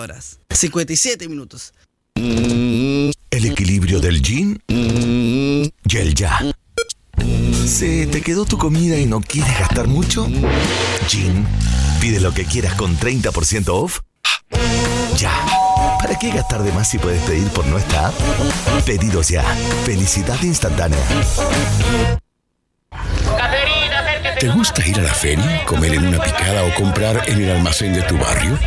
horas. 0.00 0.38
57 0.50 1.28
minutos. 1.28 1.74
El 2.14 3.12
equilibrio 3.44 4.00
del 4.00 4.22
yin 4.22 4.62
y 4.68 5.96
el 5.96 6.14
yang. 6.14 6.52
¿Se 7.66 8.06
te 8.06 8.22
quedó 8.22 8.44
tu 8.44 8.58
comida 8.58 8.98
y 8.98 9.06
no 9.06 9.20
quieres 9.20 9.58
gastar 9.58 9.88
mucho? 9.88 10.26
Jin, 11.08 11.46
pide 12.00 12.20
lo 12.20 12.32
que 12.32 12.44
quieras 12.44 12.74
con 12.74 12.96
30% 12.98 13.68
off. 13.68 14.00
Ya. 15.16 15.32
¿Para 16.00 16.18
qué 16.18 16.30
gastar 16.30 16.62
de 16.62 16.72
más 16.72 16.90
si 16.90 16.98
puedes 16.98 17.22
pedir 17.22 17.46
por 17.48 17.66
nuestra 17.66 18.08
app? 18.08 18.14
Pedidos 18.84 19.28
ya. 19.28 19.42
Felicidad 19.84 20.40
instantánea. 20.42 20.98
¿Te 24.40 24.48
gusta 24.48 24.86
ir 24.86 24.98
a 24.98 25.02
la 25.02 25.14
feria, 25.14 25.64
comer 25.64 25.94
en 25.94 26.08
una 26.08 26.20
picada 26.20 26.64
o 26.64 26.74
comprar 26.74 27.28
en 27.28 27.42
el 27.42 27.50
almacén 27.50 27.92
de 27.92 28.02
tu 28.02 28.18
barrio? 28.18 28.58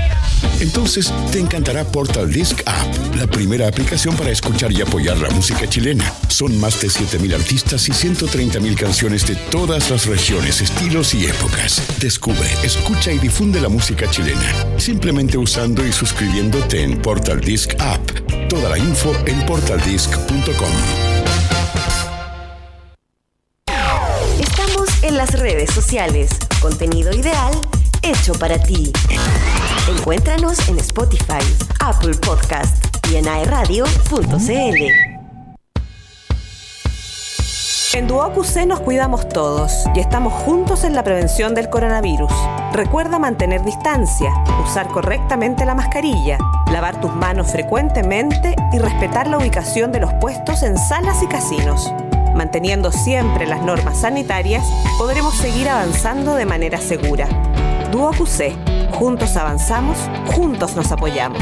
Entonces 0.60 1.12
te 1.32 1.40
encantará 1.40 1.84
Portal 1.84 2.32
Disc 2.32 2.62
App, 2.66 3.16
la 3.16 3.28
primera 3.28 3.68
aplicación 3.68 4.16
para 4.16 4.32
escuchar 4.32 4.72
y 4.72 4.82
apoyar 4.82 5.18
la 5.18 5.30
música 5.30 5.68
chilena. 5.68 6.12
Son 6.28 6.58
más 6.60 6.82
de 6.82 6.88
7.000 6.88 7.36
artistas 7.36 7.88
y 7.90 7.92
130.000 7.92 8.76
canciones 8.76 9.28
de 9.28 9.36
todas 9.36 9.90
las 9.90 10.06
regiones, 10.06 10.62
estilos 10.62 11.14
y 11.14 11.26
épocas. 11.26 11.82
Descubre, 12.00 12.50
escucha 12.64 13.12
y 13.12 13.20
difunde 13.20 13.60
la 13.60 13.70
música 13.70 14.10
chilena, 14.10 14.54
simplemente 14.78 15.38
usando 15.38 15.86
y 15.86 15.92
suscribiéndote 15.92 16.84
en 16.84 17.02
Portal 17.02 17.42
Disc 17.42 17.74
App. 17.80 18.10
Toda 18.50 18.70
la 18.70 18.78
info 18.78 19.14
en 19.26 19.46
portaldisc.com. 19.46 20.72
Estamos 24.40 25.04
en 25.04 25.18
las 25.18 25.40
redes 25.40 25.72
sociales. 25.72 26.30
Contenido 26.62 27.14
ideal 27.14 27.54
hecho 28.06 28.34
para 28.34 28.62
ti. 28.62 28.92
Encuéntranos 29.88 30.68
en 30.68 30.80
Spotify, 30.80 31.44
Apple 31.80 32.16
Podcast 32.16 32.84
y 33.12 33.18
en 33.18 33.28
aeradio.cl. 33.28 34.84
En 37.94 38.08
Duoc 38.08 38.36
UC 38.36 38.66
nos 38.66 38.80
cuidamos 38.80 39.30
todos 39.30 39.72
y 39.94 40.00
estamos 40.00 40.34
juntos 40.34 40.86
en 40.86 40.96
la 40.96 41.04
prevención 41.04 41.54
del 41.54 41.70
coronavirus. 41.70 42.32
Recuerda 42.74 43.20
mantener 43.20 43.64
distancia, 43.64 44.34
usar 44.68 44.88
correctamente 44.88 45.66
la 45.66 45.76
mascarilla, 45.76 46.40
lavar 46.72 47.00
tus 47.00 47.14
manos 47.14 47.52
frecuentemente 47.52 48.56
y 48.74 48.80
respetar 48.80 49.28
la 49.28 49.38
ubicación 49.38 49.92
de 49.92 50.00
los 50.00 50.12
puestos 50.16 50.64
en 50.64 50.80
salas 50.80 51.22
y 51.22 51.28
casinos. 51.28 51.94
Manteniendo 52.34 52.92
siempre 52.92 53.46
las 53.46 53.62
normas 53.62 54.02
sanitarias, 54.02 54.66
podremos 54.98 55.36
seguir 55.36 55.70
avanzando 55.70 56.34
de 56.34 56.46
manera 56.46 56.80
segura. 56.80 57.30
Juntos 58.92 59.38
avanzamos, 59.38 59.98
juntos 60.36 60.76
nos 60.76 60.92
apoyamos. 60.92 61.42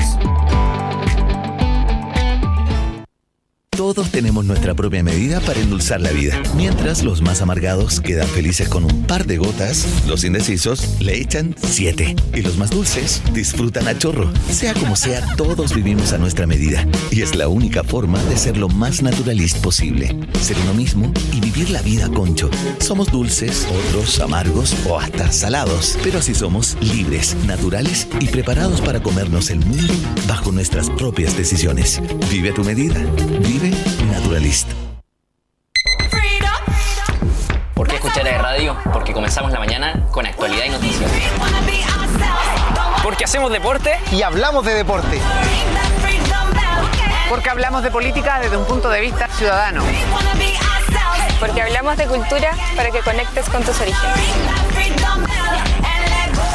Todos 3.84 4.12
tenemos 4.12 4.46
nuestra 4.46 4.74
propia 4.74 5.04
medida 5.04 5.42
para 5.42 5.60
endulzar 5.60 6.00
la 6.00 6.12
vida. 6.12 6.42
Mientras 6.56 7.04
los 7.04 7.22
más 7.22 7.42
amargados 7.42 8.00
quedan 8.00 8.30
felices 8.30 8.70
con 8.70 8.86
un 8.86 9.04
par 9.04 9.26
de 9.26 9.36
gotas, 9.36 9.86
los 10.08 10.24
indecisos 10.24 11.02
le 11.02 11.20
echan 11.20 11.54
siete. 11.62 12.16
Y 12.34 12.44
los 12.44 12.58
más 12.58 12.70
dulces 12.70 13.22
disfrutan 13.34 13.90
a 13.90 13.98
chorro. 13.98 14.32
Sea 14.50 14.74
como 14.74 14.96
sea, 14.96 15.36
todos 15.36 15.76
vivimos 15.76 16.14
a 16.14 16.18
nuestra 16.18 16.48
medida. 16.48 16.88
Y 17.12 17.24
es 17.24 17.36
la 17.36 17.50
única 17.50 17.84
forma 17.84 18.24
de 18.24 18.38
ser 18.38 18.56
lo 18.56 18.70
más 18.70 19.02
naturalista 19.02 19.62
posible. 19.62 20.18
Ser 20.40 20.56
uno 20.64 20.74
mismo 20.74 21.12
y 21.34 21.42
vivir 21.42 21.70
la 21.70 21.82
vida 21.82 22.08
concho. 22.08 22.50
Somos 22.80 23.12
dulces, 23.12 23.68
otros 23.90 24.18
amargos 24.22 24.74
o 24.88 24.98
hasta 24.98 25.30
salados. 25.34 26.00
Pero 26.04 26.20
así 26.20 26.34
somos 26.34 26.78
libres, 26.80 27.36
naturales 27.46 28.08
y 28.22 28.28
preparados 28.28 28.80
para 28.80 29.04
comernos 29.04 29.50
el 29.50 29.60
mundo 29.60 29.94
bajo 30.26 30.54
nuestras 30.54 30.90
propias 30.90 31.36
decisiones. 31.36 32.02
Vive 32.32 32.52
a 32.52 32.54
tu 32.54 32.64
medida. 32.64 32.96
Vive 33.42 33.73
naturalista. 34.06 34.74
¿Por 37.74 37.88
qué 37.88 37.96
escuchar 37.96 38.28
a 38.28 38.38
radio? 38.38 38.78
Porque 38.92 39.14
comenzamos 39.14 39.52
la 39.52 39.60
mañana 39.60 40.08
con 40.12 40.26
actualidad 40.26 40.66
y 40.66 40.70
noticias. 40.70 41.12
Porque 43.04 43.26
hacemos 43.26 43.52
deporte 43.52 44.00
y 44.12 44.22
hablamos 44.22 44.66
de 44.66 44.74
deporte. 44.74 45.20
Porque 47.30 47.50
hablamos 47.50 47.84
de 47.84 47.92
política 47.92 48.40
desde 48.40 48.56
un 48.58 48.66
punto 48.66 48.90
de 48.90 49.02
vista 49.02 49.28
ciudadano. 49.28 49.84
Porque 51.40 51.62
hablamos 51.62 51.98
de 51.98 52.06
cultura 52.06 52.52
para 52.76 52.92
que 52.92 53.00
conectes 53.00 53.50
con 53.50 53.64
tus 53.64 53.80
orígenes. 53.82 54.16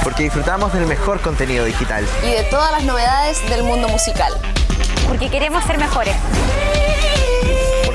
Porque 0.02 0.22
disfrutamos 0.22 0.72
del 0.72 0.86
mejor 0.86 1.20
contenido 1.20 1.64
digital. 1.64 2.06
Y 2.24 2.30
de 2.30 2.44
todas 2.44 2.72
las 2.72 2.84
novedades 2.84 3.46
del 3.50 3.64
mundo 3.64 3.88
musical. 3.88 4.32
Porque 5.06 5.28
queremos 5.28 5.64
ser 5.64 5.78
mejores. 5.78 6.14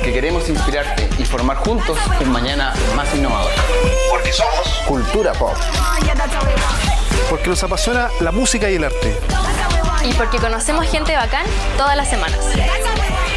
Porque 0.04 0.16
queremos 0.16 0.50
inspirarte 0.50 1.10
y 1.18 1.24
formar 1.24 1.56
juntos 1.56 1.98
un 2.20 2.30
mañana 2.30 2.74
más 2.94 3.16
innovador. 3.16 3.54
Porque 4.10 4.34
somos 4.34 4.68
Cultura 4.86 5.32
Pop. 5.32 5.56
Porque 7.30 7.48
nos 7.48 7.64
apasiona 7.64 8.10
la 8.20 8.34
música 8.34 8.70
y 8.70 8.76
el 8.76 8.84
arte. 8.84 9.18
Y 10.04 10.12
porque 10.16 10.40
conocemos 10.40 10.88
gente 10.88 11.16
bacán 11.16 11.46
todas 11.78 11.96
las 11.96 12.10
semanas. 12.10 12.38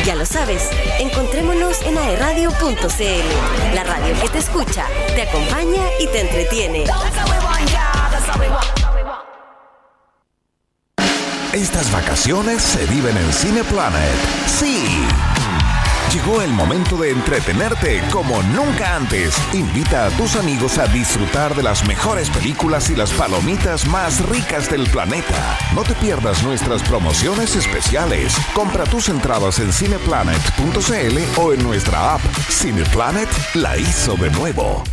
Ya 0.04 0.16
lo 0.16 0.26
sabes, 0.26 0.68
encontrémonos 0.98 1.82
en 1.82 1.98
aeradio.cl, 1.98 3.72
la 3.72 3.84
radio 3.84 4.20
que 4.20 4.28
te 4.28 4.38
escucha, 4.38 4.86
te 5.14 5.22
acompaña 5.22 5.84
y 6.00 6.08
te 6.08 6.20
entretiene. 6.22 6.84
Estas 11.52 11.92
vacaciones 11.92 12.60
se 12.60 12.84
viven 12.86 13.16
en 13.16 13.32
Cineplanet. 13.32 14.18
Sí. 14.48 15.06
Llegó 16.16 16.40
el 16.40 16.50
momento 16.50 16.96
de 16.96 17.10
entretenerte 17.10 18.02
como 18.10 18.42
nunca 18.44 18.96
antes. 18.96 19.36
Invita 19.52 20.06
a 20.06 20.10
tus 20.12 20.34
amigos 20.36 20.78
a 20.78 20.86
disfrutar 20.86 21.54
de 21.54 21.62
las 21.62 21.86
mejores 21.86 22.30
películas 22.30 22.88
y 22.88 22.96
las 22.96 23.12
palomitas 23.12 23.86
más 23.86 24.26
ricas 24.30 24.70
del 24.70 24.88
planeta. 24.88 25.58
No 25.74 25.82
te 25.82 25.92
pierdas 25.96 26.42
nuestras 26.42 26.82
promociones 26.84 27.54
especiales. 27.54 28.34
Compra 28.54 28.84
tus 28.84 29.10
entradas 29.10 29.58
en 29.58 29.70
cineplanet.cl 29.70 31.38
o 31.38 31.52
en 31.52 31.62
nuestra 31.62 32.14
app. 32.14 32.22
Cineplanet 32.48 33.28
la 33.52 33.76
hizo 33.76 34.16
de 34.16 34.30
nuevo. 34.30 34.84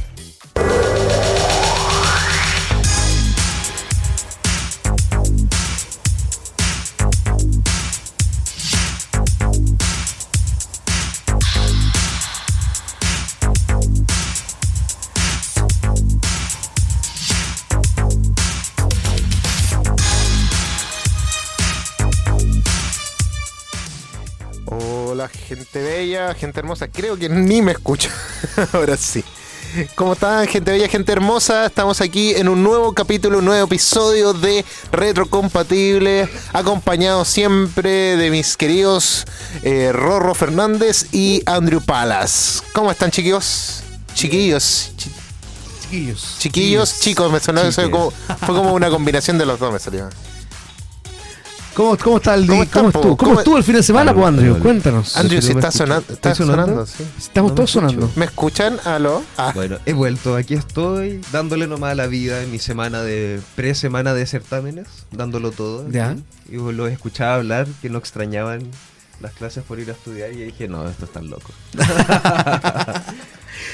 Gente 25.56 25.81
bella, 25.81 26.34
gente 26.34 26.59
hermosa. 26.59 26.88
Creo 26.88 27.18
que 27.18 27.30
ni 27.30 27.62
me 27.62 27.72
escucha. 27.74 28.09
Ahora 28.74 28.97
sí. 28.97 29.24
¿Cómo 29.96 30.14
están, 30.14 30.46
gente 30.47 30.69
bella, 30.72 30.88
gente 30.88 31.12
hermosa? 31.12 31.66
Estamos 31.66 32.00
aquí 32.00 32.36
en 32.36 32.47
un 32.47 32.62
nuevo 32.62 32.94
capítulo, 32.94 33.40
un 33.40 33.46
nuevo 33.46 33.66
episodio 33.66 34.34
de 34.34 34.64
Retrocompatible, 34.91 36.30
acompañado 36.53 37.25
siempre 37.25 38.16
de 38.16 38.30
mis 38.30 38.56
queridos 38.56 39.25
eh, 39.64 39.91
Rorro 39.91 40.36
Fernández 40.36 41.08
y 41.12 41.41
Andrew 41.47 41.81
Palas. 41.81 42.62
¿Cómo 42.74 42.91
están, 42.91 43.09
chiquillos? 43.09 43.81
Chiquillos. 44.14 44.91
Chi- 44.96 45.12
Chiquillos. 45.90 46.35
chiquillos, 46.40 47.00
chicos, 47.00 47.31
me 47.31 47.40
sonó 47.40 47.62
eso 47.62 47.90
como, 47.91 48.12
fue 48.12 48.47
como 48.56 48.74
una 48.74 48.90
combinación 48.90 49.38
de 49.38 49.46
los 49.46 49.59
dos, 49.59 49.72
me 49.74 49.78
salió. 49.80 50.09
¿Cómo, 51.73 51.97
¿Cómo 51.97 52.17
está 52.17 52.35
el 52.35 52.45
¿Cómo 52.45 52.61
día? 52.61 52.72
¿Cómo, 52.72 52.88
estuvo? 52.89 53.01
¿Cómo 53.03 53.17
¿Cómo- 53.17 53.40
estuvo 53.40 53.58
el 53.58 53.64
fin 53.64 53.75
de 53.75 53.84
semana, 53.84 54.14
pues, 54.14 54.28
Andrew? 54.28 54.59
Cuéntanos. 54.59 55.17
Andrew, 55.17 55.41
si 55.41 55.52
está, 55.53 55.72
sonando, 55.72 56.14
está 56.14 56.31
¿Estoy 56.31 56.46
sonando? 56.46 56.85
sonando, 56.85 56.85
sí. 56.85 57.03
Estamos 57.17 57.52
No 57.52 57.55
todos 57.55 57.70
escucho. 57.72 57.87
sonando. 57.90 58.11
¿Me 58.16 58.25
escuchan? 58.25 58.78
¿Aló? 58.85 59.23
Ah, 59.37 59.52
Bueno, 59.55 59.78
he 59.85 59.93
vuelto, 59.93 60.35
aquí 60.35 60.53
estoy, 60.53 61.20
dándole 61.31 61.66
nomás 61.67 61.93
a 61.93 61.96
la 61.96 62.05
vida 62.08 62.43
en 62.43 62.52
mi 62.52 62.59
semana 62.59 63.02
de 63.02 63.40
pre-semana 63.55 64.14
de 64.14 64.25
certámenes, 64.28 64.87
dándolo 65.11 65.52
todo. 65.52 65.90
Ya. 65.90 66.16
Y 66.52 66.58
los 66.58 66.91
escuchaba 66.91 67.35
hablar 67.35 67.67
que 67.81 67.90
no 67.90 67.97
extrañaban 67.97 68.61
las 69.19 69.31
clases 69.34 69.64
por 69.64 69.79
ir 69.79 69.90
a 69.90 69.93
estudiar 69.93 70.31
y 70.31 70.43
dije, 70.43 70.67
no, 70.67 70.87
esto 70.87 71.05
están 71.05 71.29
locos. 71.29 71.55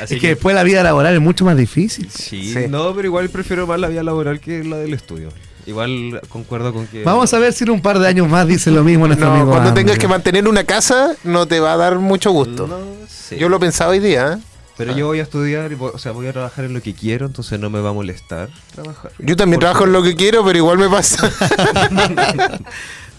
Así 0.02 0.16
Es 0.16 0.22
que 0.22 0.28
después 0.30 0.56
la 0.56 0.64
vida 0.64 0.84
laboral 0.84 1.16
es 1.16 1.22
mucho 1.22 1.44
más 1.46 1.58
difícil. 1.58 2.10
Sí, 2.10 2.54
Sí. 2.54 2.68
no, 2.70 2.94
pero 2.94 3.08
igual 3.08 3.30
prefiero 3.30 3.68
más 3.68 3.80
la 3.80 3.88
vida 3.88 4.04
laboral 4.04 4.40
que 4.40 4.64
la 4.64 4.78
del 4.78 4.94
estudio. 4.94 5.30
Igual 5.70 6.22
concuerdo 6.30 6.74
con 6.74 6.88
que... 6.88 7.04
Vamos 7.04 7.34
a 7.34 7.40
ver 7.40 7.54
si 7.54 7.64
en 7.64 7.70
un 7.72 7.82
par 7.82 8.00
de 8.00 8.08
años 8.08 8.28
más 8.28 8.48
dice 8.48 8.72
lo 8.72 8.84
mismo 8.84 9.06
nuestro 9.08 9.28
no, 9.28 9.34
amigo 9.36 9.52
cuando 9.52 9.70
Andrew. 9.70 9.86
tengas 9.86 10.00
que 10.00 10.08
mantener 10.08 10.48
una 10.48 10.64
casa, 10.64 11.16
no 11.24 11.46
te 11.48 11.60
va 11.60 11.74
a 11.74 11.78
dar 11.78 12.00
mucho 12.00 12.32
gusto. 12.32 12.68
No 12.68 12.78
sé. 13.08 13.38
Yo 13.38 13.50
lo 13.50 13.60
pensaba 13.60 13.92
hoy 13.92 14.00
día. 14.00 14.34
¿eh? 14.34 14.44
Pero 14.78 14.96
yo 14.96 15.08
voy 15.08 15.20
a 15.20 15.24
estudiar, 15.24 15.72
y 15.72 15.76
voy- 15.76 15.92
o 15.94 15.98
sea, 15.98 16.14
voy 16.14 16.28
a 16.28 16.32
trabajar 16.34 16.64
en 16.66 16.74
lo 16.74 16.82
que 16.82 16.94
quiero, 16.94 17.26
entonces 17.26 17.60
no 17.60 17.70
me 17.70 17.82
va 17.82 17.90
a 17.90 17.94
molestar 17.94 18.50
trabajar. 18.74 19.12
Yo 19.20 19.36
también 19.36 19.60
Porque- 19.60 19.66
trabajo 19.66 19.84
en 19.86 19.92
lo 19.92 20.02
que 20.04 20.16
quiero, 20.16 20.44
pero 20.46 20.58
igual 20.58 20.78
me 20.78 20.88
pasa. 20.90 21.30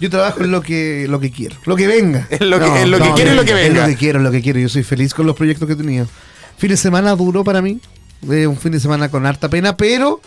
Yo 0.01 0.09
trabajo 0.09 0.43
en 0.43 0.51
lo 0.51 0.63
que, 0.63 1.07
lo 1.09 1.21
que 1.21 1.31
quiero, 1.31 1.57
lo 1.67 1.77
que 1.77 1.87
venga. 1.87 2.27
En 2.31 2.49
lo 2.49 2.59
que- 2.59 2.83
en 2.83 2.91
lo 2.91 2.99
que 2.99 3.11
quiero 3.15 3.33
y 3.33 3.37
lo 3.37 3.45
que 3.45 3.53
venga. 3.55 3.83
lo 3.83 3.87
que 3.89 3.97
quiero, 3.97 4.19
lo 4.21 4.31
que 4.31 4.41
quiero. 4.43 4.59
Yo 4.59 4.69
soy 4.71 4.83
feliz 4.83 5.13
con 5.13 5.27
los 5.27 5.37
proyectos 5.37 5.67
que 5.67 5.75
he 5.75 5.77
tenido. 5.77 6.07
Fin 6.57 6.71
de 6.71 6.77
semana 6.79 7.15
duro 7.15 7.45
para 7.45 7.61
mí. 7.61 7.81
eh, 8.31 8.47
un 8.47 8.57
fin 8.59 8.73
de 8.73 8.81
semana 8.81 9.09
con 9.11 9.25
harta 9.27 9.49
pena, 9.49 9.77
pero 9.77 10.21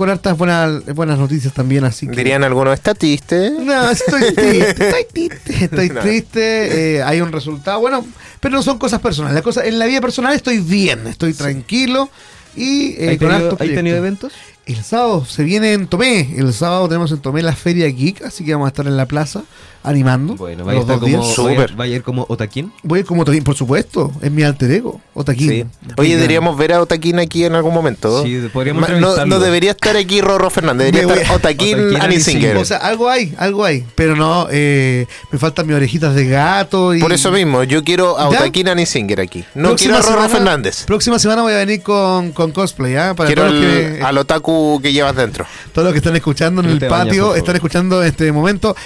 con 0.00 0.08
hartas 0.08 0.38
buenas, 0.38 0.82
buenas 0.94 1.18
noticias 1.18 1.52
también. 1.52 1.84
Así 1.84 2.08
que. 2.08 2.16
Dirían 2.16 2.42
algunos 2.42 2.72
estatistas. 2.72 3.52
No, 3.52 3.90
estoy 3.90 4.32
triste, 4.34 4.88
estoy 4.88 5.04
triste, 5.12 5.54
estoy 5.66 5.90
No. 5.90 6.00
triste. 6.00 6.96
eh, 6.96 7.02
hay 7.02 7.20
un 7.20 7.30
resultado, 7.30 7.80
bueno, 7.80 8.06
pero 8.40 8.54
no 8.56 8.62
son 8.62 8.78
cosas 8.78 8.98
personales. 9.02 9.34
La 9.34 9.42
cosa, 9.42 9.62
en 9.66 9.78
la 9.78 9.84
vida 9.84 10.00
personal 10.00 10.32
estoy 10.32 10.60
bien, 10.60 11.06
estoy 11.06 11.34
tranquilo 11.34 12.08
y 12.56 12.92
eh, 12.92 13.10
¿Hay 13.10 13.18
con 13.18 13.28
tenido, 13.28 13.56
¿hay 13.60 13.74
tenido 13.74 13.98
eventos? 13.98 14.32
El 14.64 14.82
sábado 14.82 15.26
se 15.26 15.44
viene 15.44 15.74
en 15.74 15.86
Tomé. 15.86 16.34
El 16.34 16.54
sábado 16.54 16.88
tenemos 16.88 17.12
en 17.12 17.18
Tomé 17.18 17.42
la 17.42 17.54
Feria 17.54 17.86
Geek, 17.88 18.22
así 18.24 18.42
que 18.42 18.54
vamos 18.54 18.68
a 18.68 18.68
estar 18.68 18.86
en 18.86 18.96
la 18.96 19.04
plaza 19.04 19.42
animando. 19.82 20.34
Bueno, 20.36 20.64
vaya 20.64 20.78
a, 20.78 20.82
los 20.82 20.90
estar 20.90 21.00
dos 21.00 21.34
como, 21.36 21.48
días. 21.48 21.76
vaya, 21.76 21.92
a 21.94 21.96
ir 21.96 22.02
como 22.02 22.26
Otaquín. 22.28 22.72
Voy 22.82 22.98
a 22.98 23.00
ir 23.00 23.06
como 23.06 23.22
Otaquín, 23.22 23.42
por 23.44 23.54
supuesto. 23.56 24.12
Es 24.20 24.30
mi 24.30 24.42
alter 24.42 24.70
ego, 24.70 25.00
Otaquín. 25.14 25.48
Sí. 25.48 25.64
Oye, 25.96 26.16
deberíamos 26.16 26.56
ver 26.56 26.72
a 26.74 26.80
Otaquín 26.82 27.18
aquí 27.18 27.44
en 27.44 27.54
algún 27.54 27.72
momento. 27.72 28.22
Sí, 28.22 28.40
podríamos 28.52 28.88
Ma- 28.88 29.24
no, 29.26 29.38
debería 29.40 29.70
estar 29.72 29.96
aquí 29.96 30.20
Rorro 30.20 30.50
Fernández, 30.50 30.92
debería 30.92 31.14
estar 31.22 31.36
Otaquín 31.36 31.78
Otaquín 31.78 32.02
Anisinger. 32.02 32.56
O 32.58 32.64
sea, 32.64 32.78
algo 32.78 33.08
hay, 33.08 33.34
algo 33.38 33.64
hay. 33.64 33.84
Pero 33.94 34.16
no, 34.16 34.46
eh, 34.50 35.06
me 35.32 35.38
faltan 35.38 35.66
mis 35.66 35.76
orejitas 35.76 36.14
de 36.14 36.26
gato. 36.26 36.94
Y... 36.94 37.00
Por 37.00 37.12
eso 37.12 37.30
mismo, 37.30 37.62
yo 37.64 37.82
quiero 37.84 38.18
a 38.18 38.30
¿Ya? 38.30 38.38
Otaquín 38.40 38.68
Anisinger 38.68 39.20
aquí. 39.20 39.44
No 39.54 39.68
Próxima 39.70 39.94
quiero 39.94 39.96
a 39.96 40.10
Rorro 40.16 40.28
semana- 40.28 40.34
Fernández. 40.50 40.84
Próxima 40.84 41.18
semana 41.18 41.42
voy 41.42 41.52
a 41.54 41.58
venir 41.58 41.82
con, 41.82 42.32
con 42.32 42.52
cosplay, 42.52 42.96
¿ah? 42.96 43.14
Para 43.16 43.26
Quiero 43.28 43.44
al, 43.44 43.52
que- 43.60 44.00
al 44.04 44.18
otaku 44.18 44.80
que 44.82 44.92
llevas 44.92 45.16
dentro. 45.16 45.46
Todos 45.72 45.84
los 45.86 45.92
que 45.92 45.98
están 45.98 46.16
escuchando 46.16 46.60
en 46.62 46.68
el 46.70 46.78
patio 46.86 47.34
están 47.34 47.56
escuchando 47.56 48.02
en 48.02 48.08
este 48.08 48.30
momento 48.32 48.76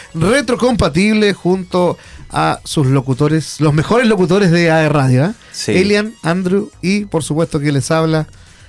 retrocompatible 0.85 1.33
junto 1.33 1.99
a 2.31 2.61
sus 2.65 2.87
locutores, 2.87 3.61
los 3.61 3.73
mejores 3.73 4.07
locutores 4.09 4.51
de 4.51 4.71
AE 4.71 4.89
Radio, 4.89 5.27
¿eh? 5.27 5.33
Sí. 5.53 5.73
Elian, 5.73 6.15
Andrew 6.23 6.71
y 6.83 7.05
por 7.05 7.23
supuesto 7.23 7.61
que 7.61 7.73
les 7.73 7.91
habla. 7.91 8.27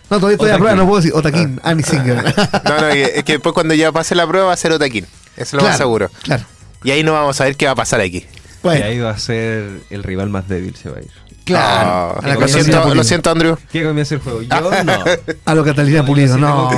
No, 0.09 0.17
todavía 0.17 0.35
estoy 0.35 0.51
a 0.51 0.57
prueba, 0.57 0.75
no 0.75 0.85
puedo 0.85 0.97
decir 1.01 1.13
Otaquín, 1.15 1.59
Annie 1.63 1.83
Singer. 1.83 2.23
No, 2.63 2.79
no, 2.79 2.87
es 2.89 3.23
que 3.23 3.33
después 3.33 3.53
cuando 3.53 3.73
ya 3.73 3.91
pase 3.91 4.13
la 4.13 4.27
prueba 4.27 4.47
va 4.47 4.53
a 4.53 4.57
ser 4.57 4.71
Otaquín. 4.71 5.05
Eso 5.35 5.57
es 5.57 5.63
lo 5.63 5.63
más 5.63 5.77
seguro. 5.77 6.09
Claro. 6.23 6.45
Y 6.83 6.91
ahí 6.91 7.03
no 7.03 7.13
vamos 7.13 7.41
a 7.41 7.45
ver 7.45 7.55
qué 7.55 7.65
va 7.65 7.71
a 7.71 7.75
pasar 7.75 8.01
aquí. 8.01 8.17
Y 8.17 8.27
Bueno, 8.61 8.85
ahí 8.85 8.99
va 8.99 9.09
a 9.11 9.17
ser 9.17 9.81
el 9.89 10.03
rival 10.03 10.29
más 10.29 10.47
débil, 10.47 10.75
se 10.75 10.89
va 10.89 10.97
a 10.97 11.01
ir. 11.01 11.11
Claro. 11.45 11.89
Ah, 11.89 12.19
a, 12.21 12.27
la 12.27 12.35
lo, 12.35 12.47
siento, 12.47 12.93
lo 12.95 13.03
siento, 13.03 13.29
Andrew. 13.29 13.57
¿Qué 13.71 13.83
comienza 13.83 14.15
el 14.15 14.21
juego? 14.21 14.41
Yo 14.43 14.83
no. 14.83 15.03
A 15.45 15.55
lo 15.55 15.63
Catalina 15.63 16.05
Pulido, 16.05 16.37
no. 16.37 16.69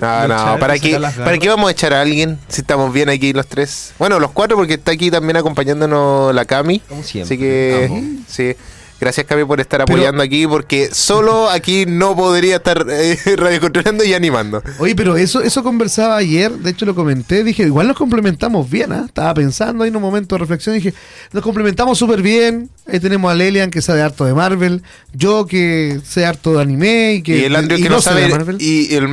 No, 0.00 0.28
no, 0.28 0.58
¿para 0.58 0.78
qué, 0.78 0.98
¿para 0.98 1.38
qué 1.38 1.48
vamos 1.48 1.68
a 1.68 1.72
echar 1.72 1.92
a 1.94 2.00
alguien 2.00 2.38
si 2.48 2.60
estamos 2.62 2.92
bien 2.92 3.08
aquí 3.08 3.32
los 3.32 3.46
tres? 3.46 3.92
Bueno, 3.98 4.18
los 4.18 4.30
cuatro, 4.30 4.56
porque 4.56 4.74
está 4.74 4.92
aquí 4.92 5.10
también 5.10 5.36
acompañándonos 5.36 6.34
la 6.34 6.44
Cami. 6.44 6.80
Como 6.80 7.02
siempre. 7.02 7.34
Así 7.34 7.38
que, 7.38 8.16
sí. 8.26 8.56
Gracias, 9.00 9.26
Cami, 9.26 9.44
por 9.44 9.60
estar 9.60 9.84
Pero- 9.84 9.96
apoyando 9.98 10.22
aquí, 10.22 10.46
porque 10.46 10.88
solo 10.92 11.50
aquí 11.50 11.84
no 11.86 12.14
podría 12.16 12.56
estar 12.56 12.86
eh, 12.88 13.18
radiocontrolando 13.36 14.04
y 14.04 14.14
animando. 14.14 14.62
Oye, 14.78 14.94
pero 14.94 15.16
eso, 15.16 15.42
eso 15.42 15.62
conversaba 15.62 16.16
ayer, 16.16 16.52
de 16.52 16.70
hecho 16.70 16.86
lo 16.86 16.94
comenté, 16.94 17.42
dije, 17.44 17.64
igual 17.64 17.88
nos 17.88 17.96
complementamos 17.96 18.70
bien, 18.70 18.92
¿ah? 18.92 19.04
Estaba 19.06 19.34
pensando 19.34 19.84
ahí 19.84 19.88
en 19.90 19.96
un 19.96 20.02
momento 20.02 20.36
de 20.36 20.38
reflexión, 20.38 20.74
dije, 20.76 20.94
nos 21.32 21.42
complementamos 21.42 21.98
súper 21.98 22.22
bien, 22.22 22.70
ahí 22.86 23.00
tenemos 23.00 23.30
a 23.30 23.34
Lelian 23.34 23.70
que 23.70 23.80
sabe 23.82 24.02
harto 24.02 24.24
de 24.24 24.34
Marvel, 24.34 24.82
yo 25.12 25.46
que 25.46 26.00
sé 26.04 26.26
harto 26.26 26.54
de 26.54 26.62
anime 26.62 27.14
y 27.14 27.22
que, 27.22 27.38
y 27.38 27.44
el 27.44 27.56
Andrew 27.56 27.78
y 27.78 27.82
que 27.82 27.88
no 27.88 28.00
sabe 28.00 28.28
Marvel. 28.28 28.56
y 28.60 28.94
el, 28.94 29.08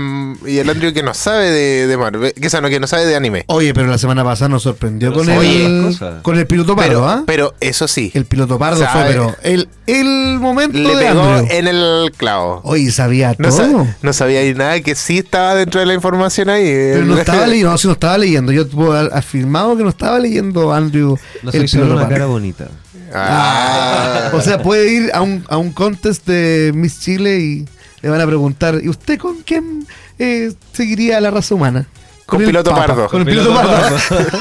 y 0.45 0.57
el 0.57 0.69
Andrew 0.69 0.93
que 0.93 1.03
no 1.03 1.13
sabe 1.13 1.49
de, 1.51 1.87
de 1.87 1.97
Marvel, 1.97 2.33
que, 2.33 2.49
sea, 2.49 2.61
no, 2.61 2.69
que 2.69 2.79
no 2.79 2.87
sabe 2.87 3.05
de 3.05 3.15
anime. 3.15 3.43
Oye, 3.47 3.73
pero 3.73 3.87
la 3.87 3.97
semana 3.97 4.23
pasada 4.23 4.49
nos 4.49 4.63
sorprendió 4.63 5.09
Pero 5.11 5.19
con 5.23 5.27
sabe 5.27 5.65
el, 5.65 6.21
con 6.21 6.37
el 6.37 6.47
piloto 6.47 6.75
pardo, 6.75 6.89
Pero, 6.89 7.07
¿ah? 7.09 7.23
pero 7.25 7.53
eso 7.59 7.87
sí, 7.87 8.11
El 8.13 8.25
piloto 8.25 8.57
pardo 8.59 8.77
fue, 8.77 8.87
sabe. 8.87 9.09
pero 9.09 9.35
el, 9.43 9.69
el 9.87 10.37
momento 10.39 10.77
le 10.77 10.95
de 10.95 11.05
pegó 11.05 11.21
Andrew. 11.23 11.47
en 11.57 11.67
el 11.67 12.11
clavo. 12.17 12.61
Oye, 12.63 12.91
sabía 12.91 13.35
No, 13.37 13.49
todo. 13.49 13.87
no 14.01 14.13
sabía 14.13 14.41
nada 14.53 14.79
que 14.81 14.95
sí 14.95 15.19
estaba 15.19 15.55
dentro 15.55 15.79
de 15.79 15.85
la 15.85 15.93
información 15.93 16.49
ahí. 16.49 16.63
Pero 16.65 17.05
no 17.05 17.17
estaba 17.17 17.47
leyendo, 17.47 17.69
no, 17.71 17.77
sí, 17.77 17.87
no 17.87 17.93
estaba 17.93 18.17
leyendo. 18.17 18.51
Yo 18.51 18.67
puedo 18.67 18.93
afirmado 19.15 19.77
que 19.77 19.83
no 19.83 19.89
estaba 19.89 20.19
leyendo 20.19 20.73
Andrew. 20.73 21.17
No 21.43 21.51
el 21.51 21.67
soy 21.69 21.79
piloto 21.79 21.93
una 21.93 22.01
pardo. 22.03 22.13
cara 22.15 22.25
bonita. 22.27 22.67
Ah. 23.13 24.31
O 24.33 24.41
sea, 24.41 24.61
puede 24.61 24.91
ir 24.91 25.11
a 25.13 25.21
un, 25.21 25.45
a 25.49 25.57
un 25.57 25.71
contest 25.71 26.25
de 26.25 26.71
Miss 26.73 26.99
Chile 26.99 27.39
y 27.39 27.65
le 28.01 28.09
van 28.09 28.21
a 28.21 28.25
preguntar, 28.25 28.79
¿y 28.81 28.89
usted 28.89 29.17
con 29.19 29.41
quién 29.41 29.85
eh, 30.19 30.53
seguiría 30.73 31.19
la 31.21 31.31
raza 31.31 31.55
humana? 31.55 31.87
Con 32.25 32.41
el 32.41 32.47
piloto 32.47 32.69
Papa, 32.71 32.87
pardo. 32.87 33.07
Con 33.07 33.21
el 33.21 33.27
piloto 33.27 33.53
pardo. 33.53 33.97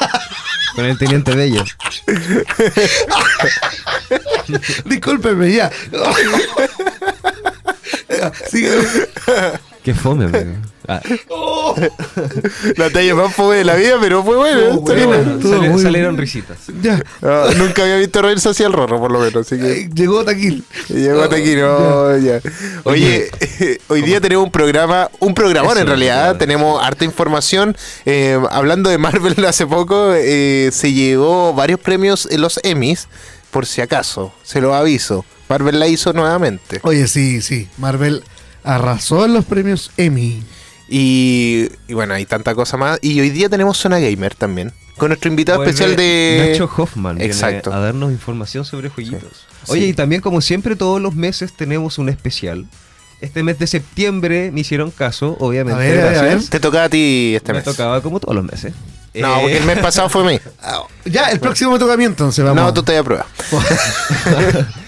Con 0.77 0.85
el 0.85 0.97
teniente 0.97 1.35
Bello. 1.35 1.65
Discúlpeme 4.85 5.53
ya. 5.53 5.69
Sigue. 8.51 8.71
Qué 9.83 9.95
fome, 9.95 10.27
amigo. 10.27 10.57
Ah, 10.93 11.01
La 12.77 12.91
talla 12.91 13.15
más 13.15 13.35
fome 13.35 13.57
de 13.57 13.65
la 13.65 13.75
vida, 13.77 13.97
pero 14.01 14.23
fue 14.25 14.37
bueno. 14.37 14.61
Estuvo 14.61 14.79
está 14.81 14.95
bien. 14.95 15.09
bueno. 15.09 15.39
Todo 15.39 15.53
sali- 15.59 15.69
muy 15.69 15.83
salieron 15.83 16.15
bien. 16.17 16.21
risitas. 16.21 16.59
Ya. 16.83 17.03
Ah, 17.23 17.49
nunca 17.57 17.83
había 17.83 17.97
visto 17.97 18.21
reírse 18.23 18.49
hacia 18.49 18.67
el 18.67 18.73
rorro, 18.73 18.99
por 18.99 19.13
lo 19.13 19.21
menos. 19.21 19.47
Así 19.47 19.59
que 19.59 19.73
Eh, 19.83 19.91
Llegó 19.95 20.25
Taquil. 20.25 20.65
llegó 20.89 21.23
aquí, 21.23 21.55
no, 21.57 22.17
ya. 22.19 22.41
Oye, 22.85 23.31
hoy 23.89 24.03
día 24.03 24.21
tenemos 24.21 24.45
un 24.45 24.51
programa, 24.53 25.11
un 25.21 25.35
programón 25.35 25.73
Eso, 25.73 25.83
en 25.83 25.87
realidad. 25.87 26.23
claro. 26.25 26.39
Tenemos 26.39 26.83
harta 26.85 27.05
información. 27.05 27.77
Eh, 28.07 28.39
hablando 28.51 28.91
de 28.91 28.99
Marvel 28.99 29.45
hace 29.47 29.67
poco, 29.67 30.13
eh, 30.15 30.71
se 30.73 30.93
llevó 30.93 31.55
varios 31.55 31.79
premios 31.81 32.27
en 32.31 32.41
los 32.41 32.59
Emmys, 32.65 33.09
por 33.51 33.67
si 33.67 33.81
acaso. 33.81 34.33
Se 34.43 34.61
lo 34.61 34.75
aviso. 34.75 35.25
Marvel 35.49 35.79
la 35.81 35.89
hizo 35.89 36.13
nuevamente. 36.13 36.81
Oye, 36.83 37.07
sí, 37.09 37.43
sí. 37.43 37.69
Marvel 37.79 38.23
arrasó 38.63 39.25
en 39.25 39.35
los 39.35 39.45
premios 39.45 39.91
Emmy. 39.97 40.43
Y, 40.93 41.69
y 41.87 41.95
bueno, 41.95 42.15
hay 42.15 42.27
tanta 42.27 42.55
cosa 42.55 42.77
más. 42.77 42.99
Y 43.01 43.21
hoy 43.21 43.31
día 43.31 43.49
tenemos 43.49 43.79
Zona 43.79 44.01
Gamer 44.01 44.35
también. 44.35 44.73
Con 44.97 45.09
nuestro 45.09 45.31
invitado 45.31 45.59
Vuelve 45.59 45.71
especial 45.71 45.97
de. 45.97 46.49
Nacho 46.51 46.69
Hoffman 46.77 47.17
viene 47.17 47.33
Exacto. 47.33 47.73
a 47.73 47.79
darnos 47.79 48.11
información 48.13 48.65
sobre 48.65 48.89
jueguitos. 48.91 49.47
Sí. 49.65 49.73
Oye, 49.73 49.81
Sí. 49.83 49.87
y 49.89 49.93
también 49.95 50.21
como 50.21 50.41
siempre 50.41 50.75
todos 50.77 51.01
los 51.01 51.15
meses 51.15 51.53
tenemos 51.57 51.97
un 51.99 52.09
especial. 52.09 52.67
Este 53.21 53.43
mes 53.43 53.59
de 53.59 53.67
septiembre 53.67 54.51
me 54.51 54.61
hicieron 54.61 54.91
caso, 54.91 55.37
obviamente. 55.41 55.81
A 55.81 55.85
ver, 55.85 56.01
a 56.01 56.05
ver, 56.05 56.05
a 56.19 56.23
ver. 56.23 56.31
gracias. 56.33 56.51
Te 56.51 56.59
tocaba 56.61 56.85
a 56.85 56.89
ti 56.89 57.35
este 57.37 57.53
Me 57.53 57.59
mes. 57.59 57.65
tocaba 57.65 58.01
como 58.03 58.19
todos 58.19 58.35
los 58.35 58.45
meses. 58.45 58.73
No, 59.15 59.37
Eh, 59.37 59.41
porque 59.43 59.57
el 59.59 59.65
mes 59.65 59.79
pasado 59.79 60.09
fue 60.09 60.23
a 60.23 60.27
mí. 60.27 60.41
Ya, 61.07 61.31
el 61.31 61.41
próximo 61.41 61.73
me 61.73 61.79
toca 61.79 61.95
a 61.95 61.97
mí 61.97 62.05
entonces. 62.05 62.45
Vamos. 62.45 62.63
No, 62.63 62.75
tú 62.75 62.83
te 62.83 62.97
a 62.97 63.03
prueba. 63.05 63.27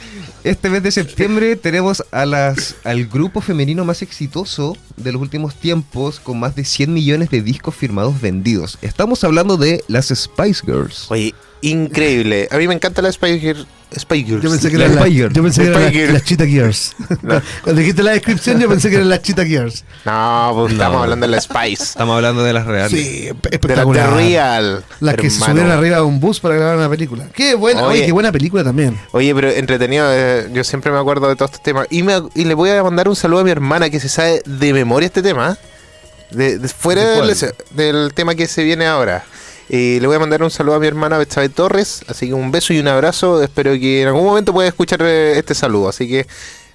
Este 0.44 0.70
mes 0.70 0.82
de 0.82 0.90
septiembre 0.90 1.54
tenemos 1.54 2.02
a 2.10 2.26
las, 2.26 2.74
al 2.82 3.06
grupo 3.06 3.40
femenino 3.40 3.84
más 3.84 4.02
exitoso 4.02 4.76
de 4.96 5.12
los 5.12 5.22
últimos 5.22 5.54
tiempos 5.54 6.18
con 6.18 6.40
más 6.40 6.56
de 6.56 6.64
100 6.64 6.92
millones 6.92 7.30
de 7.30 7.42
discos 7.42 7.76
firmados 7.76 8.20
vendidos. 8.20 8.76
Estamos 8.82 9.22
hablando 9.22 9.56
de 9.56 9.84
las 9.86 10.08
Spice 10.08 10.62
Girls. 10.66 11.08
Oye, 11.12 11.32
increíble. 11.62 12.48
A 12.50 12.56
mí 12.58 12.68
me 12.68 12.74
encanta 12.74 13.00
la 13.02 13.10
Spy 13.10 13.38
Girl. 13.40 13.66
Spy 13.98 14.24
Girls. 14.24 14.42
Yo 14.42 14.50
pensé 14.50 14.70
que 14.70 14.78
La 14.78 14.84
eran 14.86 14.96
la, 14.96 15.06
Girl. 15.06 15.32
yo 15.34 15.42
pensé 15.42 15.64
que 15.64 15.68
las- 15.70 15.92
Girl. 15.92 16.12
las 16.14 16.24
Cheetah 16.24 16.46
Gears. 16.46 16.94
No. 17.22 17.42
Cuando 17.62 17.80
dijiste 17.80 18.02
la 18.02 18.12
descripción, 18.12 18.58
yo 18.58 18.66
pensé 18.68 18.88
que 18.88 18.96
eran 18.96 19.10
las 19.10 19.20
Cheetah 19.20 19.44
Gears. 19.44 19.84
No, 20.06 20.52
pues 20.54 20.72
estamos 20.72 21.02
hablando 21.02 21.26
de 21.26 21.30
la 21.32 21.40
Spice. 21.40 21.82
Estamos 21.84 22.16
hablando 22.16 22.42
de 22.42 22.52
las 22.54 22.66
reales. 22.66 22.90
Sí, 22.90 23.20
de 23.26 23.34
la 23.34 23.48
espectacular. 23.50 24.08
The 24.10 24.16
Real. 24.16 24.84
Las 25.00 25.14
que 25.16 25.28
se 25.28 25.40
subieron 25.44 25.70
arriba 25.70 25.96
de 25.96 26.02
un 26.02 26.20
bus 26.20 26.40
para 26.40 26.54
grabar 26.54 26.78
una 26.78 26.88
película. 26.88 27.26
Qué 27.34 27.54
buena, 27.54 27.82
oye, 27.82 27.98
Oye. 27.98 28.06
qué 28.06 28.12
buena 28.12 28.32
película 28.32 28.64
también. 28.64 28.98
Oye, 29.12 29.34
pero 29.34 29.50
entretenido, 29.50 30.06
eh, 30.10 30.48
yo 30.54 30.64
siempre 30.64 30.90
me 30.90 30.98
acuerdo 30.98 31.28
de 31.28 31.36
todos 31.36 31.50
estos 31.50 31.62
temas. 31.62 31.86
Y, 31.90 32.02
me- 32.02 32.22
y 32.34 32.44
le 32.46 32.54
voy 32.54 32.70
a 32.70 32.82
mandar 32.82 33.08
un 33.08 33.16
saludo 33.16 33.40
a 33.40 33.44
mi 33.44 33.50
hermana 33.50 33.90
que 33.90 34.00
se 34.00 34.08
sabe 34.08 34.40
de 34.46 34.72
memoria 34.72 35.06
este 35.06 35.20
tema. 35.22 35.58
De, 36.30 36.58
de- 36.58 36.68
fuera 36.68 37.02
¿De 37.20 37.52
del 37.72 38.14
tema 38.14 38.34
que 38.34 38.46
se 38.48 38.64
viene 38.64 38.86
ahora. 38.86 39.22
Y 39.72 40.00
le 40.00 40.06
voy 40.06 40.16
a 40.16 40.18
mandar 40.18 40.42
un 40.42 40.50
saludo 40.50 40.74
a 40.74 40.78
mi 40.78 40.86
hermana 40.86 41.16
Betsabe 41.16 41.48
Torres. 41.48 42.04
Así 42.06 42.26
que 42.26 42.34
un 42.34 42.50
beso 42.50 42.74
y 42.74 42.78
un 42.78 42.88
abrazo. 42.88 43.42
Espero 43.42 43.72
que 43.72 44.02
en 44.02 44.08
algún 44.08 44.22
momento 44.22 44.52
puedas 44.52 44.68
escuchar 44.68 45.00
eh, 45.00 45.38
este 45.38 45.54
saludo. 45.54 45.88
Así 45.88 46.06
que, 46.06 46.26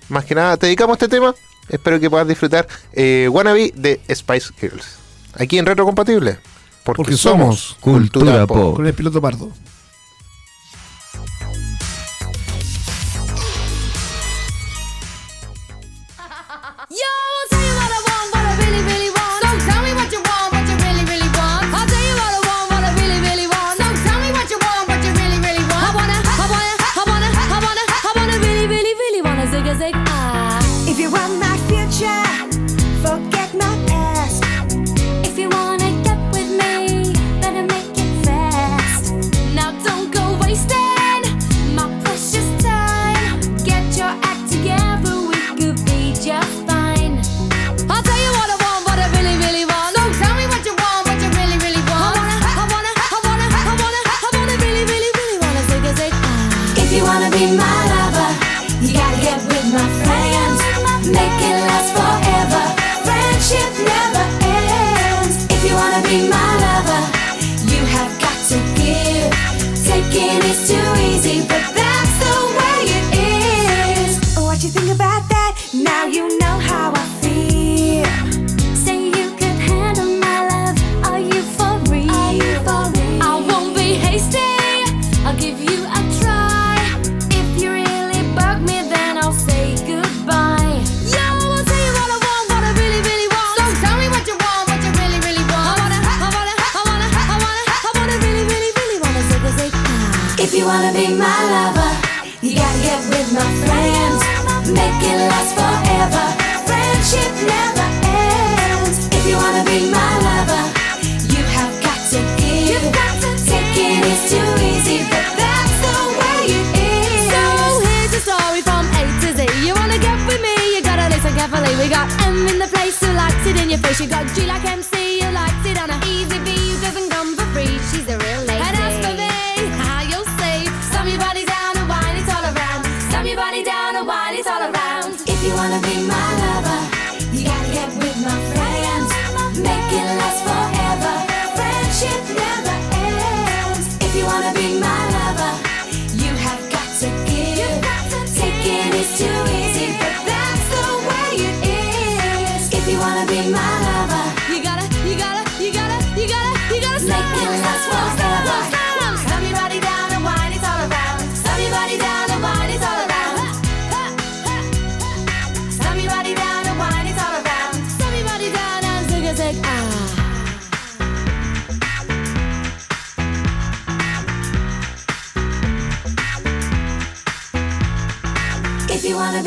más 0.10 0.26
que 0.26 0.34
nada, 0.34 0.58
te 0.58 0.66
dedicamos 0.66 0.96
a 0.96 1.06
este 1.06 1.08
tema. 1.08 1.36
Espero 1.70 2.00
que 2.00 2.10
puedas 2.10 2.28
disfrutar 2.28 2.68
eh, 2.94 3.30
Wannabe 3.32 3.72
de 3.76 4.02
Spice 4.10 4.52
Girls. 4.60 4.98
Aquí 5.36 5.60
en 5.60 5.68
Retro 5.68 5.86
Compatible. 5.86 6.40
Porque, 6.84 7.04
Porque 7.04 7.18
somos 7.18 7.78
Cultura 7.82 8.48
Pop. 8.48 8.78
Con 8.78 8.88
el 8.88 8.96
piloto 8.96 9.22
pardo. 9.22 9.52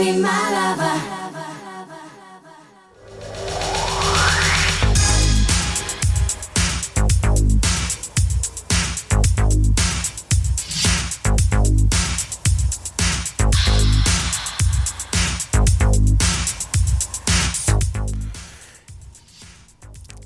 Be 0.01 0.13
my 0.13 0.29
lover. 0.55 0.97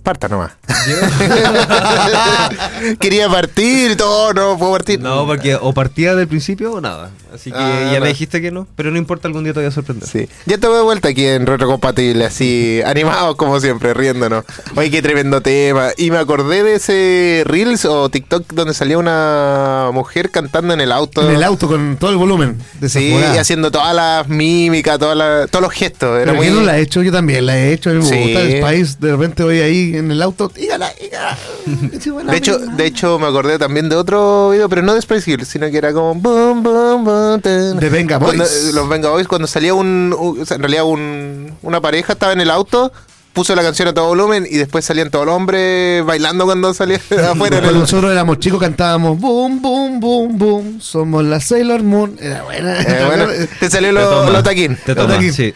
Parta 0.05 0.29
nomás. 0.29 0.64
Quería 3.01 3.29
partir 3.29 3.93
y 3.93 3.97
todo, 3.97 4.33
no 4.35 4.59
puedo 4.59 4.73
partir. 4.73 5.01
No, 5.01 5.27
porque 5.27 5.55
o 5.57 5.73
partía 5.73 6.15
del 6.15 6.29
principio 6.29 6.73
o 6.73 6.81
nada. 6.81 7.11
Así 7.35 7.51
que 7.51 7.57
Ah, 7.59 7.91
ya 7.93 7.99
no. 7.99 8.05
me 8.05 8.09
dijiste 8.09 8.41
que 8.41 8.51
no, 8.51 8.67
pero 8.77 8.91
no 8.91 8.99
importa, 8.99 9.27
algún 9.29 9.45
día 9.45 9.53
te 9.53 9.61
voy 9.61 9.69
a 9.69 9.73
sorprender. 9.73 10.09
Sí. 10.09 10.29
Ya 10.47 10.59
te 10.59 10.67
voy 10.69 10.77
de 10.77 10.83
vuelta 10.83 11.09
aquí 11.09 11.27
en 11.27 11.47
Retrocompatible, 11.47 12.25
así 12.25 12.81
animados 12.87 13.37
como 13.37 13.59
siempre, 13.61 13.95
riéndonos. 13.95 14.45
Oye, 14.77 14.91
qué 14.91 15.03
tremendo 15.03 15.41
tema. 15.41 15.89
Y 15.97 16.11
me 16.11 16.19
acordé 16.19 16.63
de 16.63 16.75
ese 16.77 17.43
Reels 17.47 17.85
o 17.87 18.09
TikTok 18.09 18.53
donde 18.53 18.75
salía 18.75 18.99
una 18.99 19.91
mujer 19.93 20.31
cantando 20.31 20.75
en 20.75 20.81
el 20.81 20.93
auto. 20.93 21.29
En 21.29 21.35
el 21.35 21.43
auto 21.43 21.67
con 21.67 21.97
todo 21.99 22.11
el 22.11 22.17
volumen. 22.17 22.59
Sí, 22.81 23.09
desaforado. 23.09 23.35
y 23.35 23.39
haciendo 23.39 23.71
todas 23.71 23.95
las 23.95 24.29
mímicas, 24.29 24.99
todas 24.99 25.17
las- 25.17 25.51
todos 25.51 25.63
los 25.63 25.73
gestos. 25.73 26.11
Era 26.17 26.33
Pero 26.33 26.35
muy... 26.35 26.47
¿quién 26.47 26.57
no 26.59 26.63
la 26.63 26.73
ha 26.73 26.79
hecho? 26.79 27.03
Yo 27.03 27.11
también 27.13 27.47
la 27.47 27.59
he 27.59 27.73
hecho. 27.73 27.91
Mí 27.91 27.97
me 27.97 28.05
Sí. 28.05 28.35
el 28.37 28.63
Spice. 28.63 28.97
De 29.01 29.11
repente 29.13 29.43
voy 29.43 29.61
ahí 29.61 29.97
en 29.97 30.11
el 30.11 30.23
auto. 30.23 30.53
De 30.79 32.37
hecho, 32.37 32.59
de 32.59 32.87
hecho, 32.87 33.19
me 33.19 33.27
acordé 33.27 33.59
también 33.59 33.89
de 33.89 33.97
otro 33.97 34.51
video, 34.51 34.69
pero 34.69 34.83
no 34.83 34.95
de 34.95 35.03
Spice 35.03 35.31
Girls, 35.31 35.49
sino 35.49 35.71
que 35.71 35.79
era 35.79 35.93
como 35.93 36.15
boom, 36.15 36.63
boom, 36.63 37.05
boom. 37.05 37.41
De 37.41 37.89
Venga 37.91 38.19
Cuando- 38.19 38.45
Boys. 38.45 38.69
eh, 38.69 38.73
los 38.73 38.89
Venga 38.89 39.09
Boys, 39.11 39.29
cuando 39.29 39.47
salía 39.47 39.75
un, 39.75 40.15
un- 40.19 40.41
o 40.41 40.47
sea, 40.47 40.57
en 40.57 40.63
realidad 40.63 40.85
un- 40.85 41.53
una 41.63 41.81
pareja 41.81 42.15
estaba 42.15 42.33
en 42.33 42.41
el 42.41 42.51
auto, 42.51 42.93
puso 43.33 43.55
la 43.57 43.63
canción 43.63 43.89
a 43.89 43.93
todo 43.95 44.07
volumen 44.07 44.47
y 44.49 44.59
después 44.59 44.85
salían 44.85 45.11
todos 45.11 45.27
los 45.27 45.35
hombres 45.35 46.05
bailando 46.05 46.45
cuando 46.45 46.73
salía 46.73 46.97
afuera. 47.11 47.35
Cuando 47.59 47.71
el- 47.71 47.79
nosotros 47.81 48.13
éramos 48.13 48.39
chicos 48.39 48.61
cantábamos 48.61 49.19
boom, 49.19 49.61
boom, 49.61 50.01
boom, 50.01 50.39
boom. 50.39 50.81
Somos 50.81 51.25
la 51.25 51.41
Sailor 51.41 51.83
Moon. 51.83 52.17
Era 52.21 52.43
buena. 52.45 52.81
Eh, 52.81 53.05
bueno, 53.07 53.27
te 53.61 53.71
salió 53.71 53.89
Te 53.89 53.93
lo, 53.95 54.09
toma, 54.09 54.31
lo 54.31 54.43
taquín. 54.43 54.79
Te 54.85 54.95
toma, 54.95 55.15
Taquín. 55.15 55.33
sí. 55.33 55.53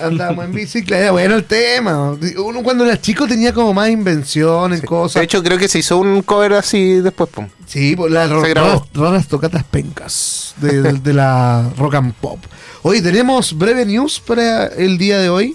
Andábamos 0.00 0.44
en 0.46 0.52
bicicleta. 0.52 1.00
Era 1.02 1.10
bueno 1.12 1.34
el 1.34 1.44
tema. 1.44 2.12
Uno 2.38 2.62
cuando 2.62 2.84
era 2.84 3.00
chico 3.00 3.26
tenía 3.26 3.52
como 3.52 3.74
más 3.74 3.90
invención 3.90 4.72
en 4.72 4.80
cosas. 4.82 5.20
De 5.20 5.24
hecho, 5.24 5.42
creo 5.42 5.58
que 5.58 5.68
se 5.68 5.78
hizo 5.80 5.98
un 5.98 6.22
cover 6.22 6.54
así 6.54 6.94
después. 7.00 7.28
Pum. 7.30 7.48
Sí, 7.66 7.96
por 7.96 8.10
las 8.10 8.30
ro- 8.30 8.42
Se 8.42 8.48
grabó. 8.50 8.68
raras, 8.68 8.82
raras 8.94 9.28
tocatas 9.28 9.64
pencas 9.64 10.54
de, 10.58 10.82
de- 10.82 10.92
de 10.94 11.12
la 11.12 11.68
rock 11.76 11.94
and 11.96 12.14
pop. 12.14 12.38
Hoy 12.82 13.00
tenemos 13.02 13.56
breve 13.56 13.84
news 13.86 14.20
para 14.20 14.66
el 14.66 14.98
día 14.98 15.18
de 15.18 15.28
hoy. 15.28 15.54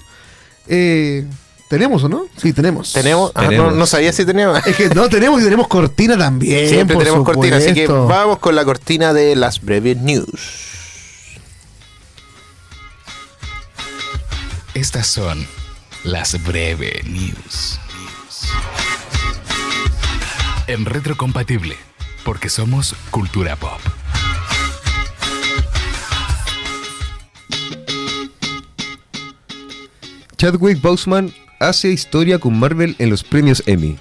Eh, 0.68 1.26
¿Tenemos 1.70 2.02
o 2.06 2.08
no? 2.10 2.26
Sí, 2.38 2.54
tenemos. 2.54 2.94
Tenemos, 2.94 3.32
ah, 3.36 3.42
Tenemos. 3.42 3.74
no, 3.74 3.80
no 3.80 3.86
sabía 3.86 4.14
si 4.14 4.24
teníamos. 4.26 4.66
Es 4.66 4.74
que 4.76 4.88
no 4.90 5.10
tenemos 5.10 5.42
y 5.42 5.44
tenemos 5.44 5.68
cortina 5.68 6.18
también. 6.18 6.70
Siempre 6.70 6.94
por 6.96 7.04
tenemos 7.04 7.26
cortina, 7.26 7.58
así 7.58 7.74
que 7.74 7.88
vamos 7.88 8.40
con 8.40 8.56
la 8.56 8.64
cortina 8.64 9.12
de 9.12 9.36
las 9.36 9.60
breves 9.62 9.98
news. 9.98 10.30
Estas 14.78 15.08
son 15.08 15.44
las 16.04 16.44
breve 16.46 17.02
news. 17.04 17.80
En 20.68 20.86
retrocompatible, 20.86 21.76
porque 22.24 22.48
somos 22.48 22.94
cultura 23.10 23.56
pop. 23.56 23.80
Chadwick 30.38 30.80
Boseman 30.80 31.34
hace 31.60 31.90
historia 31.90 32.38
con 32.38 32.60
Marvel 32.60 32.96
en 33.00 33.10
los 33.10 33.24
premios 33.24 33.64
Emmy. 33.66 33.98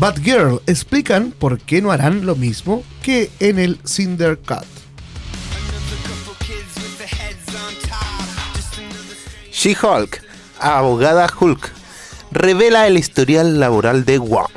Batgirl 0.00 0.60
explican 0.66 1.30
por 1.30 1.60
qué 1.60 1.80
no 1.80 1.92
harán 1.92 2.26
lo 2.26 2.34
mismo 2.34 2.82
que 3.04 3.30
en 3.38 3.60
el 3.60 3.78
Cinder 3.86 4.36
Cut. 4.36 4.81
She-Hulk, 9.62 10.20
abogada 10.58 11.32
Hulk, 11.38 11.70
revela 12.32 12.88
el 12.88 12.98
historial 12.98 13.60
laboral 13.60 14.04
de 14.04 14.18
Wong. 14.18 14.50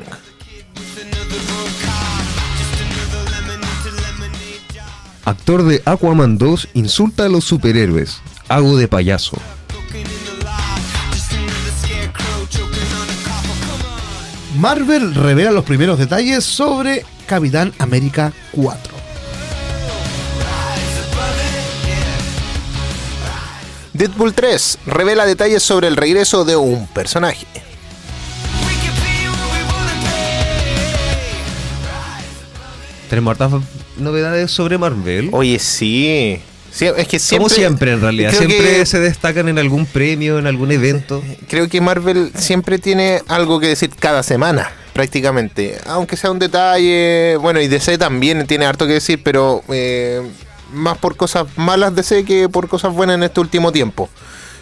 Actor 5.26 5.66
de 5.66 5.84
Aquaman 5.86 6.40
2 6.40 6.70
insulta 6.74 7.26
a 7.26 7.30
los 7.30 7.44
superhéroes. 7.44 8.20
Hago 8.50 8.78
de 8.78 8.88
payaso. 8.88 9.38
Marvel 14.58 15.14
revela 15.14 15.52
los 15.52 15.66
primeros 15.66 16.00
detalles 16.00 16.44
sobre 16.44 17.06
Capitán 17.28 17.74
América 17.78 18.34
4. 18.54 18.95
Deadpool 23.96 24.34
3 24.34 24.80
revela 24.88 25.26
detalles 25.26 25.64
sobre 25.64 25.88
el 25.88 25.96
regreso 25.96 26.44
de 26.44 26.58
un 26.58 26.86
personaje. 26.88 27.48
Tenemos 33.10 33.32
hartas 33.32 33.62
novedades 33.98 34.52
sobre 34.52 34.78
Marvel. 34.78 35.30
Oye, 35.32 35.60
sí. 35.60 36.40
Sí, 36.72 36.86
es 36.98 37.08
que 37.08 37.20
siempre, 37.20 37.38
Como 37.38 37.50
siempre, 37.50 37.92
en 37.94 38.02
realidad. 38.02 38.32
Siempre 38.34 38.58
que- 38.80 38.86
se 38.86 39.00
destacan 39.00 39.48
en 39.48 39.58
algún 39.60 39.86
premio, 39.86 40.40
en 40.40 40.48
algún 40.48 40.72
evento. 40.72 41.24
Creo 41.48 41.70
que 41.70 41.80
Marvel 41.80 42.32
siempre 42.38 42.80
tiene 42.80 43.22
algo 43.28 43.60
que 43.62 43.68
decir 43.68 43.92
cada 43.98 44.24
semana, 44.24 44.70
prácticamente. 44.92 45.78
Aunque 45.86 46.18
sea 46.18 46.32
un 46.32 46.40
detalle. 46.40 47.38
Bueno, 47.38 47.62
y 47.62 47.68
DC 47.70 47.98
también 47.98 48.46
tiene 48.46 48.66
harto 48.66 48.88
que 48.88 48.94
decir, 48.94 49.22
pero 49.24 49.64
eh, 49.70 50.22
más 50.74 50.98
por 50.98 51.16
cosas 51.16 51.46
malas 51.56 51.96
DC 51.96 52.24
que 52.26 52.50
por 52.50 52.68
cosas 52.68 52.94
buenas 52.94 53.16
en 53.16 53.24
este 53.24 53.40
último 53.40 53.72
tiempo. 53.72 54.10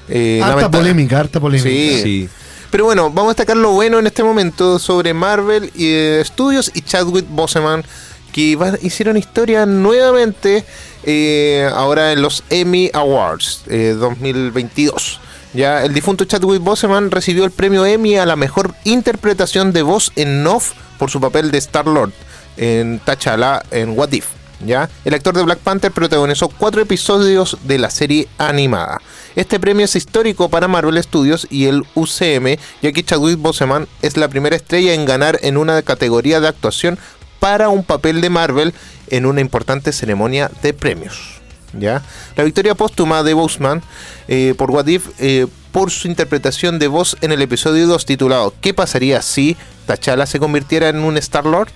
Eh, 0.09 0.41
harta 0.43 0.69
polémica, 0.69 1.19
harta 1.19 1.39
polémica. 1.39 1.69
Sí. 2.03 2.29
Pero 2.71 2.85
bueno, 2.85 3.09
vamos 3.11 3.25
a 3.31 3.33
destacar 3.35 3.55
lo 3.57 3.71
bueno 3.71 3.99
en 3.99 4.07
este 4.07 4.23
momento 4.23 4.79
sobre 4.79 5.13
Marvel 5.13 5.71
y 5.75 5.87
eh, 5.89 6.23
Studios 6.25 6.71
y 6.73 6.81
Chadwick 6.81 7.25
Boseman, 7.29 7.83
que 8.31 8.55
va- 8.55 8.77
hicieron 8.81 9.15
historia 9.15 9.65
nuevamente 9.67 10.65
eh, 11.03 11.69
ahora 11.75 12.11
en 12.13 12.21
los 12.23 12.43
Emmy 12.49 12.89
Awards 12.93 13.61
eh, 13.67 13.95
2022. 13.97 15.19
Ya, 15.53 15.83
el 15.85 15.93
difunto 15.93 16.25
Chadwick 16.25 16.63
Boseman 16.63 17.11
recibió 17.11 17.45
el 17.45 17.51
premio 17.51 17.85
Emmy 17.85 18.17
a 18.17 18.25
la 18.25 18.35
mejor 18.35 18.73
interpretación 18.85 19.71
de 19.71 19.83
voz 19.83 20.11
en 20.15 20.45
off 20.47 20.71
por 20.97 21.11
su 21.11 21.21
papel 21.21 21.51
de 21.51 21.59
Star-Lord 21.59 22.11
en 22.57 22.99
T'Challa 23.05 23.61
en 23.69 23.91
What 23.97 24.11
If. 24.13 24.25
¿Ya? 24.65 24.89
El 25.05 25.13
actor 25.13 25.35
de 25.35 25.43
Black 25.43 25.59
Panther 25.59 25.91
protagonizó 25.91 26.49
cuatro 26.49 26.81
episodios 26.81 27.57
de 27.63 27.77
la 27.77 27.89
serie 27.89 28.27
animada. 28.37 29.01
Este 29.35 29.59
premio 29.59 29.85
es 29.85 29.95
histórico 29.95 30.49
para 30.49 30.67
Marvel 30.67 31.01
Studios 31.01 31.47
y 31.49 31.65
el 31.65 31.83
UCM, 31.95 32.57
ya 32.81 32.91
que 32.91 33.03
Chadwick 33.03 33.39
Boseman 33.39 33.87
es 34.01 34.17
la 34.17 34.27
primera 34.27 34.55
estrella 34.55 34.93
en 34.93 35.05
ganar 35.05 35.39
en 35.41 35.57
una 35.57 35.81
categoría 35.81 36.39
de 36.39 36.47
actuación 36.47 36.97
para 37.39 37.69
un 37.69 37.83
papel 37.83 38.21
de 38.21 38.29
Marvel 38.29 38.73
en 39.09 39.25
una 39.25 39.41
importante 39.41 39.91
ceremonia 39.91 40.49
de 40.61 40.73
premios. 40.73 41.41
¿ya? 41.77 42.01
La 42.35 42.43
victoria 42.43 42.75
póstuma 42.75 43.23
de 43.23 43.33
Boseman 43.33 43.81
eh, 44.27 44.53
por 44.57 44.71
What 44.71 44.87
If 44.87 45.09
eh, 45.19 45.47
por 45.71 45.91
su 45.91 46.07
interpretación 46.07 46.79
de 46.79 46.87
voz 46.87 47.17
en 47.21 47.31
el 47.31 47.41
episodio 47.41 47.87
2 47.87 48.05
titulado 48.05 48.53
¿Qué 48.61 48.73
pasaría 48.73 49.21
si 49.21 49.57
T'Challa 49.87 50.25
se 50.25 50.39
convirtiera 50.39 50.89
en 50.89 50.99
un 50.99 51.17
Star-Lord? 51.17 51.69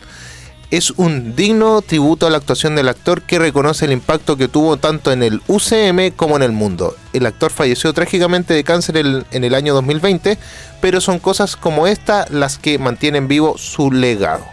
Es 0.70 0.92
un 0.92 1.36
digno 1.36 1.82
tributo 1.82 2.28
a 2.28 2.30
la 2.30 2.38
actuación 2.38 2.76
del 2.76 2.90
actor 2.90 3.22
que 3.22 3.40
reconoce 3.40 3.86
el 3.86 3.92
impacto 3.94 4.36
que 4.36 4.48
tuvo 4.48 4.78
tanto 4.78 5.12
en 5.12 5.24
el 5.24 5.42
UCM 5.48 6.12
como 6.16 6.36
en 6.36 6.44
el 6.44 6.52
mundo. 6.52 6.96
El 7.14 7.26
actor 7.26 7.52
falleció 7.52 7.94
trágicamente 7.94 8.54
de 8.54 8.64
cáncer 8.64 8.98
el- 8.98 9.26
en 9.32 9.44
el 9.44 9.56
año 9.56 9.74
2020, 9.74 10.38
pero 10.82 11.00
son 11.00 11.20
cosas 11.20 11.56
como 11.56 11.88
esta 11.88 12.26
las 12.30 12.58
que 12.58 12.78
mantienen 12.80 13.28
vivo 13.28 13.58
su 13.58 13.92
legado. 13.92 14.46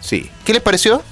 Sí. 0.00 0.30
¿Qué 0.44 0.52
les 0.54 0.62
pareció? 0.62 1.02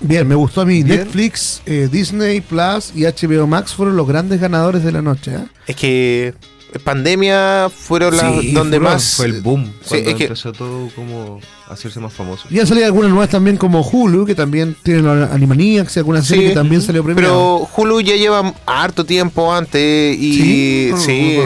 Bien, 0.00 0.26
me 0.28 0.34
gustó 0.36 0.60
a 0.60 0.64
mí. 0.64 0.82
Bien. 0.82 0.98
Netflix, 1.00 1.60
eh, 1.66 1.88
Disney 1.90 2.40
Plus 2.40 2.92
y 2.94 3.04
HBO 3.04 3.46
Max 3.46 3.74
fueron 3.74 3.96
los 3.96 4.06
grandes 4.06 4.40
ganadores 4.40 4.84
de 4.84 4.92
la 4.92 5.02
noche. 5.02 5.34
¿eh? 5.34 5.44
Es 5.66 5.76
que 5.76 6.34
pandemia 6.84 7.68
fueron 7.74 8.16
las 8.16 8.40
Sí, 8.40 8.52
donde 8.52 8.78
más 8.80 9.14
Fue 9.16 9.26
el 9.26 9.40
boom. 9.40 9.64
Sí, 9.82 9.88
Cuando 9.88 10.10
es 10.10 10.16
que- 10.16 10.24
empezó 10.24 10.52
todo 10.52 10.88
como 10.94 11.40
a 11.68 11.72
hacerse 11.72 12.00
más 12.00 12.12
famoso. 12.12 12.46
Y 12.50 12.58
han 12.60 12.66
salido 12.66 12.86
algunas 12.86 13.10
nuevas 13.10 13.28
también 13.28 13.56
como 13.56 13.80
Hulu, 13.82 14.24
que 14.26 14.34
también 14.34 14.76
tiene 14.82 15.02
los 15.02 15.30
Animaniacs 15.30 15.96
y 15.96 15.98
alguna 16.00 16.22
serie 16.22 16.44
Sí, 16.44 16.48
que 16.50 16.54
también 16.54 16.80
salió 16.82 17.04
premiada. 17.04 17.28
Pero 17.28 17.68
Hulu 17.76 18.00
ya 18.00 18.16
lleva 18.16 18.54
harto 18.66 19.04
tiempo 19.04 19.52
antes 19.52 20.16
y 20.18 20.32
¿Sí? 20.34 20.88
No, 20.90 20.96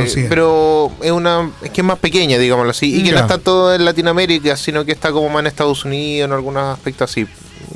sí, 0.06 0.22
no 0.22 0.28
pero 0.28 0.92
es 1.02 1.10
una 1.12 1.50
es 1.62 1.70
que 1.70 1.80
es 1.80 1.86
más 1.86 1.98
pequeña, 1.98 2.38
digámoslo 2.38 2.70
así, 2.70 2.94
y 2.96 3.02
que 3.02 3.10
Ya. 3.10 3.14
no 3.14 3.20
está 3.20 3.38
todo 3.38 3.74
en 3.74 3.84
Latinoamérica, 3.84 4.56
sino 4.56 4.84
que 4.84 4.92
está 4.92 5.10
como 5.12 5.28
más 5.28 5.40
en 5.40 5.46
Estados 5.48 5.84
Unidos 5.84 6.26
en 6.26 6.32
algunos 6.32 6.62
aspectos 6.76 7.10
así 7.10 7.26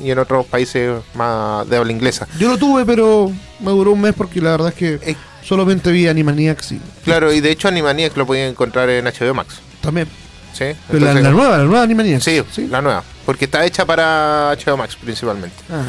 y 0.03 0.11
en 0.11 0.19
otros 0.19 0.45
países 0.45 0.91
más 1.15 1.67
de 1.69 1.77
habla 1.77 1.91
inglesa. 1.91 2.27
Yo 2.39 2.49
lo 2.49 2.57
tuve, 2.57 2.85
pero 2.85 3.31
me 3.59 3.71
duró 3.71 3.91
un 3.93 4.01
mes 4.01 4.13
porque 4.15 4.39
la 4.41 4.51
verdad 4.51 4.69
es 4.69 4.75
que 4.75 4.99
solamente 5.47 5.91
vi 5.91 6.07
Animaniacs 6.07 6.73
y 6.73 6.81
Claro, 7.03 7.31
y 7.33 7.39
de 7.39 7.51
hecho 7.51 7.67
Animaniacs 7.67 8.17
lo 8.17 8.25
pueden 8.25 8.49
encontrar 8.49 8.89
en 8.89 9.05
HBO 9.05 9.33
Max. 9.33 9.55
también. 9.81 10.07
¿Sí? 10.53 10.65
Pero 10.87 11.05
la, 11.05 11.11
Entonces- 11.11 11.23
la 11.23 11.29
nueva, 11.31 11.57
la 11.57 11.63
nueva 11.65 11.83
Animaniacs. 11.83 12.23
Sí, 12.23 12.67
la 12.69 12.81
nueva, 12.81 13.03
porque 13.25 13.45
está 13.45 13.63
hecha 13.65 13.85
para 13.85 14.51
HBO 14.53 14.75
Max 14.77 14.95
principalmente. 14.95 15.55
Ah. 15.69 15.83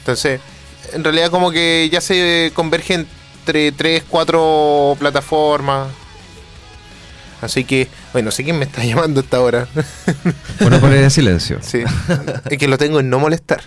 Entonces, 0.00 0.40
en 0.92 1.02
realidad 1.04 1.30
como 1.30 1.50
que 1.50 1.88
ya 1.90 2.00
se 2.02 2.50
converge 2.54 2.94
entre 2.94 3.72
3, 3.72 4.04
4 4.08 4.96
plataformas. 4.98 5.88
Así 7.40 7.64
que, 7.64 7.88
bueno, 8.12 8.30
sé 8.30 8.44
quién 8.44 8.58
me 8.58 8.66
está 8.66 8.84
llamando 8.84 9.20
a 9.20 9.24
esta 9.24 9.40
hora. 9.40 9.66
Bueno, 10.60 10.78
poner 10.80 11.02
en 11.02 11.10
silencio. 11.10 11.58
Sí. 11.62 11.82
Es 12.50 12.58
que 12.58 12.68
lo 12.68 12.76
tengo 12.76 13.00
en 13.00 13.08
no 13.08 13.18
molestar. 13.18 13.62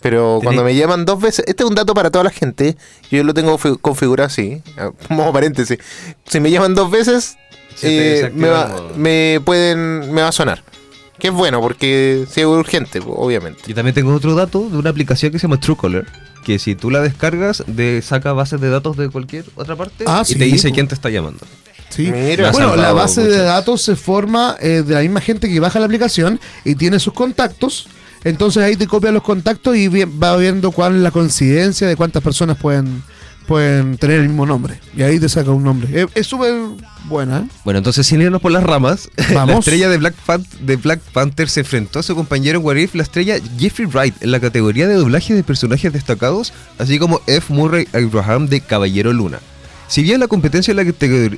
Pero 0.00 0.38
cuando 0.42 0.62
me 0.62 0.74
llaman 0.76 1.04
dos 1.04 1.20
veces, 1.20 1.44
este 1.48 1.64
es 1.64 1.68
un 1.68 1.74
dato 1.74 1.92
para 1.94 2.10
toda 2.10 2.24
la 2.24 2.30
gente, 2.30 2.76
yo 3.10 3.24
lo 3.24 3.34
tengo 3.34 3.58
fi- 3.58 3.76
configurado 3.80 4.28
así, 4.28 4.62
ah, 4.76 4.90
como 5.08 5.32
paréntesis. 5.32 5.78
Si 6.26 6.38
me 6.40 6.50
llaman 6.50 6.74
dos 6.74 6.90
veces, 6.90 7.36
eh, 7.82 8.30
me, 8.34 8.48
va, 8.48 8.90
me 8.96 9.40
pueden, 9.44 10.12
me 10.12 10.22
va 10.22 10.28
a 10.28 10.32
sonar. 10.32 10.62
Que 11.18 11.28
es 11.28 11.34
bueno, 11.34 11.60
porque 11.60 12.26
si 12.30 12.40
es 12.42 12.46
urgente, 12.46 13.00
obviamente. 13.04 13.62
Y 13.66 13.74
también 13.74 13.92
tengo 13.92 14.14
otro 14.14 14.36
dato 14.36 14.68
de 14.70 14.76
una 14.78 14.90
aplicación 14.90 15.32
que 15.32 15.40
se 15.40 15.48
llama 15.48 15.58
Truecaller, 15.58 16.06
que 16.44 16.60
si 16.60 16.76
tú 16.76 16.90
la 16.92 17.00
descargas, 17.00 17.64
de, 17.66 18.00
saca 18.02 18.32
bases 18.32 18.60
de 18.60 18.70
datos 18.70 18.96
de 18.96 19.08
cualquier 19.08 19.44
otra 19.56 19.74
parte 19.74 20.04
Ah, 20.06 20.22
y 20.24 20.32
sí, 20.32 20.38
te 20.38 20.44
dice 20.44 20.70
quién 20.70 20.86
te 20.86 20.94
está 20.94 21.10
llamando. 21.10 21.44
Sí. 21.88 22.08
Me 22.12 22.34
ha 22.44 22.52
Bueno, 22.52 22.76
la 22.76 22.92
base 22.92 23.24
de 23.24 23.38
datos 23.38 23.82
se 23.82 23.96
forma 23.96 24.56
eh, 24.60 24.82
de 24.86 24.94
la 24.94 25.00
misma 25.00 25.20
gente 25.20 25.48
que 25.48 25.58
baja 25.58 25.80
la 25.80 25.86
aplicación 25.86 26.38
y 26.64 26.76
tiene 26.76 27.00
sus 27.00 27.14
contactos. 27.14 27.88
Entonces 28.24 28.62
ahí 28.62 28.76
te 28.76 28.86
copia 28.86 29.10
los 29.12 29.22
contactos 29.22 29.76
y 29.76 29.88
va 29.88 30.36
viendo 30.36 30.70
cuál 30.72 30.96
es 30.96 31.02
la 31.02 31.10
coincidencia 31.10 31.86
de 31.86 31.96
cuántas 31.96 32.22
personas 32.22 32.56
pueden, 32.56 33.02
pueden 33.46 33.96
tener 33.96 34.20
el 34.20 34.28
mismo 34.28 34.44
nombre. 34.44 34.80
Y 34.96 35.02
ahí 35.02 35.18
te 35.18 35.28
saca 35.28 35.50
un 35.50 35.62
nombre. 35.64 36.06
Es- 36.14 36.26
súper 36.26 36.52
buena. 37.04 37.38
¿eh? 37.38 37.48
Bueno, 37.64 37.78
entonces 37.78 38.06
sin 38.06 38.20
irnos 38.20 38.42
por 38.42 38.52
las 38.52 38.62
ramas, 38.62 39.08
la 39.30 39.34
Vamos. 39.34 39.60
estrella 39.60 39.88
de 39.88 39.98
Black, 39.98 40.14
Pan- 40.26 40.44
de 40.60 40.76
Black 40.76 41.00
Panther 41.12 41.48
se 41.48 41.60
enfrentó 41.60 42.00
a 42.00 42.02
su 42.02 42.14
compañero 42.14 42.58
en 42.58 42.64
What 42.64 42.76
If, 42.76 42.94
la 42.94 43.02
estrella 43.04 43.36
Jeffrey 43.58 43.86
Wright, 43.86 44.14
en 44.22 44.30
la 44.32 44.40
categoría 44.40 44.86
de 44.88 44.94
doblaje 44.94 45.34
de 45.34 45.42
personajes 45.42 45.92
destacados, 45.92 46.52
así 46.78 46.98
como 46.98 47.20
F. 47.26 47.52
Murray 47.52 47.86
Abraham 47.92 48.48
de 48.48 48.60
Caballero 48.60 49.12
Luna. 49.12 49.38
Si 49.86 50.02
bien 50.02 50.20
la 50.20 50.26
competencia 50.28 50.72
en 50.72 50.76
la, 50.76 50.82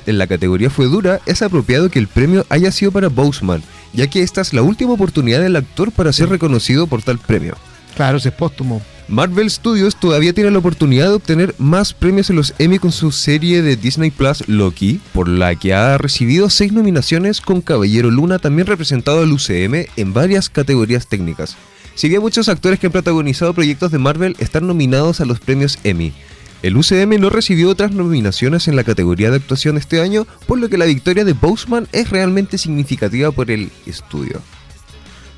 en 0.05 0.17
la 0.17 0.27
categoría 0.27 0.69
fue 0.69 0.87
dura, 0.87 1.21
es 1.25 1.41
apropiado 1.41 1.89
que 1.89 1.99
el 1.99 2.07
premio 2.09 2.45
haya 2.49 2.69
sido 2.73 2.91
para 2.91 3.07
Boseman, 3.07 3.63
ya 3.93 4.07
que 4.07 4.21
esta 4.21 4.41
es 4.41 4.53
la 4.53 4.61
última 4.61 4.93
oportunidad 4.93 5.41
del 5.41 5.55
actor 5.55 5.91
para 5.91 6.13
ser 6.13 6.29
reconocido 6.29 6.87
por 6.87 7.01
tal 7.01 7.19
premio. 7.19 7.55
Claro, 7.95 8.17
es 8.17 8.31
póstumo. 8.31 8.81
Marvel 9.07 9.51
Studios 9.51 9.97
todavía 9.97 10.31
tiene 10.31 10.51
la 10.51 10.59
oportunidad 10.59 11.07
de 11.07 11.15
obtener 11.15 11.53
más 11.57 11.93
premios 11.93 12.29
en 12.29 12.37
los 12.37 12.53
Emmy 12.59 12.79
con 12.79 12.93
su 12.93 13.11
serie 13.11 13.61
de 13.61 13.75
Disney 13.75 14.09
Plus 14.09 14.47
Loki, 14.47 15.01
por 15.13 15.27
la 15.27 15.53
que 15.55 15.73
ha 15.73 15.97
recibido 15.97 16.49
seis 16.49 16.71
nominaciones 16.71 17.41
con 17.41 17.59
Caballero 17.59 18.09
Luna 18.09 18.39
también 18.39 18.67
representado 18.67 19.21
al 19.21 19.33
UCM 19.33 19.87
en 19.97 20.13
varias 20.13 20.49
categorías 20.49 21.07
técnicas. 21.07 21.57
Si 21.95 22.07
bien 22.07 22.21
muchos 22.21 22.47
actores 22.47 22.79
que 22.79 22.87
han 22.87 22.93
protagonizado 22.93 23.53
proyectos 23.53 23.91
de 23.91 23.97
Marvel 23.97 24.35
están 24.39 24.65
nominados 24.65 25.19
a 25.19 25.25
los 25.25 25.41
premios 25.41 25.77
Emmy, 25.83 26.13
el 26.61 26.77
UCM 26.77 27.19
no 27.19 27.29
recibió 27.29 27.69
otras 27.69 27.91
nominaciones 27.91 28.67
en 28.67 28.75
la 28.75 28.83
categoría 28.83 29.31
de 29.31 29.37
actuación 29.37 29.77
este 29.77 30.01
año, 30.01 30.27
por 30.45 30.59
lo 30.59 30.69
que 30.69 30.77
la 30.77 30.85
victoria 30.85 31.25
de 31.25 31.33
Boseman 31.33 31.87
es 31.91 32.09
realmente 32.09 32.57
significativa 32.57 33.31
por 33.31 33.49
el 33.49 33.71
estudio. 33.85 34.41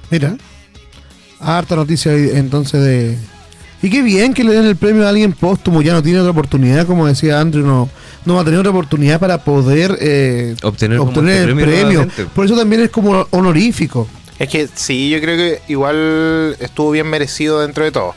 Mira. 0.09 0.36
Harta 1.39 1.75
noticia 1.75 2.13
entonces 2.13 2.81
de... 2.81 3.17
Y 3.81 3.89
qué 3.89 4.01
bien 4.01 4.33
que 4.33 4.45
le 4.45 4.53
den 4.53 4.65
el 4.65 4.77
premio 4.77 5.05
a 5.05 5.09
alguien 5.09 5.33
póstumo, 5.33 5.81
ya 5.81 5.91
no 5.93 6.01
tiene 6.01 6.19
otra 6.19 6.31
oportunidad, 6.31 6.88
como 6.88 7.05
decía 7.05 7.41
Andrew, 7.41 7.65
no, 7.65 7.89
no 8.23 8.36
va 8.36 8.41
a 8.41 8.45
tener 8.45 8.59
otra 8.59 8.71
oportunidad 8.71 9.19
para 9.19 9.43
poder 9.43 9.97
eh, 9.99 10.55
Obtener, 10.63 10.99
obtener 10.99 11.49
este 11.49 11.49
el 11.49 11.55
premio 11.55 12.07
premio. 12.07 12.29
Por 12.33 12.45
eso 12.45 12.55
también 12.55 12.81
es 12.81 12.89
como 12.89 13.27
honorífico. 13.31 14.07
Es 14.39 14.49
que 14.49 14.69
sí, 14.73 15.09
yo 15.09 15.19
creo 15.19 15.36
que 15.36 15.62
igual 15.67 16.55
estuvo 16.59 16.91
bien 16.91 17.07
merecido 17.07 17.59
dentro 17.59 17.83
de 17.83 17.91
todo. 17.91 18.15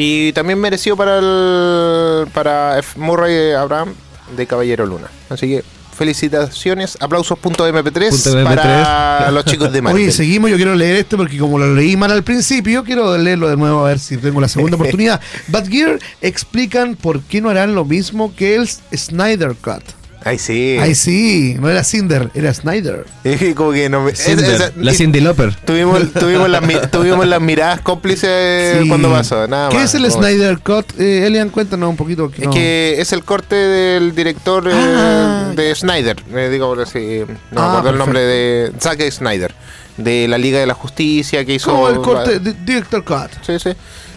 Y 0.00 0.32
también 0.32 0.60
merecido 0.60 0.96
para 0.96 1.18
el, 1.18 2.28
para 2.28 2.78
F. 2.78 3.00
Murray 3.00 3.50
Abraham 3.50 3.94
de 4.36 4.46
Caballero 4.46 4.86
Luna. 4.86 5.08
Así 5.28 5.48
que 5.48 5.64
felicitaciones, 5.96 6.96
aplausos.mp3 7.00 7.40
Punto 7.40 7.66
MP3. 7.66 8.44
para 8.44 9.30
los 9.32 9.44
chicos 9.44 9.72
de 9.72 9.82
Marvel. 9.82 10.00
Oye, 10.04 10.12
seguimos, 10.12 10.50
yo 10.50 10.56
quiero 10.56 10.76
leer 10.76 10.98
este 10.98 11.16
porque 11.16 11.36
como 11.36 11.58
lo 11.58 11.74
leí 11.74 11.96
mal 11.96 12.12
al 12.12 12.22
principio, 12.22 12.84
quiero 12.84 13.18
leerlo 13.18 13.48
de 13.48 13.56
nuevo 13.56 13.84
a 13.84 13.88
ver 13.88 13.98
si 13.98 14.16
tengo 14.18 14.40
la 14.40 14.46
segunda 14.46 14.76
oportunidad. 14.80 15.20
Bad 15.48 15.66
Gear 15.68 15.98
explican 16.20 16.94
por 16.94 17.20
qué 17.22 17.40
no 17.40 17.50
harán 17.50 17.74
lo 17.74 17.84
mismo 17.84 18.32
que 18.36 18.54
el 18.54 18.68
Snyder 18.68 19.56
Cut. 19.56 19.82
Ay, 20.24 20.38
sí. 20.38 20.76
Ay, 20.80 20.94
sí, 20.96 21.56
no 21.60 21.70
era 21.70 21.84
Cinder, 21.84 22.28
era 22.34 22.52
Snyder. 22.52 23.06
Es 23.24 23.54
como 23.54 23.70
que 23.72 23.88
no 23.88 24.02
me- 24.02 24.14
Cinder, 24.16 24.72
la 24.76 24.92
Cindy 24.92 25.20
Lauper. 25.20 25.54
Tuvimos, 25.64 26.12
tuvimos, 26.18 26.48
las, 26.50 26.90
tuvimos 26.90 27.26
las 27.26 27.40
miradas 27.40 27.80
cómplices 27.80 28.78
Sí. 28.82 28.88
cuando 28.88 29.10
pasó. 29.10 29.46
Nada 29.46 29.68
¿Qué 29.68 29.76
más, 29.76 29.94
es 29.94 29.94
el 29.94 30.10
Snyder 30.10 30.58
Cut? 30.58 30.98
Eh, 30.98 31.26
Elian, 31.26 31.50
cuéntanos 31.50 31.88
un 31.88 31.96
poquito. 31.96 32.30
Es 32.36 32.48
que 32.48 32.96
es 33.00 33.12
el 33.12 33.22
corte 33.24 33.54
del 33.54 34.14
director 34.14 34.68
eh, 34.68 34.72
Ah. 34.74 35.52
de 35.54 35.74
Snyder, 35.74 36.16
eh, 36.34 36.48
digo 36.50 36.66
por 36.68 36.80
así, 36.82 37.20
no 37.52 37.60
me 37.60 37.60
Ah, 37.60 37.68
acuerdo 37.70 37.90
el 37.90 37.98
nombre 37.98 38.20
de. 38.20 38.72
Zack 38.80 39.00
Snyder, 39.10 39.54
de 39.96 40.26
la 40.28 40.36
Liga 40.36 40.58
de 40.58 40.66
la 40.66 40.74
Justicia 40.74 41.44
que 41.44 41.54
hizo. 41.54 41.70
Como 41.70 41.88
el 41.88 42.00
corte 42.00 42.40
de 42.40 42.52
Director 42.54 43.04
Cut. 43.04 43.30
Sí, 43.46 43.58
sí. 43.60 43.70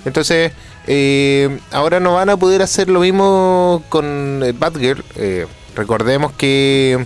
Entonces, 0.04 0.52
eh, 0.88 1.60
ahora 1.72 2.00
no 2.00 2.16
van 2.16 2.30
a 2.32 2.38
poder 2.38 2.64
hacer 2.64 2.90
lo 2.90 3.02
mismo 3.02 3.84
con 3.90 4.42
eh, 4.44 4.52
Batgirl. 4.58 5.04
Eh, 5.16 5.46
recordemos 5.76 6.32
que 6.34 7.06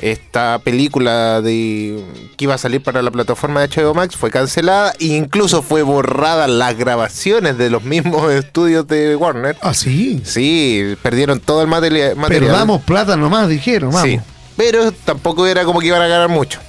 esta 0.00 0.58
película 0.62 1.40
de 1.40 2.04
que 2.36 2.44
iba 2.44 2.54
a 2.54 2.58
salir 2.58 2.82
para 2.82 3.00
la 3.00 3.10
plataforma 3.10 3.60
de 3.66 3.68
HBO 3.68 3.94
Max 3.94 4.14
fue 4.14 4.30
cancelada 4.30 4.92
e 4.98 5.06
incluso 5.06 5.62
fue 5.62 5.82
borrada 5.82 6.46
las 6.48 6.76
grabaciones 6.76 7.56
de 7.56 7.70
los 7.70 7.82
mismos 7.82 8.30
estudios 8.32 8.86
de 8.86 9.16
Warner. 9.16 9.56
Ah, 9.62 9.72
sí. 9.74 10.20
Sí, 10.24 10.96
perdieron 11.02 11.40
todo 11.40 11.62
el 11.62 11.68
materia- 11.68 12.14
material. 12.14 12.42
Pero 12.44 12.52
damos 12.58 12.82
plata 12.82 13.16
nomás, 13.16 13.48
dijeron, 13.48 13.90
vamos. 13.90 14.06
Sí, 14.08 14.20
pero 14.56 14.92
tampoco 14.92 15.46
era 15.46 15.64
como 15.64 15.80
que 15.80 15.86
iban 15.86 16.02
a 16.02 16.06
ganar 16.08 16.28
mucho. 16.28 16.60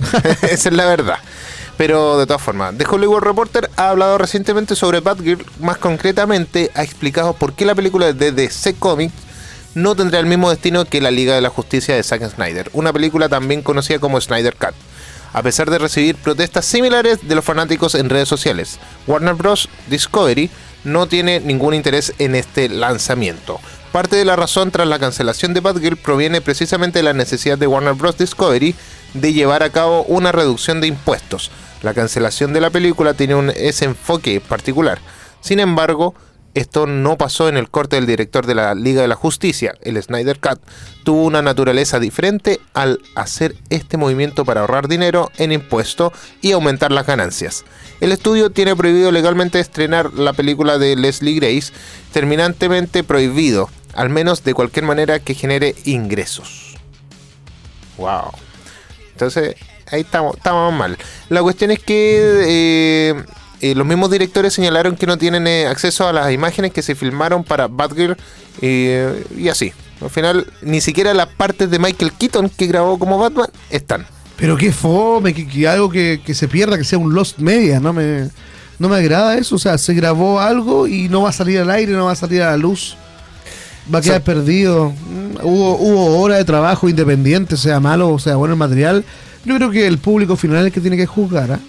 Esa 0.42 0.68
es 0.70 0.72
la 0.74 0.86
verdad. 0.86 1.18
Pero 1.76 2.18
de 2.18 2.26
todas 2.26 2.42
formas, 2.42 2.76
The 2.76 2.84
Hollywood 2.88 3.20
Reporter 3.20 3.70
ha 3.76 3.90
hablado 3.90 4.18
recientemente 4.18 4.74
sobre 4.76 5.00
Batgirl, 5.00 5.44
más 5.60 5.78
concretamente 5.78 6.70
ha 6.74 6.82
explicado 6.82 7.32
por 7.34 7.54
qué 7.54 7.64
la 7.64 7.74
película 7.74 8.12
de 8.12 8.32
DC 8.32 8.74
Comics 8.74 9.14
no 9.74 9.94
tendrá 9.94 10.18
el 10.18 10.26
mismo 10.26 10.50
destino 10.50 10.84
que 10.84 11.00
la 11.00 11.10
Liga 11.10 11.34
de 11.34 11.40
la 11.40 11.50
Justicia 11.50 11.94
de 11.94 12.02
Zack 12.02 12.28
Snyder, 12.34 12.70
una 12.72 12.92
película 12.92 13.28
también 13.28 13.62
conocida 13.62 13.98
como 13.98 14.20
Snyder 14.20 14.56
Cut. 14.56 14.74
A 15.32 15.42
pesar 15.42 15.70
de 15.70 15.78
recibir 15.78 16.16
protestas 16.16 16.64
similares 16.64 17.26
de 17.28 17.34
los 17.36 17.44
fanáticos 17.44 17.94
en 17.94 18.10
redes 18.10 18.28
sociales, 18.28 18.78
Warner 19.06 19.34
Bros. 19.34 19.68
Discovery 19.88 20.50
no 20.82 21.06
tiene 21.06 21.38
ningún 21.38 21.74
interés 21.74 22.12
en 22.18 22.34
este 22.34 22.68
lanzamiento. 22.68 23.60
Parte 23.92 24.16
de 24.16 24.24
la 24.24 24.36
razón 24.36 24.70
tras 24.70 24.88
la 24.88 24.98
cancelación 24.98 25.54
de 25.54 25.60
Batgirl 25.60 25.96
proviene 25.96 26.40
precisamente 26.40 26.98
de 26.98 27.02
la 27.04 27.12
necesidad 27.12 27.58
de 27.58 27.68
Warner 27.68 27.94
Bros. 27.94 28.18
Discovery 28.18 28.74
de 29.14 29.32
llevar 29.32 29.62
a 29.62 29.70
cabo 29.70 30.02
una 30.04 30.32
reducción 30.32 30.80
de 30.80 30.88
impuestos. 30.88 31.50
La 31.82 31.94
cancelación 31.94 32.52
de 32.52 32.60
la 32.60 32.70
película 32.70 33.14
tiene 33.14 33.36
un, 33.36 33.50
ese 33.50 33.84
enfoque 33.84 34.40
particular. 34.40 34.98
Sin 35.40 35.60
embargo, 35.60 36.14
esto 36.54 36.86
no 36.86 37.16
pasó 37.16 37.48
en 37.48 37.56
el 37.56 37.70
corte 37.70 37.96
del 37.96 38.06
director 38.06 38.46
de 38.46 38.54
la 38.54 38.74
Liga 38.74 39.02
de 39.02 39.08
la 39.08 39.14
Justicia, 39.14 39.74
el 39.82 40.02
Snyder 40.02 40.40
Cut. 40.40 40.60
Tuvo 41.04 41.24
una 41.24 41.42
naturaleza 41.42 42.00
diferente 42.00 42.60
al 42.74 43.00
hacer 43.14 43.54
este 43.70 43.96
movimiento 43.96 44.44
para 44.44 44.62
ahorrar 44.62 44.88
dinero 44.88 45.30
en 45.38 45.52
impuesto 45.52 46.12
y 46.42 46.52
aumentar 46.52 46.90
las 46.90 47.06
ganancias. 47.06 47.64
El 48.00 48.12
estudio 48.12 48.50
tiene 48.50 48.74
prohibido 48.74 49.12
legalmente 49.12 49.60
estrenar 49.60 50.12
la 50.14 50.32
película 50.32 50.78
de 50.78 50.96
Leslie 50.96 51.38
Grace, 51.38 51.72
terminantemente 52.12 53.04
prohibido, 53.04 53.70
al 53.94 54.10
menos 54.10 54.42
de 54.42 54.54
cualquier 54.54 54.86
manera 54.86 55.20
que 55.20 55.34
genere 55.34 55.74
ingresos. 55.84 56.76
Wow. 57.96 58.32
Entonces, 59.12 59.54
ahí 59.90 60.00
estamos, 60.00 60.36
estamos 60.36 60.72
mal. 60.72 60.98
La 61.28 61.42
cuestión 61.42 61.70
es 61.70 61.78
que 61.78 62.44
eh, 62.46 63.24
eh, 63.60 63.74
los 63.74 63.86
mismos 63.86 64.10
directores 64.10 64.54
señalaron 64.54 64.96
que 64.96 65.06
no 65.06 65.18
tienen 65.18 65.46
eh, 65.46 65.66
acceso 65.66 66.08
a 66.08 66.12
las 66.12 66.32
imágenes 66.32 66.72
que 66.72 66.82
se 66.82 66.94
filmaron 66.94 67.44
para 67.44 67.68
Batgirl 67.68 68.16
eh, 68.62 69.24
y 69.36 69.48
así. 69.48 69.72
Al 70.00 70.08
final, 70.08 70.46
ni 70.62 70.80
siquiera 70.80 71.12
las 71.12 71.26
partes 71.26 71.70
de 71.70 71.78
Michael 71.78 72.12
Keaton 72.12 72.48
que 72.48 72.66
grabó 72.66 72.98
como 72.98 73.18
Batman 73.18 73.48
están. 73.68 74.06
Pero 74.36 74.56
qué 74.56 74.72
fome, 74.72 75.34
que, 75.34 75.46
que 75.46 75.68
algo 75.68 75.90
que, 75.90 76.22
que 76.24 76.34
se 76.34 76.48
pierda, 76.48 76.78
que 76.78 76.84
sea 76.84 76.98
un 76.98 77.12
Lost 77.12 77.38
Media, 77.38 77.80
no 77.80 77.92
me, 77.92 78.30
no 78.78 78.88
me 78.88 78.96
agrada 78.96 79.36
eso. 79.36 79.56
O 79.56 79.58
sea, 79.58 79.76
se 79.76 79.92
grabó 79.92 80.40
algo 80.40 80.86
y 80.86 81.10
no 81.10 81.22
va 81.22 81.28
a 81.28 81.32
salir 81.32 81.58
al 81.60 81.70
aire, 81.70 81.92
no 81.92 82.06
va 82.06 82.12
a 82.12 82.16
salir 82.16 82.40
a 82.40 82.52
la 82.52 82.56
luz. 82.56 82.96
Va 83.92 83.98
a 83.98 84.02
quedar 84.02 84.22
perdido. 84.22 84.94
Hubo, 85.42 85.76
hubo 85.76 86.18
horas 86.20 86.38
de 86.38 86.44
trabajo 86.44 86.88
independiente, 86.88 87.58
sea 87.58 87.80
malo 87.80 88.08
o 88.08 88.18
sea 88.18 88.36
bueno 88.36 88.54
el 88.54 88.58
material. 88.58 89.04
Yo 89.44 89.56
creo 89.56 89.70
que 89.70 89.86
el 89.86 89.98
público 89.98 90.36
final 90.36 90.60
es 90.60 90.66
el 90.66 90.72
que 90.72 90.80
tiene 90.80 90.96
que 90.96 91.06
juzgar. 91.06 91.52
¿ah? 91.52 91.60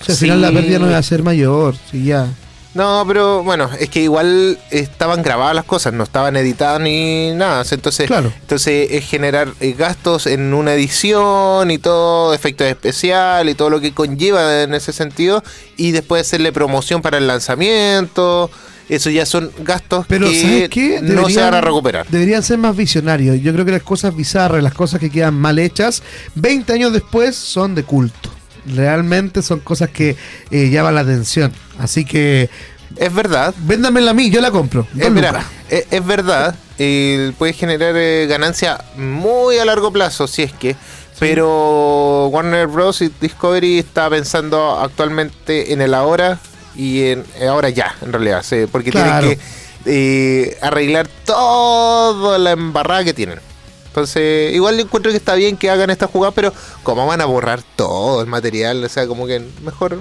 O 0.00 0.04
sea, 0.04 0.12
al 0.14 0.18
Sí. 0.18 0.24
final 0.26 0.40
la 0.42 0.52
pérdida 0.52 0.78
no 0.78 0.90
va 0.90 0.98
a 0.98 1.02
ser 1.02 1.22
mayor. 1.22 1.74
Sí, 1.90 2.04
ya. 2.04 2.28
No, 2.74 3.02
pero 3.08 3.42
bueno, 3.42 3.68
es 3.80 3.88
que 3.88 4.02
igual 4.02 4.56
estaban 4.70 5.22
grabadas 5.22 5.54
las 5.56 5.64
cosas, 5.64 5.92
no 5.94 6.04
estaban 6.04 6.36
editadas 6.36 6.80
ni 6.80 7.32
nada. 7.34 7.64
Entonces, 7.68 8.06
Claro. 8.06 8.32
entonces 8.40 8.88
es 8.92 9.04
generar 9.06 9.48
eh, 9.60 9.72
gastos 9.76 10.26
en 10.28 10.54
una 10.54 10.74
edición 10.74 11.70
y 11.72 11.78
todo, 11.78 12.34
efectos 12.34 12.68
especiales 12.68 13.52
y 13.52 13.56
todo 13.56 13.70
lo 13.70 13.80
que 13.80 13.92
conlleva 13.92 14.62
en 14.62 14.74
ese 14.74 14.92
sentido. 14.92 15.42
Y 15.76 15.90
después 15.90 16.22
hacerle 16.22 16.52
promoción 16.52 17.02
para 17.02 17.18
el 17.18 17.26
lanzamiento. 17.26 18.50
Eso 18.88 19.10
ya 19.10 19.26
son 19.26 19.50
gastos 19.64 20.06
Pero 20.08 20.28
que 20.30 20.40
¿sabes 20.40 20.68
qué? 20.70 21.00
no 21.02 21.28
se 21.28 21.40
van 21.42 21.54
a 21.54 21.60
recuperar. 21.60 22.06
Deberían 22.08 22.42
ser 22.42 22.56
más 22.58 22.74
visionarios. 22.74 23.38
Yo 23.40 23.52
creo 23.52 23.64
que 23.66 23.72
las 23.72 23.82
cosas 23.82 24.14
bizarras, 24.16 24.62
las 24.62 24.72
cosas 24.74 24.98
que 25.00 25.10
quedan 25.10 25.34
mal 25.34 25.58
hechas, 25.58 26.02
20 26.36 26.72
años 26.72 26.92
después 26.92 27.34
son 27.36 27.74
de 27.74 27.82
culto. 27.82 28.30
Realmente 28.74 29.42
son 29.42 29.60
cosas 29.60 29.90
que 29.90 30.16
eh, 30.50 30.70
llaman 30.70 30.94
la 30.94 31.02
atención. 31.02 31.52
Así 31.78 32.04
que... 32.04 32.50
Es 32.96 33.14
verdad. 33.14 33.54
Véndamela 33.58 34.10
a 34.12 34.14
mí, 34.14 34.30
yo 34.30 34.40
la 34.40 34.50
compro. 34.50 34.86
Es, 34.98 35.10
mira, 35.10 35.28
lucas. 35.32 35.46
es, 35.68 35.86
es 35.90 36.04
verdad, 36.06 36.54
eh, 36.78 37.32
puede 37.38 37.52
generar 37.52 37.94
eh, 37.96 38.26
ganancia 38.28 38.82
muy 38.96 39.58
a 39.58 39.64
largo 39.64 39.92
plazo, 39.92 40.26
si 40.26 40.42
es 40.42 40.52
que. 40.52 40.74
Pero 41.20 42.28
Warner 42.28 42.66
Bros. 42.68 43.02
y 43.02 43.10
Discovery 43.20 43.78
está 43.78 44.08
pensando 44.08 44.78
actualmente 44.80 45.72
en 45.72 45.80
el 45.82 45.92
ahora 45.92 46.38
y 46.76 47.02
en 47.08 47.24
ahora 47.48 47.68
ya, 47.70 47.94
en 48.02 48.12
realidad, 48.12 48.42
sí, 48.42 48.66
porque 48.70 48.90
Claro. 48.90 49.26
tienen 49.26 49.38
que 49.38 50.50
eh, 50.50 50.58
arreglar 50.62 51.08
toda 51.24 52.38
la 52.38 52.52
embarrada 52.52 53.04
que 53.04 53.14
tienen. 53.14 53.40
Entonces, 53.88 54.54
igual 54.54 54.76
yo 54.76 54.82
encuentro 54.82 55.10
que 55.10 55.18
está 55.18 55.34
bien 55.34 55.56
que 55.56 55.70
hagan 55.70 55.90
esta 55.90 56.06
jugada, 56.06 56.32
pero 56.32 56.52
como 56.82 57.06
van 57.06 57.20
a 57.20 57.24
borrar 57.24 57.60
todo 57.76 58.22
el 58.22 58.28
material, 58.28 58.84
o 58.84 58.88
sea, 58.88 59.06
como 59.06 59.26
que 59.26 59.42
mejor 59.64 59.98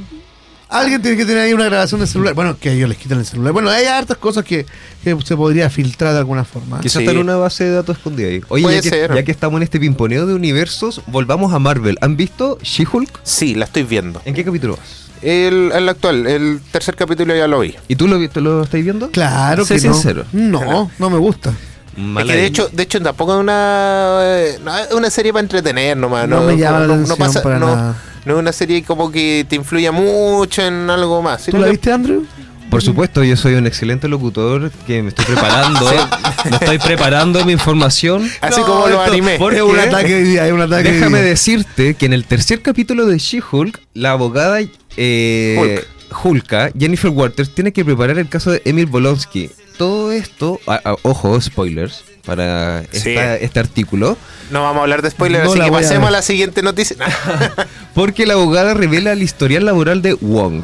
Alguien 0.70 1.02
tiene 1.02 1.16
que 1.16 1.24
tener 1.26 1.44
ahí 1.44 1.54
una 1.54 1.64
grabación 1.66 2.02
de 2.02 2.08
celular. 2.08 2.34
Bueno, 2.34 2.58
que 2.60 2.74
ellos 2.74 2.90
les 2.90 2.98
quitan 2.98 3.20
el 3.20 3.26
celular. 3.26 3.54
Bueno, 3.54 3.70
hay 3.70 3.86
hartas 3.86 4.18
cosas 4.18 4.44
que, 4.44 4.66
que 5.02 5.18
se 5.24 5.38
podría 5.38 5.70
filtrar 5.70 6.12
de 6.12 6.20
alguna 6.20 6.44
forma. 6.44 6.82
Quizás 6.82 6.98
está 7.04 7.12
en 7.14 7.20
una 7.20 7.38
base 7.38 7.64
de 7.64 7.72
datos 7.72 7.96
escondida 7.96 8.28
ahí. 8.28 8.42
Oye, 8.50 8.64
Puede 8.64 8.76
ya 8.76 8.82
que, 8.82 8.90
ser. 8.90 9.16
ya 9.16 9.24
que 9.24 9.32
estamos 9.32 9.58
en 9.60 9.64
este 9.64 9.80
pimponeo 9.80 10.26
de 10.26 10.34
universos, 10.34 11.02
volvamos 11.08 11.54
a 11.54 11.60
Marvel. 11.60 11.98
¿Han 12.02 12.18
visto 12.18 12.58
She-Hulk? 12.62 13.22
Sí, 13.24 13.56
la 13.56 13.64
estoy 13.64 13.84
viendo. 13.84 14.22
¿En 14.26 14.34
qué 14.34 14.44
capítulo 14.44 14.76
vas? 14.76 15.08
El, 15.22 15.72
el 15.74 15.88
actual, 15.88 16.28
el 16.28 16.60
tercer 16.70 16.98
capítulo 16.98 17.34
ya 17.34 17.48
lo 17.48 17.62
vi. 17.62 17.74
¿Y 17.88 17.96
tú 17.96 18.08
lo, 18.10 18.18
lo 18.20 18.64
estáis 18.64 18.84
viendo? 18.84 19.10
Claro 19.12 19.64
Sé 19.64 19.80
que 19.80 19.88
no. 19.88 19.94
sincero. 19.94 20.26
No, 20.34 20.92
no 21.00 21.10
me 21.10 21.18
gusta. 21.18 21.54
Es 21.98 22.26
que 22.26 22.34
de 22.34 22.46
hecho, 22.46 22.70
de 22.72 22.84
hecho 22.84 23.02
tampoco 23.02 23.34
es 23.34 23.40
una, 23.40 24.20
eh, 24.22 24.60
no, 24.64 24.78
es 24.78 24.92
una 24.94 25.10
serie 25.10 25.34
para 25.34 25.42
entretener 25.42 25.98
nomás. 25.98 26.28
No 26.30 26.42
me 26.44 26.56
llama 26.58 26.82
la 26.82 26.88
no, 26.88 26.94
atención 26.94 27.44
para 27.44 27.58
no, 27.60 27.76
nada. 27.76 27.96
no 28.26 28.34
es 28.36 28.40
una 28.40 28.52
serie 28.52 28.84
como 28.84 29.12
que 29.12 29.46
te 29.50 29.56
influya 29.56 29.92
mucho 29.92 30.62
en 30.62 30.90
algo 30.90 31.22
más. 31.24 31.46
¿Tú 31.46 31.58
la 31.58 31.66
que- 31.66 31.72
viste, 31.72 31.92
Andrew? 31.92 32.24
Por 32.70 32.82
supuesto, 32.84 33.24
yo 33.24 33.38
soy 33.38 33.54
un 33.54 33.66
excelente 33.66 34.10
locutor 34.10 34.70
que 34.86 35.02
me 35.02 35.08
estoy 35.10 35.24
preparando. 35.26 35.90
me 36.50 36.56
estoy 36.58 36.78
preparando 36.80 37.46
mi 37.46 37.54
información. 37.54 38.30
Así 38.42 38.60
como 38.62 38.88
esto- 38.90 39.02
animes. 39.04 39.40
porque 39.40 39.58
Es 39.58 39.64
un 39.64 39.80
ataque 39.80 40.16
hoy 40.16 40.24
día, 40.24 40.46
es 40.46 40.52
un 40.54 40.62
ataque 40.62 40.92
Déjame 40.92 41.20
día. 41.20 41.30
decirte 41.30 41.94
que 41.96 42.06
en 42.06 42.12
el 42.14 42.26
tercer 42.26 42.62
capítulo 42.62 43.06
de 43.06 43.18
She-Hulk, 43.20 43.80
la 43.94 44.12
abogada 44.12 44.60
eh, 44.98 45.84
Hulka, 46.24 46.70
Jennifer 46.78 47.10
Waters, 47.10 47.56
tiene 47.56 47.72
que 47.72 47.86
preparar 47.86 48.18
el 48.20 48.28
caso 48.28 48.52
de 48.52 48.62
Emil 48.66 48.86
Bolonsky. 48.86 49.50
Todo 49.78 50.12
esto, 50.12 50.60
a- 50.68 50.82
a- 50.84 50.96
ojo, 51.04 51.40
spoilers 51.40 52.04
para 52.26 52.84
Sí. 52.92 53.10
esta- 53.12 53.36
este 53.38 53.60
artículo, 53.60 54.18
No 54.52 54.62
vamos 54.64 54.80
a 54.80 54.84
hablar 54.84 55.02
de 55.02 55.10
spoilers, 55.12 55.44
No 55.46 55.52
así 55.52 55.60
que 55.62 55.68
a 55.68 55.72
pasemos 55.72 56.08
a, 56.08 56.12
la 56.12 56.22
siguiente 56.22 56.62
noticia. 56.64 56.96
porque 57.94 58.26
la 58.26 58.34
abogada 58.34 58.74
revela 58.74 59.12
el 59.14 59.22
historial 59.24 59.66
laboral 59.66 60.02
de 60.02 60.14
Wong. 60.16 60.64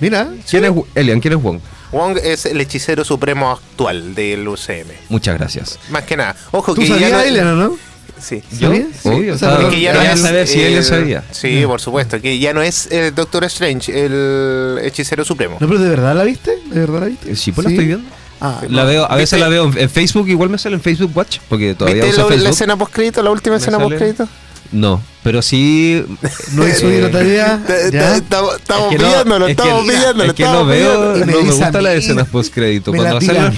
Mira, 0.00 0.28
¿Quién 0.50 0.64
es, 0.64 0.72
Elian, 0.94 1.20
¿quién 1.20 1.34
es 1.34 1.42
Wong? 1.42 1.60
Wong 1.92 2.18
es 2.22 2.46
el 2.46 2.60
hechicero 2.60 3.04
supremo 3.04 3.50
actual 3.50 4.14
del 4.14 4.48
UCM. 4.48 4.88
Muchas 5.08 5.38
gracias. 5.38 5.78
Más 5.90 6.04
que 6.04 6.16
nada. 6.16 6.34
Ojo 6.50 6.74
¿tú 6.74 6.80
que 6.80 6.88
ya 6.88 6.94
sabías, 6.94 7.12
no 7.12 7.20
Eliana, 7.20 7.52
no? 7.52 7.78
Sí. 8.22 8.42
¿Yo? 8.58 8.70
Obvio, 9.04 9.36
saber 9.36 10.46
si 10.46 10.62
él 10.62 10.82
sabía. 10.84 11.24
Sí, 11.30 11.62
por 11.66 11.80
supuesto. 11.80 12.20
Que 12.20 12.38
ya 12.38 12.52
no 12.54 12.62
es 12.62 12.86
el 12.90 13.14
Doctor 13.14 13.44
Strange, 13.44 13.92
el 14.04 14.78
hechicero 14.82 15.24
supremo. 15.24 15.56
No, 15.60 15.66
pero 15.68 15.80
¿de 15.80 15.88
verdad 15.88 16.14
la 16.14 16.24
viste? 16.24 16.52
¿De 16.70 16.80
verdad 16.80 17.00
la 17.00 17.06
viste? 17.06 17.34
Sí, 17.36 17.52
pues 17.52 17.64
la 17.64 17.70
estoy 17.70 17.86
viendo. 17.86 18.08
Ah, 18.40 18.60
La 18.68 18.82
veo, 18.84 19.04
a 19.04 19.14
veces 19.14 19.32
¿Viste? 19.32 19.38
la 19.38 19.48
veo 19.48 19.70
en- 19.76 19.88
Facebook, 19.90 20.28
igual 20.28 20.50
me 20.50 20.58
sale 20.58 20.74
en 20.74 20.80
Facebook 20.82 21.12
Watch, 21.14 21.38
porque 21.48 21.74
todavía 21.76 22.02
¿Viste 22.04 22.16
uso 22.18 22.22
la, 22.22 22.28
Facebook. 22.28 22.44
la 22.44 22.50
escena 22.50 22.76
post 22.76 22.92
crédito, 22.92 23.22
la 23.22 23.30
última 23.30 23.54
Me 23.54 23.58
escena 23.60 23.76
sale- 23.76 23.88
post 23.88 23.98
crédito? 23.98 24.28
No, 24.72 25.00
pero 25.22 25.42
sí. 25.42 26.04
no 26.54 26.66
hizo 26.66 26.88
bien 26.88 27.02
la 27.02 27.10
tarea. 27.10 27.60
Estamos 28.16 28.56
pillándolo, 28.90 29.46
estamos 29.46 29.84
pillándolo. 29.86 30.24
Es 30.30 30.32
que 30.34 30.44
no 30.44 30.64
veo, 30.66 31.12
me 31.14 31.20
no 31.20 31.26
me 31.26 31.32
a 31.32 31.36
gustan 31.52 31.82
las 31.84 31.92
mí, 31.94 31.98
escenas 32.00 32.28
post 32.28 32.52
crédito. 32.54 32.90
me 32.90 32.98
la 32.98 33.10
Cuando 33.10 33.20
sale 33.26 33.38
tiran. 33.38 33.52
el 33.52 33.56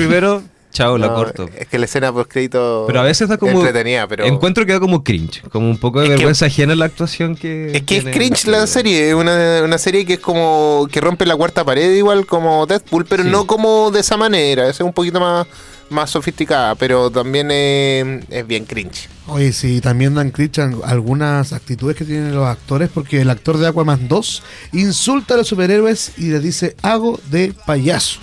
chao, 0.74 0.98
la 0.98 1.06
No, 1.06 1.14
corto. 1.14 1.48
Es 1.58 1.66
que 1.68 1.78
la 1.78 1.86
escena 1.86 2.12
post 2.12 2.30
crédito. 2.30 2.84
Pero 2.86 3.00
a 3.00 3.04
veces 3.04 3.26
da 3.30 3.38
como. 3.38 3.52
Entretenida, 3.60 4.06
pero. 4.06 4.24
Encuentro 4.26 4.66
que 4.66 4.72
da 4.72 4.80
como 4.80 5.02
cringe, 5.02 5.40
como 5.50 5.70
un 5.70 5.78
poco 5.78 6.00
de 6.00 6.04
Es 6.04 6.10
que- 6.10 6.16
vergüenza 6.16 6.44
ajena 6.46 6.74
en 6.74 6.78
la 6.80 6.84
actuación 6.84 7.34
que. 7.36 7.72
Es 7.72 7.82
que 7.84 7.96
es 7.96 8.04
cringe 8.04 8.44
la 8.48 8.66
serie, 8.66 9.08
es 9.08 9.14
una, 9.14 9.62
una 9.64 9.78
serie 9.78 10.04
que 10.04 10.14
es 10.14 10.20
como 10.20 10.86
que 10.92 11.00
rompe 11.00 11.24
la 11.24 11.34
cuarta 11.36 11.64
pared 11.64 11.94
igual 11.94 12.26
como 12.26 12.66
Deadpool, 12.66 13.06
pero 13.06 13.22
Sí. 13.22 13.30
no 13.30 13.46
como 13.46 13.90
de 13.90 14.00
esa 14.00 14.18
manera, 14.18 14.68
es 14.68 14.78
un 14.80 14.92
poquito 14.92 15.18
más, 15.20 15.46
más 15.88 16.10
sofisticada, 16.10 16.74
pero 16.74 17.10
también 17.10 17.50
es, 17.50 18.24
es 18.28 18.46
bien 18.46 18.64
cringe. 18.66 19.08
Oye, 19.28 19.52
sí, 19.52 19.80
también 19.80 20.14
dan 20.14 20.30
cringe 20.30 20.58
algunas 20.84 21.52
actitudes 21.54 21.96
que 21.96 22.04
tienen 22.04 22.34
los 22.34 22.46
actores, 22.46 22.90
porque 22.92 23.20
el 23.22 23.30
actor 23.30 23.56
de 23.58 23.68
Aquaman 23.68 24.06
2 24.08 24.42
insulta 24.72 25.34
a 25.34 25.36
los 25.38 25.48
superhéroes 25.48 26.12
y 26.18 26.26
les 26.30 26.42
dice, 26.42 26.76
hago 26.82 27.18
de 27.30 27.54
payaso. 27.64 28.20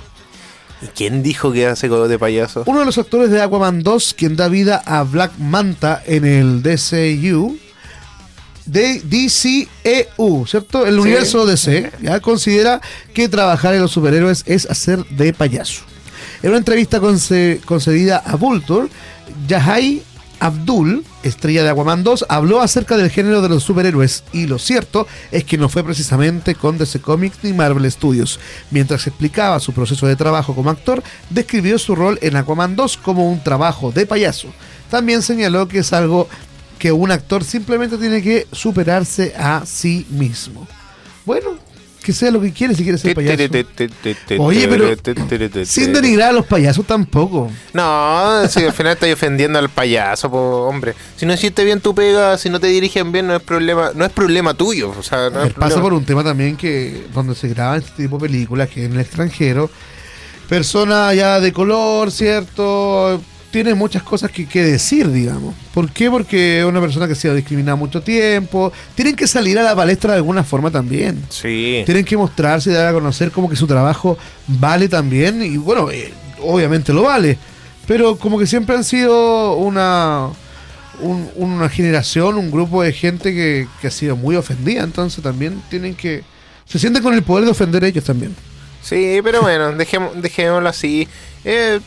¿Y 0.81 0.87
quién 0.87 1.21
dijo 1.23 1.51
que 1.51 1.67
hace 1.67 1.87
de 1.89 2.19
payaso? 2.19 2.63
Uno 2.65 2.79
de 2.79 2.85
los 2.85 2.97
actores 2.97 3.29
de 3.29 3.41
Aquaman 3.41 3.83
2, 3.83 4.15
quien 4.17 4.35
da 4.35 4.47
vida 4.47 4.81
a 4.85 5.03
Black 5.03 5.33
Manta 5.37 6.01
en 6.05 6.25
el 6.25 6.63
DCU, 6.63 7.57
de 8.65 9.01
DCEU, 9.01 10.45
¿cierto? 10.47 10.85
El 10.85 10.99
universo 10.99 11.45
DC, 11.45 11.91
ya 12.01 12.19
considera 12.19 12.79
que 13.13 13.27
trabajar 13.27 13.73
en 13.75 13.81
los 13.81 13.91
superhéroes 13.91 14.43
es 14.45 14.65
hacer 14.69 15.05
de 15.07 15.33
payaso. 15.33 15.81
En 16.41 16.49
una 16.49 16.57
entrevista 16.59 16.99
conce- 16.99 17.59
concedida 17.65 18.17
a 18.17 18.35
Vulture, 18.35 18.87
Yahai 19.47 20.03
Abdul, 20.41 21.05
estrella 21.21 21.63
de 21.63 21.69
Aquaman 21.69 22.03
2, 22.03 22.25
habló 22.27 22.61
acerca 22.61 22.97
del 22.97 23.11
género 23.11 23.43
de 23.43 23.49
los 23.49 23.63
superhéroes 23.63 24.23
y 24.33 24.47
lo 24.47 24.57
cierto 24.57 25.07
es 25.31 25.43
que 25.43 25.57
no 25.57 25.69
fue 25.69 25.83
precisamente 25.83 26.55
con 26.55 26.79
DC 26.79 26.99
Comics 26.99 27.37
ni 27.43 27.53
Marvel 27.53 27.89
Studios. 27.91 28.39
Mientras 28.71 29.05
explicaba 29.05 29.59
su 29.59 29.71
proceso 29.71 30.07
de 30.07 30.15
trabajo 30.15 30.55
como 30.55 30.71
actor, 30.71 31.03
describió 31.29 31.77
su 31.77 31.95
rol 31.95 32.17
en 32.23 32.35
Aquaman 32.35 32.75
2 32.75 32.97
como 32.97 33.31
un 33.31 33.43
trabajo 33.43 33.91
de 33.91 34.07
payaso. 34.07 34.47
También 34.89 35.21
señaló 35.21 35.67
que 35.67 35.79
es 35.79 35.93
algo 35.93 36.27
que 36.79 36.91
un 36.91 37.11
actor 37.11 37.43
simplemente 37.43 37.99
tiene 37.99 38.23
que 38.23 38.47
superarse 38.51 39.35
a 39.37 39.63
sí 39.67 40.07
mismo. 40.09 40.67
Bueno, 41.23 41.51
que 42.03 42.13
sea 42.13 42.31
lo 42.31 42.41
que 42.41 42.51
quiere 42.51 42.73
si 42.73 42.83
quiere 42.83 42.97
ser 42.97 43.09
payaso. 43.15 43.37
Oye, 44.39 44.67
pero 44.67 44.85
sin 45.65 45.93
denigrar 45.93 46.29
a 46.29 46.33
los 46.33 46.45
payasos 46.45 46.85
tampoco. 46.85 47.51
No, 47.73 48.47
si 48.49 48.63
al 48.63 48.73
final 48.73 48.93
estoy 48.93 49.11
ofendiendo 49.11 49.59
al 49.59 49.69
payaso, 49.69 50.29
po, 50.31 50.67
hombre. 50.67 50.93
Si 51.15 51.25
no 51.25 51.33
hiciste 51.33 51.63
bien 51.63 51.79
tu 51.79 51.93
pega, 51.93 52.37
si 52.37 52.49
no 52.49 52.59
te 52.59 52.67
dirigen 52.67 53.11
bien, 53.11 53.27
no 53.27 53.35
es 53.35 53.41
problema, 53.43 53.91
no 53.93 54.03
es 54.05 54.11
problema 54.11 54.53
tuyo. 54.55 54.93
O 54.97 55.03
sea, 55.03 55.29
no 55.29 55.43
es 55.43 55.53
Pasa 55.53 55.75
problema- 55.75 55.81
por 55.81 55.93
un 55.93 56.05
tema 56.05 56.23
también 56.23 56.57
que 56.57 57.03
donde 57.13 57.35
se 57.35 57.47
graban 57.49 57.79
este 57.81 58.03
tipo 58.03 58.17
de 58.17 58.27
películas 58.27 58.69
que 58.69 58.85
en 58.85 58.93
el 58.93 58.99
extranjero, 59.01 59.69
personas 60.49 61.15
ya 61.15 61.39
de 61.39 61.53
color, 61.53 62.11
¿cierto? 62.11 63.21
Tiene 63.51 63.73
muchas 63.75 64.01
cosas 64.03 64.31
que, 64.31 64.47
que 64.47 64.63
decir, 64.63 65.11
digamos. 65.11 65.53
¿Por 65.73 65.91
qué? 65.91 66.09
Porque 66.09 66.59
es 66.59 66.65
una 66.65 66.79
persona 66.79 67.05
que 67.05 67.13
ha 67.13 67.15
sido 67.17 67.35
discriminada 67.35 67.75
mucho 67.75 68.01
tiempo. 68.01 68.71
Tienen 68.95 69.15
que 69.15 69.27
salir 69.27 69.59
a 69.59 69.63
la 69.63 69.75
palestra 69.75 70.11
de 70.13 70.17
alguna 70.17 70.43
forma 70.43 70.71
también. 70.71 71.21
Sí. 71.29 71.81
Tienen 71.85 72.05
que 72.05 72.15
mostrarse 72.15 72.69
y 72.69 72.73
dar 72.73 72.87
a 72.87 72.93
conocer 72.93 73.29
como 73.31 73.49
que 73.49 73.55
su 73.57 73.67
trabajo 73.67 74.17
vale 74.47 74.87
también. 74.87 75.41
Y 75.43 75.57
bueno, 75.57 75.91
eh, 75.91 76.13
obviamente 76.41 76.93
lo 76.93 77.03
vale. 77.03 77.37
Pero 77.87 78.15
como 78.17 78.39
que 78.39 78.47
siempre 78.47 78.75
han 78.75 78.85
sido 78.85 79.55
una, 79.57 80.27
un- 81.01 81.29
una 81.35 81.67
generación, 81.67 82.37
un 82.37 82.51
grupo 82.51 82.81
de 82.83 82.93
gente 82.93 83.33
que, 83.33 83.67
que 83.81 83.87
ha 83.87 83.91
sido 83.91 84.15
muy 84.15 84.37
ofendida. 84.37 84.83
Entonces 84.83 85.21
también 85.21 85.61
tienen 85.69 85.93
que... 85.95 86.23
Se 86.65 86.79
sienten 86.79 87.03
con 87.03 87.13
el 87.13 87.23
poder 87.23 87.43
de 87.45 87.51
ofender 87.51 87.83
ellos 87.83 88.05
también. 88.05 88.33
Sí, 88.81 89.19
pero 89.21 89.41
bueno, 89.41 89.73
dejémoslo 89.73 90.69
así. 90.69 91.05
Eh, 91.43 91.81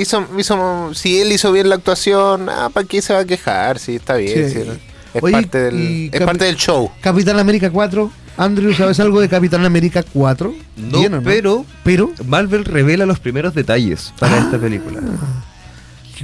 hizo, 0.00 0.26
hizo, 0.38 0.94
si 0.94 1.20
él 1.20 1.32
hizo 1.32 1.52
bien 1.52 1.68
la 1.68 1.76
actuación, 1.76 2.48
ah, 2.48 2.70
¿para 2.72 2.86
qué 2.86 3.02
se 3.02 3.12
va 3.14 3.20
a 3.20 3.24
quejar? 3.24 3.78
Sí, 3.78 3.96
está 3.96 4.16
bien. 4.16 4.48
Sí. 4.50 4.54
sí, 4.62 4.68
es 5.14 5.22
Oye, 5.22 5.32
parte, 5.32 5.58
del, 5.58 6.10
es 6.12 6.20
parte 6.20 6.44
del 6.44 6.56
show. 6.56 6.90
Capitán 7.00 7.38
América 7.38 7.70
4. 7.70 8.10
Andrew, 8.36 8.72
¿sabes 8.72 9.00
algo 9.00 9.20
de 9.20 9.28
Capitán 9.28 9.64
América 9.64 10.04
4? 10.12 10.54
No, 10.76 10.98
Bien, 11.00 11.14
¿o 11.14 11.22
pero, 11.22 11.66
pero 11.82 12.12
Marvel 12.26 12.64
revela 12.64 13.04
los 13.04 13.18
primeros 13.18 13.52
detalles 13.54 14.12
para 14.18 14.36
Ah. 14.36 14.40
esta 14.44 14.58
película. 14.58 15.00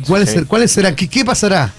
¿cuáles, 0.07 0.29
Sí. 0.29 0.35
ser- 0.37 0.47
¿cuáles 0.47 0.71
serán? 0.73 0.95
¿Qué, 0.95 1.09
¿Qué 1.09 1.25
pasará? 1.25 1.73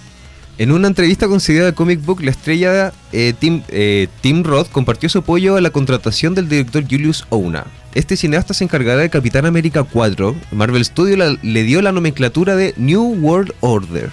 En 0.58 0.72
una 0.72 0.88
entrevista 0.88 1.28
concedida 1.28 1.68
a 1.70 1.72
Comic 1.74 2.04
Book, 2.06 2.22
la 2.24 2.32
estrella 2.32 2.94
eh, 3.12 3.34
Tim, 3.38 3.62
eh, 3.68 4.08
Tim 4.22 4.42
Roth 4.44 4.70
compartió 4.72 5.10
su 5.10 5.18
apoyo 5.20 5.58
a 5.58 5.62
la 5.62 5.70
contratación 5.72 6.34
del 6.34 6.48
director 6.48 6.84
Julius 6.90 7.26
Ouna. 7.30 7.66
Este 7.94 8.16
cineasta 8.16 8.54
se 8.54 8.64
encargará 8.64 9.02
de 9.02 9.10
Capitán 9.10 9.46
América 9.46 9.84
4. 9.84 10.34
Marvel 10.52 10.84
Studio 10.86 11.18
la- 11.18 11.38
le 11.42 11.64
dio 11.64 11.82
la 11.82 11.92
nomenclatura 11.92 12.56
de 12.56 12.74
New 12.78 13.04
World 13.20 13.54
Order. 13.60 14.12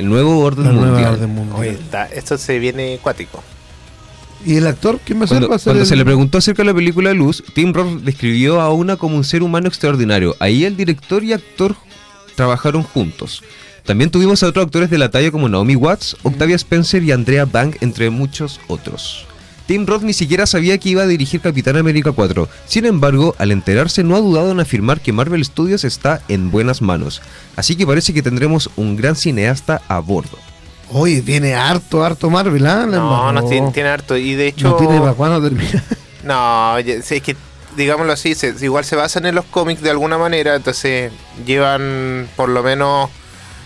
El 0.00 0.08
nuevo 0.08 0.40
orden 0.40 0.64
La 0.66 0.72
mundial. 0.72 1.14
orden 1.14 1.30
mundial. 1.34 1.60
Oye, 1.60 1.70
está- 1.70 2.06
esto 2.06 2.36
se 2.38 2.58
viene 2.58 2.98
cuático. 3.00 3.42
¿Y 4.44 4.56
el 4.56 4.66
actor? 4.66 4.98
¿Quién 5.04 5.20
va 5.20 5.24
a 5.24 5.28
ser? 5.28 5.36
Cuando, 5.38 5.48
¿Va 5.50 5.56
a 5.56 5.58
ser 5.58 5.64
cuando 5.70 5.82
el- 5.82 5.88
se 5.88 5.96
le 5.96 6.04
preguntó 6.04 6.38
acerca 6.38 6.62
de 6.62 6.66
la 6.68 6.74
película 6.74 7.12
Luz, 7.14 7.42
Tim 7.54 7.72
Roth 7.72 8.02
describió 8.02 8.60
a 8.60 8.72
Una 8.72 8.96
como 8.96 9.16
un 9.16 9.24
ser 9.24 9.42
humano 9.44 9.68
extraordinario. 9.68 10.34
Ahí 10.40 10.64
el 10.64 10.76
director 10.76 11.22
y 11.24 11.32
actor 11.32 11.74
trabajaron 12.36 12.82
juntos. 12.84 13.42
También 13.88 14.10
tuvimos 14.10 14.42
a 14.42 14.48
otros 14.48 14.66
actores 14.66 14.90
de 14.90 14.98
la 14.98 15.10
talla 15.10 15.30
como 15.30 15.48
Naomi 15.48 15.74
Watts, 15.74 16.14
Octavia 16.22 16.56
Spencer 16.56 17.02
y 17.02 17.10
Andrea 17.10 17.46
Bank, 17.46 17.76
entre 17.80 18.10
muchos 18.10 18.60
otros. 18.68 19.24
Tim 19.66 19.86
Roth 19.86 20.02
ni 20.02 20.12
siquiera 20.12 20.44
sabía 20.46 20.76
que 20.76 20.90
iba 20.90 21.02
a 21.04 21.06
dirigir 21.06 21.40
Capitán 21.40 21.78
América 21.78 22.12
4. 22.12 22.46
Sin 22.66 22.84
embargo, 22.84 23.34
al 23.38 23.50
enterarse 23.50 24.04
no 24.04 24.14
ha 24.14 24.20
dudado 24.20 24.50
en 24.50 24.60
afirmar 24.60 25.00
que 25.00 25.14
Marvel 25.14 25.42
Studios 25.42 25.84
está 25.84 26.20
en 26.28 26.50
buenas 26.50 26.82
manos. 26.82 27.22
Así 27.56 27.76
que 27.76 27.86
parece 27.86 28.12
que 28.12 28.22
tendremos 28.22 28.68
un 28.76 28.94
gran 28.94 29.16
cineasta 29.16 29.80
a 29.88 30.00
bordo. 30.00 30.38
Oye, 30.90 31.22
viene 31.22 31.54
harto, 31.54 32.04
harto 32.04 32.28
Marvel, 32.28 32.66
¿ah? 32.66 32.84
No, 32.86 33.32
no 33.32 33.42
tiene, 33.48 33.70
tiene 33.72 33.88
harto. 33.88 34.18
Y 34.18 34.34
de 34.34 34.48
hecho. 34.48 34.68
No 34.68 34.76
tiene 34.76 35.00
para 35.00 35.14
cuándo 35.14 35.42
termina. 35.42 35.82
No, 36.24 36.76
es 36.76 37.06
que, 37.22 37.36
digámoslo 37.76 38.12
así, 38.12 38.34
se- 38.34 38.54
igual 38.60 38.84
se 38.84 38.96
basan 38.96 39.24
en 39.24 39.34
los 39.34 39.46
cómics 39.46 39.80
de 39.80 39.88
alguna 39.88 40.18
manera, 40.18 40.56
entonces 40.56 41.10
llevan 41.46 42.28
por 42.36 42.50
lo 42.50 42.62
menos 42.62 43.08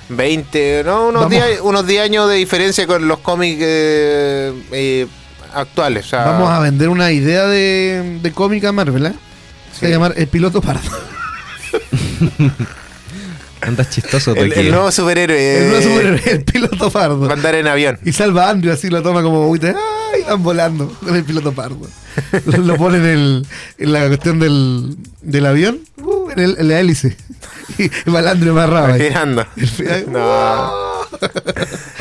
20, 0.09 0.83
no, 0.85 1.09
unos 1.09 1.23
Vamos. 1.23 1.31
10, 1.31 1.61
unos 1.62 1.87
10 1.87 2.03
años 2.03 2.29
de 2.29 2.37
diferencia 2.37 2.87
con 2.87 3.07
los 3.09 3.19
cómics 3.21 3.61
eh, 3.62 4.53
eh, 4.73 5.07
actuales. 5.55 6.07
o 6.07 6.09
sea, 6.09 6.25
Vamos 6.25 6.51
a 6.51 6.61
vender 6.61 6.88
una 6.88 7.12
idea 7.12 7.47
de, 7.47 8.19
de 8.23 8.33
cómica 8.33 8.73
Marvel, 8.73 9.07
¿eh? 9.07 9.15
Se 9.73 9.87
va 9.87 9.88
a 9.88 9.93
llamar 9.93 10.15
El 10.17 10.27
Piloto 10.29 10.61
Pardo. 10.61 10.81
Andas 13.61 13.91
chistoso, 13.91 14.35
el, 14.35 14.53
el 14.53 14.71
nuevo 14.71 14.91
superhéroe. 14.91 15.59
El 15.59 15.71
nuevo 15.71 15.79
eh, 15.79 15.83
superhéroe, 15.83 16.23
el 16.33 16.45
Piloto 16.45 16.91
Pardo. 16.91 17.21
va 17.21 17.31
a 17.31 17.33
andar 17.35 17.55
en 17.55 17.69
avión. 17.69 17.99
Y 18.05 18.12
salva 18.12 18.47
a 18.47 18.51
Andrew, 18.51 18.73
así 18.73 18.91
lo 18.91 19.03
toma 19.03 19.23
como. 19.23 19.53
¡Ay! 19.55 20.23
Van 20.29 20.43
volando 20.43 20.88
con 21.01 21.15
el 21.17 21.25
piloto 21.25 21.53
pardo. 21.53 21.87
lo, 22.47 22.59
lo 22.59 22.77
pone 22.77 22.99
en, 22.99 23.07
el, 23.07 23.47
en 23.79 23.93
la 23.93 24.07
cuestión 24.09 24.38
del, 24.38 24.97
del 25.23 25.47
avión, 25.47 25.81
en, 26.33 26.38
el- 26.40 26.57
en 26.59 26.68
la 26.68 26.81
hélice. 26.81 27.16
Y 27.79 27.90
amarrado. 28.49 28.92
ahí. 28.92 29.01
Girando. 29.03 29.47
No. 30.09 30.21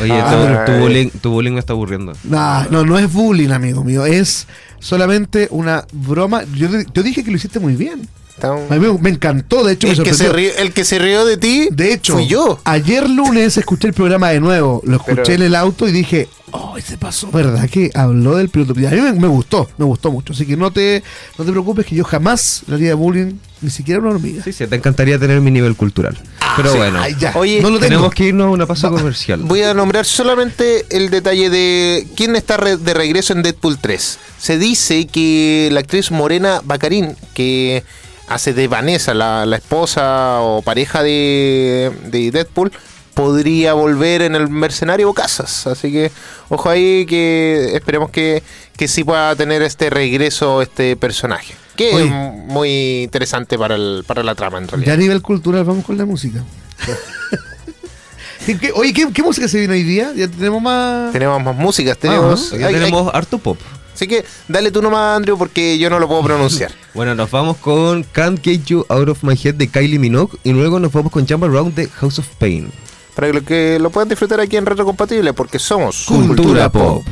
Oye, 0.02 0.12
Ah, 0.14 0.64
tu, 0.66 0.72
bullying, 0.74 1.10
tu 1.22 1.30
bullying 1.32 1.54
me 1.54 1.60
está 1.60 1.74
aburriendo. 1.74 2.14
No, 2.24 2.66
no, 2.66 2.84
no 2.86 3.00
es 3.00 3.12
bullying, 3.12 3.50
amigo 3.52 3.84
mío. 3.84 4.06
Es 4.06 4.48
solamente 4.80 5.48
una 5.52 5.86
broma. 5.94 6.44
Yo, 6.56 6.68
yo 6.94 7.04
dije 7.04 7.24
que 7.24 7.32
lo 7.32 7.38
hiciste 7.38 7.60
muy 7.60 7.76
bien. 7.76 8.08
A 8.42 8.56
mí 8.76 8.80
me, 9.00 9.10
encantó, 9.12 9.64
de 9.64 9.74
hecho, 9.74 9.86
me 9.88 9.94
El 9.94 10.02
que, 10.04 10.14
se 10.16 10.30
rió, 10.34 10.50
el 10.58 10.74
que 10.74 10.84
se 10.84 10.98
rió 10.98 11.26
de 11.26 11.38
ti 11.38 11.68
De 11.72 11.94
hecho, 11.94 12.14
fui 12.14 12.26
yo. 12.28 12.60
ayer 12.64 13.08
lunes 13.08 13.56
escuché 13.58 13.88
el 13.88 13.94
programa 13.94 14.30
de 14.30 14.40
nuevo. 14.40 14.82
Lo 14.84 14.96
escuché 14.96 15.22
Pero- 15.24 15.34
en 15.36 15.42
el 15.44 15.56
auto 15.56 15.88
y 15.88 15.92
dije, 15.92 16.28
oh, 16.50 16.76
se 16.84 16.98
pasó, 16.98 17.30
¿verdad? 17.32 17.70
Que 17.70 17.92
habló 17.94 18.36
del 18.38 18.50
piloto. 18.50 18.74
Y 18.80 18.86
a 18.88 18.90
mí 18.92 19.00
me, 19.02 19.14
me 19.14 19.28
gustó, 19.28 19.70
me 19.78 19.86
gustó 19.86 20.12
mucho. 20.12 20.34
Así 20.34 20.48
que 20.48 20.58
no 20.58 20.72
te, 20.72 21.04
no 21.38 21.46
te 21.46 21.52
preocupes 21.52 21.86
que 21.86 21.96
yo 21.96 22.04
jamás 22.04 22.64
le 22.68 22.76
haría 22.76 22.96
bullying, 22.96 23.34
ni 23.62 23.70
siquiera 23.70 24.00
una 24.00 24.10
hormiga. 24.12 24.44
Sí, 24.44 24.52
sí, 24.54 24.66
te 24.68 24.76
encantaría 24.76 25.18
tener 25.20 25.40
mi 25.42 25.52
nivel 25.52 25.76
cultural. 25.76 26.18
Pero 26.58 26.72
sí, 26.72 26.78
bueno, 26.78 27.00
ay, 27.00 27.16
ya. 27.20 27.32
Oye, 27.36 27.62
No 27.62 27.70
lo 27.70 27.76
tengo. 27.80 27.88
tenemos 27.88 28.14
que 28.14 28.26
irnos 28.26 28.48
a 28.48 28.50
una 28.50 28.66
pausa 28.66 28.90
comercial. 28.90 29.42
Voy 29.44 29.62
a 29.64 29.74
nombrar 29.74 30.06
solamente 30.06 30.86
el 30.90 31.10
detalle 31.10 31.50
de 31.50 32.08
quién 32.16 32.36
está 32.36 32.58
re- 32.58 32.78
de 32.78 32.94
regreso 32.94 33.34
en 33.34 33.44
Deadpool 33.44 33.78
3. 33.80 34.20
Se 34.40 34.58
dice 34.58 35.08
que 35.08 35.70
la 35.72 35.80
actriz 35.82 36.12
Morena 36.12 36.62
Bacarín, 36.64 37.16
que 37.34 37.84
hace 38.28 38.54
de 38.54 38.68
Vanessa, 38.68 39.14
la, 39.14 39.46
la 39.46 39.58
esposa 39.58 40.40
o 40.42 40.62
pareja 40.62 41.04
de, 41.04 41.92
de 42.08 42.32
Deadpool, 42.32 42.72
podría 43.14 43.74
volver 43.74 44.22
en 44.22 44.36
el 44.36 44.50
mercenario 44.50 45.14
Casas. 45.14 45.68
Así 45.68 45.92
que 45.92 46.12
ojo 46.50 46.70
ahí 46.70 47.06
que 47.06 47.72
esperemos 47.76 48.10
que, 48.10 48.42
que 48.78 48.88
sí 48.88 49.04
pueda 49.04 49.36
tener 49.36 49.62
este 49.62 49.90
regreso 49.90 50.62
este 50.62 50.96
personaje. 50.96 51.54
Que 51.90 51.96
Oye. 51.96 52.06
es 52.06 52.12
muy 52.48 53.02
interesante 53.04 53.58
para, 53.58 53.76
el, 53.76 54.04
para 54.06 54.24
la 54.24 54.36
trama 54.36 54.58
en 54.60 54.66
Ya 54.66 54.72
realidad. 54.72 54.94
a 54.94 54.98
nivel 54.98 55.22
cultural 55.22 55.64
vamos 55.64 55.86
con 55.86 55.98
la 55.98 56.06
música. 56.06 56.44
¿Qué- 58.46 58.58
qué- 58.58 58.72
oye, 58.74 58.92
¿qué, 58.94 59.08
qué 59.14 59.22
música 59.22 59.48
se 59.48 59.60
viene 59.60 59.74
hoy 59.76 59.84
día? 59.84 60.14
Ya 60.16 60.28
tenemos 60.28 60.62
más... 60.62 61.12
Tenemos 61.12 61.44
más 61.44 61.56
músicas, 61.56 61.98
tenemos... 61.98 62.52
Hay- 62.54 62.64
hay- 62.64 62.74
tenemos 62.74 63.14
harto 63.14 63.38
pop. 63.38 63.58
Así 63.94 64.08
que 64.08 64.26
dale 64.48 64.72
tú 64.72 64.82
nomás, 64.82 65.18
Andrew, 65.18 65.38
porque 65.38 65.78
yo 65.78 65.90
no 65.92 66.00
lo 66.00 66.08
puedo 66.08 66.24
pronunciar. 66.24 66.72
Bueno, 66.94 67.16
nos 67.16 67.32
vamos 67.32 67.56
con 67.58 68.04
Can't 68.04 68.44
Get 68.44 68.66
You 68.66 68.86
Out 68.90 69.08
of 69.08 69.24
My 69.24 69.34
Head 69.42 69.56
de 69.56 69.70
Kylie 69.70 69.98
Minogue 69.98 70.38
y 70.44 70.52
luego 70.52 70.78
nos 70.78 70.92
vamos 70.92 71.10
con 71.10 71.26
Jump 71.26 71.46
Around 71.46 71.74
de 71.76 71.88
House 71.88 72.20
of 72.20 72.28
Pain. 72.38 72.70
Para 73.16 73.28
que 73.28 73.34
lo, 73.34 73.46
que 73.46 73.80
lo 73.80 73.90
puedan 73.92 74.10
disfrutar 74.10 74.42
aquí 74.42 74.58
en 74.58 74.66
Retro 74.66 74.84
Compatible, 74.84 75.32
porque 75.34 75.58
somos 75.58 76.04
Cultura 76.06 76.70
Pop. 76.70 77.02
la 77.06 77.12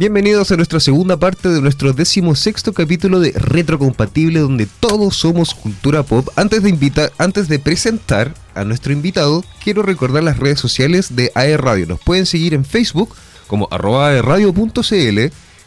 Bienvenidos 0.00 0.50
a 0.50 0.56
nuestra 0.56 0.80
segunda 0.80 1.18
parte 1.18 1.50
de 1.50 1.60
nuestro 1.60 1.92
decimosexto 1.92 2.72
capítulo 2.72 3.20
de 3.20 3.32
Retrocompatible, 3.32 4.40
donde 4.40 4.64
todos 4.64 5.14
somos 5.14 5.52
cultura 5.54 6.02
pop. 6.04 6.26
Antes 6.36 6.62
de 6.62 7.10
antes 7.18 7.48
de 7.48 7.58
presentar 7.58 8.32
a 8.54 8.64
nuestro 8.64 8.94
invitado, 8.94 9.44
quiero 9.62 9.82
recordar 9.82 10.22
las 10.22 10.38
redes 10.38 10.58
sociales 10.58 11.16
de 11.16 11.30
AE 11.34 11.58
Radio. 11.58 11.84
Nos 11.86 12.00
pueden 12.00 12.24
seguir 12.24 12.54
en 12.54 12.64
Facebook 12.64 13.14
como 13.46 13.68
arroba 13.70 14.08
aeradio.cl, 14.08 15.18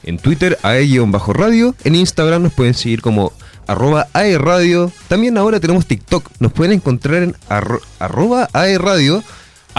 en 0.03 0.17
Twitter 0.17 0.57
ae-radio, 0.63 1.75
en 1.83 1.93
Instagram 1.93 2.41
nos 2.41 2.53
pueden 2.53 2.73
seguir 2.73 3.03
como 3.03 3.33
arroba 3.67 4.07
aeradio. 4.13 4.91
También 5.09 5.37
ahora 5.37 5.59
tenemos 5.59 5.85
TikTok, 5.85 6.27
nos 6.39 6.51
pueden 6.51 6.73
encontrar 6.73 7.21
en 7.21 7.35
arro- 7.49 7.81
arroba 7.99 8.49
aeradio, 8.51 9.23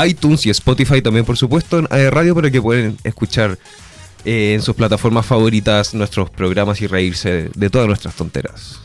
iTunes 0.07 0.47
y 0.47 0.51
Spotify 0.51 1.03
también 1.03 1.25
por 1.25 1.37
supuesto 1.37 1.81
en 1.81 1.89
aeradio 1.91 2.37
para 2.37 2.53
que 2.53 2.63
puedan 2.63 2.97
escuchar 3.03 3.59
eh, 4.25 4.55
en 4.55 4.62
sus 4.62 4.75
plataformas 4.75 5.27
favoritas 5.27 5.95
nuestros 5.95 6.31
programas 6.31 6.81
y 6.81 6.87
reírse 6.87 7.31
de, 7.33 7.51
de 7.55 7.70
todas 7.70 7.87
nuestras 7.89 8.14
tonteras. 8.14 8.81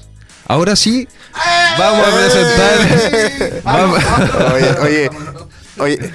Ahora 0.48 0.76
sí, 0.76 1.08
vamos 1.78 2.08
a 2.08 2.12
presentar. 2.16 3.62
vamos- 3.64 4.04
Oye, 4.54 4.70
oye, 4.82 5.10
oye. 5.78 6.12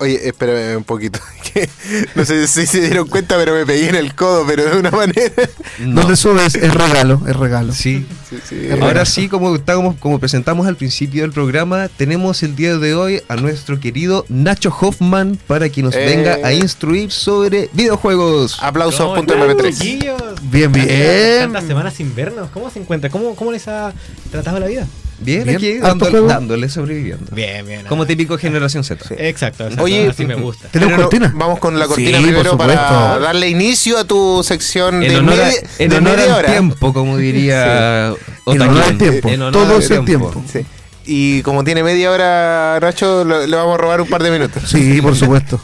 Oye, 0.00 0.28
espérame 0.28 0.78
un 0.78 0.84
poquito. 0.84 1.20
no 2.14 2.24
sé 2.24 2.46
si 2.46 2.66
se 2.66 2.80
dieron 2.80 3.06
cuenta, 3.06 3.36
pero 3.36 3.52
me 3.54 3.66
pegué 3.66 3.90
en 3.90 3.96
el 3.96 4.14
codo, 4.14 4.44
pero 4.46 4.64
de 4.64 4.78
una 4.78 4.90
manera. 4.90 5.30
Donde 5.78 6.16
subes 6.16 6.54
es 6.54 6.72
regalo, 6.74 7.20
es 7.28 7.36
regalo. 7.36 7.72
Sí. 7.74 8.06
sí. 8.48 8.68
Ahora 8.80 9.04
sí, 9.04 9.28
como, 9.28 9.54
estábamos, 9.54 9.96
como 9.96 10.18
presentamos 10.18 10.66
al 10.66 10.76
principio 10.76 11.20
del 11.22 11.32
programa, 11.32 11.88
tenemos 11.96 12.42
el 12.42 12.56
día 12.56 12.78
de 12.78 12.94
hoy 12.94 13.20
a 13.28 13.36
nuestro 13.36 13.78
querido 13.78 14.24
Nacho 14.30 14.74
Hoffman 14.80 15.38
para 15.46 15.68
que 15.68 15.82
nos 15.82 15.94
Eh. 15.94 16.04
venga 16.06 16.38
a 16.46 16.52
instruir 16.54 17.12
sobre 17.12 17.68
videojuegos. 17.74 18.58
Aplausos.mp3. 18.62 19.78
Chiquillos. 19.78 20.22
Bien, 20.50 20.72
bien. 20.72 21.40
Tantas 21.40 21.64
semanas 21.64 21.94
sin 21.94 22.14
vernos. 22.14 22.48
¿Cómo 22.50 22.70
se 22.70 22.78
encuentra? 22.80 23.10
¿Cómo, 23.10 23.34
cómo 23.36 23.52
les 23.52 23.68
ha 23.68 23.92
tratado 24.30 24.58
la 24.60 24.66
vida? 24.66 24.86
Bien, 25.22 25.44
Bien, 25.44 25.56
aquí 25.56 25.78
dándole, 25.78 26.20
dándole, 26.22 26.68
sobreviviendo. 26.70 27.26
Bien, 27.34 27.66
bien. 27.66 27.84
Como 27.86 28.06
típico 28.06 28.38
generación 28.38 28.84
Z. 28.84 29.04
Exacto, 29.18 29.64
exacto. 29.64 29.84
Oye, 29.84 30.08
así 30.08 30.24
me 30.24 30.34
gusta. 30.34 30.68
¿Tenemos 30.68 30.92
Pero 30.94 31.02
no, 31.02 31.08
cortina? 31.10 31.32
Vamos 31.36 31.58
con 31.58 31.78
la 31.78 31.86
cortina 31.86 32.18
Sí, 32.18 32.24
primero 32.24 32.56
para 32.56 33.18
darle 33.18 33.48
inicio 33.50 33.98
a 33.98 34.04
tu 34.04 34.42
sección 34.42 35.02
En 35.02 35.10
de 35.10 35.16
honor, 35.18 35.34
a- 35.34 35.44
media, 35.44 35.60
en 35.78 35.90
de 35.90 35.96
honor 35.98 36.16
media 36.16 36.32
al 36.34 36.38
hora. 36.38 36.50
tiempo, 36.52 36.92
como 36.94 37.16
diría 37.18 38.06
En 38.08 38.14
honor 38.46 38.68
al 38.68 38.76
Otaquín. 38.78 38.98
tiempo. 38.98 39.28
En 39.28 39.42
honor 39.42 39.52
Todo 39.52 39.78
es 39.78 39.90
el 39.90 40.04
tiempo. 40.06 40.44
Sí. 40.50 40.64
Y 41.04 41.42
como 41.42 41.64
tiene 41.64 41.82
media 41.82 42.10
hora, 42.12 42.78
Nacho, 42.80 43.22
lo- 43.24 43.46
le 43.46 43.56
vamos 43.56 43.74
a 43.74 43.78
robar 43.78 44.00
un 44.00 44.08
par 44.08 44.22
de 44.22 44.30
minutos. 44.30 44.62
Sí, 44.70 45.02
por 45.02 45.14
supuesto. 45.16 45.60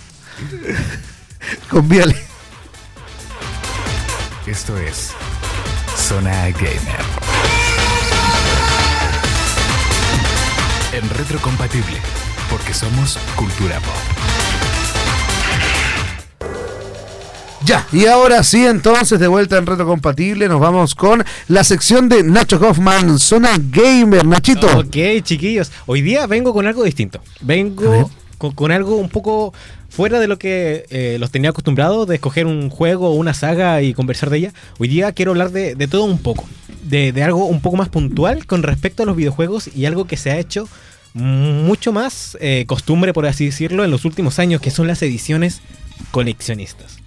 Convíale. 1.70 2.14
Esto 4.46 4.76
es 4.78 5.10
Zona 5.96 6.50
Gamer. 6.50 7.25
En 10.96 11.10
retrocompatible, 11.10 11.98
porque 12.48 12.72
somos 12.72 13.18
cultura 13.36 13.78
pop. 13.80 13.92
Ya, 17.66 17.86
y 17.92 18.06
ahora 18.06 18.42
sí, 18.42 18.64
entonces, 18.64 19.20
de 19.20 19.28
vuelta 19.28 19.58
en 19.58 19.66
Reto 19.66 19.84
Compatible, 19.84 20.48
nos 20.48 20.58
vamos 20.58 20.94
con 20.94 21.22
la 21.48 21.64
sección 21.64 22.08
de 22.08 22.22
Nacho 22.22 22.58
Kaufman, 22.58 23.18
Zona 23.18 23.58
Gamer. 23.58 24.24
Nachito. 24.24 24.68
Ok, 24.78 24.96
chiquillos. 25.22 25.70
Hoy 25.84 26.00
día 26.00 26.26
vengo 26.26 26.54
con 26.54 26.66
algo 26.66 26.82
distinto. 26.82 27.20
Vengo 27.42 28.10
con, 28.38 28.52
con 28.52 28.72
algo 28.72 28.96
un 28.96 29.10
poco 29.10 29.52
fuera 29.90 30.18
de 30.18 30.28
lo 30.28 30.38
que 30.38 30.86
eh, 30.88 31.18
los 31.20 31.30
tenía 31.30 31.50
acostumbrados 31.50 32.08
de 32.08 32.14
escoger 32.14 32.46
un 32.46 32.70
juego 32.70 33.10
o 33.10 33.12
una 33.12 33.34
saga 33.34 33.82
y 33.82 33.92
conversar 33.92 34.30
de 34.30 34.38
ella. 34.38 34.52
Hoy 34.78 34.88
día 34.88 35.12
quiero 35.12 35.32
hablar 35.32 35.50
de, 35.50 35.74
de 35.74 35.88
todo 35.88 36.04
un 36.04 36.20
poco. 36.20 36.46
De, 36.88 37.12
de 37.12 37.22
algo 37.22 37.46
un 37.46 37.60
poco 37.60 37.76
más 37.76 37.88
puntual 37.88 38.46
con 38.46 38.62
respecto 38.62 39.02
a 39.02 39.06
los 39.06 39.16
videojuegos 39.16 39.68
y 39.74 39.86
algo 39.86 40.06
que 40.06 40.16
se 40.16 40.30
ha 40.30 40.38
hecho 40.38 40.68
mucho 41.14 41.92
más 41.92 42.36
eh, 42.40 42.64
costumbre, 42.66 43.12
por 43.14 43.26
así 43.26 43.46
decirlo, 43.46 43.84
en 43.84 43.90
los 43.90 44.04
últimos 44.04 44.38
años, 44.38 44.60
que 44.60 44.70
son 44.70 44.86
las 44.86 45.00
ediciones 45.02 45.62
coleccionistas. 46.10 46.98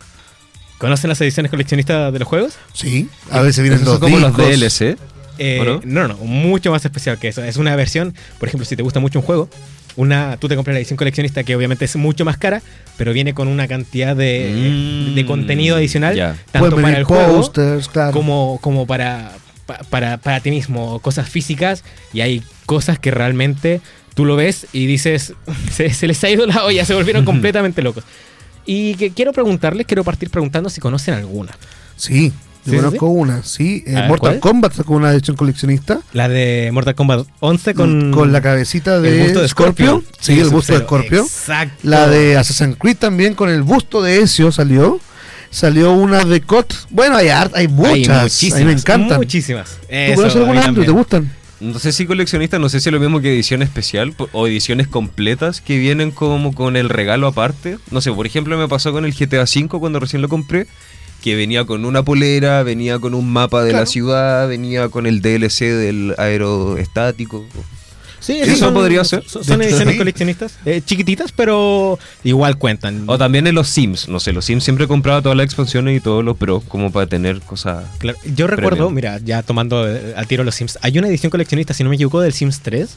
¿Conocen 0.79 1.09
las 1.09 1.21
ediciones 1.21 1.51
coleccionistas 1.51 2.11
de 2.11 2.19
los 2.19 2.27
juegos? 2.27 2.53
Sí, 2.73 3.07
a 3.29 3.41
veces 3.41 3.61
vienen 3.61 3.83
dos 3.83 3.99
como 3.99 4.17
los. 4.17 4.35
DLC. 4.35 4.97
Eh, 5.37 5.59
¿O 5.61 5.63
no? 5.63 5.81
no? 5.85 6.07
no, 6.07 6.15
mucho 6.15 6.71
más 6.71 6.83
especial 6.83 7.19
que 7.19 7.29
eso. 7.29 7.43
Es 7.43 7.57
una 7.57 7.75
versión, 7.75 8.13
por 8.39 8.49
ejemplo, 8.49 8.65
si 8.65 8.75
te 8.75 8.83
gusta 8.83 8.99
mucho 8.99 9.19
un 9.19 9.25
juego, 9.25 9.49
una, 9.95 10.37
tú 10.37 10.47
te 10.47 10.55
compras 10.55 10.73
la 10.73 10.79
edición 10.79 10.97
coleccionista 10.97 11.43
que 11.43 11.55
obviamente 11.55 11.85
es 11.85 11.95
mucho 11.95 12.25
más 12.25 12.37
cara, 12.37 12.61
pero 12.97 13.13
viene 13.13 13.33
con 13.33 13.47
una 13.47 13.67
cantidad 13.67 14.15
de, 14.15 15.09
Mm, 15.11 15.15
de 15.15 15.25
contenido 15.25 15.75
adicional, 15.75 16.37
tanto 16.51 16.69
Pueden 16.69 16.81
para 16.81 16.97
el 16.97 17.03
juego 17.03 17.51
claro. 17.91 18.11
como, 18.11 18.59
como 18.61 18.85
para, 18.87 19.31
pa- 19.69 19.79
para, 19.89 20.17
para 20.17 20.39
ti 20.39 20.49
mismo, 20.49 20.99
cosas 20.99 21.29
físicas, 21.29 21.83
y 22.11 22.21
hay 22.21 22.43
cosas 22.65 22.97
que 22.97 23.11
realmente 23.11 23.81
tú 24.15 24.25
lo 24.25 24.35
ves 24.35 24.65
y 24.73 24.87
dices, 24.87 25.33
se, 25.71 25.93
se 25.93 26.07
les 26.07 26.23
ha 26.23 26.29
ido 26.29 26.47
la 26.47 26.63
olla, 26.65 26.83
se 26.85 26.95
volvieron 26.95 27.23
completamente 27.23 27.81
locos. 27.83 28.03
Y 28.65 28.95
que 28.95 29.11
quiero 29.11 29.31
preguntarles, 29.31 29.85
quiero 29.85 30.03
partir 30.03 30.29
preguntando 30.31 30.69
si 30.69 30.81
conocen 30.81 31.13
alguna. 31.13 31.51
Sí, 31.95 32.31
yo 32.65 32.71
¿Sí, 32.71 32.71
sí, 32.71 32.75
conozco 32.77 33.07
una, 33.07 33.43
sí. 33.43 33.83
eh, 33.87 33.93
ver, 33.95 34.07
Mortal 34.07 34.19
¿cuál? 34.31 34.39
Kombat 34.39 34.73
sacó 34.73 34.93
una 34.95 35.11
edición 35.11 35.37
coleccionista. 35.37 35.99
La 36.13 36.27
de 36.27 36.69
Mortal 36.73 36.93
Kombat 36.95 37.27
11 37.39 37.73
con... 37.73 38.11
Con 38.11 38.31
la 38.33 38.41
cabecita 38.41 38.99
de, 38.99 39.09
el 39.17 39.23
busto 39.23 39.41
de 39.41 39.47
Scorpio. 39.47 39.87
Scorpio. 40.01 40.09
Sí, 40.19 40.39
el 40.39 40.49
busto 40.49 40.73
de. 40.73 40.79
Scorpio. 40.85 41.21
Exacto. 41.23 41.75
La 41.83 42.07
de 42.07 42.37
Assassin's 42.37 42.75
Creed 42.77 42.97
también 42.97 43.33
con 43.33 43.49
el 43.49 43.63
busto 43.63 44.01
de 44.01 44.21
Ezio 44.21 44.51
salió. 44.51 44.99
Salió 45.51 45.93
una 45.93 46.23
de 46.25 46.41
COT. 46.41 46.73
Bueno, 46.89 47.15
hay, 47.17 47.29
art- 47.29 47.55
hay 47.55 47.67
muchas. 47.67 48.43
a 48.53 48.55
mí 48.57 48.63
me 48.65 48.71
encantan. 48.73 49.17
Muchísimas. 49.17 49.77
¿Tú 49.81 49.85
Eso, 49.89 50.15
conoces 50.15 50.35
a 50.35 50.39
mí 50.39 50.43
alguna, 50.45 50.65
Andrew? 50.65 50.85
¿Te 50.85 50.91
gustan? 50.91 51.31
No 51.59 51.77
sé 51.77 51.91
si 51.91 52.05
coleccionista, 52.05 52.57
no 52.57 52.69
sé 52.69 52.79
si 52.79 52.87
es 52.87 52.93
lo 52.93 52.99
mismo 53.01 53.19
que 53.19 53.33
edición 53.33 53.61
especial 53.61 54.13
o 54.31 54.47
ediciones 54.47 54.87
completas 54.87 55.59
que 55.59 55.77
vienen 55.77 56.11
como 56.11 56.53
con 56.53 56.77
el 56.77 56.87
regalo 56.87 57.27
aparte. 57.27 57.77
No 57.91 57.99
sé, 57.99 58.11
por 58.13 58.25
ejemplo, 58.25 58.57
me 58.57 58.67
pasó 58.69 58.93
con 58.93 59.03
el 59.03 59.13
GTA 59.13 59.41
V 59.43 59.67
cuando 59.79 59.99
recién 59.99 60.21
lo 60.21 60.29
compré, 60.29 60.67
que 61.21 61.35
venía 61.35 61.65
con 61.65 61.83
una 61.83 62.03
polera, 62.03 62.63
venía 62.63 62.99
con 62.99 63.13
un 63.13 63.29
mapa 63.29 63.61
de 63.63 63.73
la 63.73 63.85
ciudad, 63.85 64.47
venía 64.47 64.87
con 64.87 65.05
el 65.05 65.21
DLC 65.21 65.59
del 65.65 66.15
aeroestático. 66.17 67.45
Sí, 68.19 68.39
Sí, 68.43 68.51
eso 68.51 68.73
podría 68.73 69.03
ser. 69.03 69.23
Son, 69.27 69.43
son 69.43 69.61
ediciones 69.61 69.93
sí. 69.93 69.97
coleccionistas, 69.97 70.57
eh, 70.65 70.81
chiquititas, 70.85 71.31
pero 71.31 71.97
igual 72.23 72.57
cuentan. 72.57 73.03
O 73.07 73.17
también 73.17 73.47
en 73.47 73.55
los 73.55 73.67
Sims, 73.69 74.07
no 74.09 74.19
sé, 74.19 74.33
los 74.33 74.45
Sims 74.45 74.63
siempre 74.63 74.87
compraba 74.87 75.21
todas 75.21 75.37
las 75.37 75.45
expansiones 75.45 75.97
y 75.97 75.99
todos 76.01 76.23
los 76.23 76.37
pero 76.37 76.59
como 76.61 76.91
para 76.91 77.07
tener 77.07 77.39
cosas. 77.41 77.85
Claro, 77.97 78.17
yo 78.35 78.47
recuerdo, 78.47 78.87
premium. 78.87 78.93
mira, 78.93 79.19
ya 79.23 79.41
tomando 79.43 79.87
eh, 79.89 80.13
al 80.15 80.27
tiro 80.27 80.43
los 80.43 80.55
Sims, 80.55 80.77
hay 80.81 80.97
una 80.99 81.07
edición 81.07 81.29
coleccionista, 81.29 81.73
si 81.73 81.83
no 81.83 81.89
me 81.89 81.95
equivoco, 81.95 82.19
del 82.21 82.33
Sims 82.33 82.59
3 82.61 82.89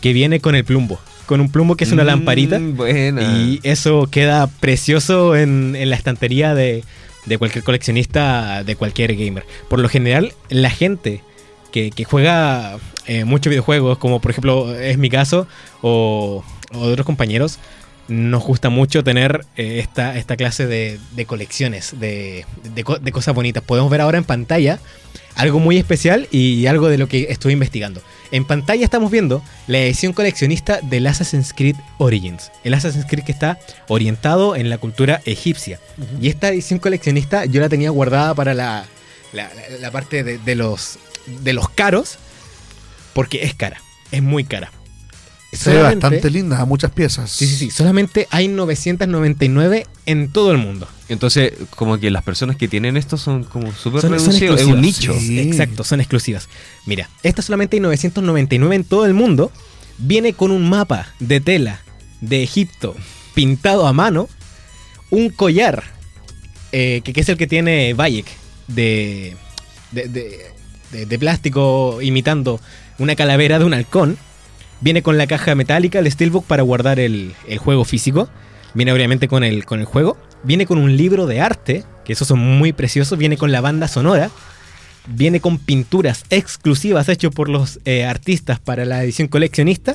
que 0.00 0.12
viene 0.12 0.40
con 0.40 0.54
el 0.54 0.64
plumbo. 0.64 0.98
Con 1.26 1.40
un 1.40 1.50
plumbo 1.50 1.76
que 1.76 1.84
es 1.84 1.92
una 1.92 2.02
Mm, 2.04 2.06
lamparita. 2.06 2.58
buena. 2.58 3.22
Y 3.38 3.60
eso 3.62 4.08
queda 4.10 4.46
precioso 4.48 5.34
en, 5.36 5.74
en 5.76 5.88
la 5.88 5.96
estantería 5.96 6.54
de, 6.54 6.84
de 7.24 7.38
cualquier 7.38 7.64
coleccionista, 7.64 8.64
de 8.64 8.76
cualquier 8.76 9.14
gamer. 9.16 9.46
Por 9.68 9.78
lo 9.80 9.88
general, 9.88 10.34
la 10.50 10.68
gente 10.68 11.22
que, 11.72 11.90
que 11.90 12.04
juega 12.04 12.76
eh, 13.06 13.24
muchos 13.24 13.50
videojuegos, 13.50 13.98
como 13.98 14.20
por 14.20 14.30
ejemplo 14.30 14.74
es 14.74 14.98
mi 14.98 15.10
caso, 15.10 15.46
o, 15.82 16.44
o 16.72 16.86
de 16.86 16.92
otros 16.92 17.06
compañeros, 17.06 17.58
nos 18.08 18.42
gusta 18.44 18.68
mucho 18.68 19.02
tener 19.02 19.46
eh, 19.56 19.78
esta, 19.80 20.16
esta 20.18 20.36
clase 20.36 20.66
de, 20.66 20.98
de 21.16 21.24
colecciones, 21.26 21.98
de, 21.98 22.44
de 22.74 22.84
co- 22.84 22.98
de 22.98 23.12
cosas 23.12 23.34
bonitas. 23.34 23.62
Podemos 23.62 23.90
ver 23.90 24.00
ahora 24.02 24.18
en 24.18 24.24
pantalla 24.24 24.78
algo 25.36 25.58
muy 25.58 25.78
especial 25.78 26.28
y 26.30 26.66
algo 26.66 26.88
de 26.88 26.98
lo 26.98 27.08
que 27.08 27.26
estuve 27.30 27.52
investigando. 27.54 28.02
En 28.30 28.44
pantalla 28.44 28.84
estamos 28.84 29.10
viendo 29.10 29.42
la 29.66 29.78
edición 29.78 30.12
coleccionista 30.12 30.80
del 30.82 31.06
Assassin's 31.06 31.52
Creed 31.54 31.76
Origins. 31.98 32.52
El 32.62 32.74
Assassin's 32.74 33.06
Creed 33.06 33.24
que 33.24 33.32
está 33.32 33.58
orientado 33.88 34.54
en 34.54 34.68
la 34.70 34.78
cultura 34.78 35.22
egipcia. 35.24 35.80
Y 36.20 36.28
esta 36.28 36.48
edición 36.48 36.78
coleccionista 36.80 37.46
yo 37.46 37.60
la 37.60 37.68
tenía 37.68 37.90
guardada 37.90 38.34
para 38.34 38.52
la, 38.54 38.84
la, 39.32 39.44
la- 39.54 39.78
la 39.80 39.90
parte 39.90 40.22
de 40.24 40.54
los, 40.54 40.98
de 41.26 41.52
los 41.54 41.68
caros, 41.70 42.18
porque 43.14 43.42
es 43.44 43.54
cara, 43.54 43.80
es 44.10 44.22
muy 44.22 44.44
cara. 44.44 44.70
Se 45.52 45.72
ve 45.72 45.82
bastante 45.82 46.30
linda, 46.30 46.60
a 46.60 46.64
muchas 46.64 46.90
piezas. 46.90 47.30
Sí, 47.30 47.46
sí, 47.46 47.54
sí. 47.54 47.70
Solamente 47.70 48.26
hay 48.30 48.48
999 48.48 49.86
en 50.06 50.28
todo 50.32 50.50
el 50.50 50.58
mundo. 50.58 50.88
Entonces, 51.08 51.52
como 51.76 51.98
que 51.98 52.10
las 52.10 52.24
personas 52.24 52.56
que 52.56 52.66
tienen 52.66 52.96
esto 52.96 53.16
son 53.16 53.44
como 53.44 53.72
súper 53.72 54.02
reducidos, 54.10 54.60
es 54.60 54.66
un 54.66 54.80
nicho. 54.80 55.14
Sí, 55.18 55.38
Exacto, 55.38 55.84
son 55.84 56.00
exclusivas. 56.00 56.48
Mira, 56.86 57.08
esta 57.22 57.40
solamente 57.40 57.76
hay 57.76 57.80
999 57.80 58.74
en 58.74 58.82
todo 58.84 59.06
el 59.06 59.14
mundo. 59.14 59.52
Viene 59.98 60.32
con 60.32 60.50
un 60.50 60.68
mapa 60.68 61.06
de 61.20 61.40
tela 61.40 61.80
de 62.20 62.42
Egipto 62.42 62.96
pintado 63.34 63.86
a 63.86 63.92
mano. 63.92 64.28
Un 65.10 65.28
collar, 65.30 65.84
eh, 66.72 67.00
que, 67.04 67.12
que 67.12 67.20
es 67.20 67.28
el 67.28 67.36
que 67.36 67.46
tiene 67.46 67.94
Bayek, 67.94 68.26
de, 68.66 69.36
de, 69.92 70.08
de- 70.08 70.46
de- 70.90 71.06
de 71.06 71.18
plástico 71.18 72.00
imitando 72.02 72.60
una 72.98 73.14
calavera 73.16 73.58
de 73.58 73.64
un 73.64 73.74
halcón. 73.74 74.16
Viene 74.80 75.02
con 75.02 75.16
la 75.18 75.26
caja 75.26 75.54
metálica, 75.54 75.98
el 75.98 76.10
Steelbook 76.10 76.44
para 76.44 76.62
guardar 76.62 76.98
el, 77.00 77.34
el 77.48 77.58
juego 77.58 77.84
físico. 77.84 78.28
Viene 78.74 78.92
obviamente 78.92 79.28
con 79.28 79.44
el, 79.44 79.64
con 79.64 79.80
el 79.80 79.86
juego. 79.86 80.18
Viene 80.42 80.66
con 80.66 80.78
un 80.78 80.96
libro 80.96 81.26
de 81.26 81.40
arte, 81.40 81.84
que 82.04 82.12
esos 82.12 82.28
son 82.28 82.38
muy 82.40 82.72
preciosos. 82.72 83.18
Viene 83.18 83.36
con 83.38 83.50
la 83.52 83.60
banda 83.60 83.88
sonora. 83.88 84.30
Viene 85.06 85.40
con 85.40 85.58
pinturas 85.58 86.24
exclusivas 86.30 87.08
hechas 87.08 87.30
por 87.32 87.48
los 87.48 87.78
eh, 87.84 88.04
artistas 88.04 88.58
para 88.60 88.84
la 88.84 89.02
edición 89.04 89.28
coleccionista. 89.28 89.94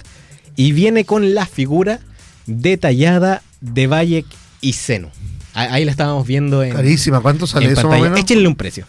Y 0.56 0.72
viene 0.72 1.06
con 1.06 1.34
la 1.36 1.45
figura 1.45 2.00
detallada 2.47 3.41
de 3.62 3.88
Bayek 3.88 4.26
y 4.62 4.74
Zeno. 4.74 5.10
Ah, 5.54 5.68
Ahí 5.72 5.86
la 5.86 5.91
estábamos 5.91 6.26
viendo 6.28 6.64
en. 6.64 6.74
Carísima, 6.74 7.22
¿cuánto 7.22 7.47
sale 7.47 7.68
en 7.68 7.72
eso 7.74 7.82
más 7.82 7.86
o 7.86 7.89
pantalla. 7.89 8.10
menos? 8.12 8.20
Échenle 8.22 8.47
un 8.47 8.56
precio. 8.56 8.86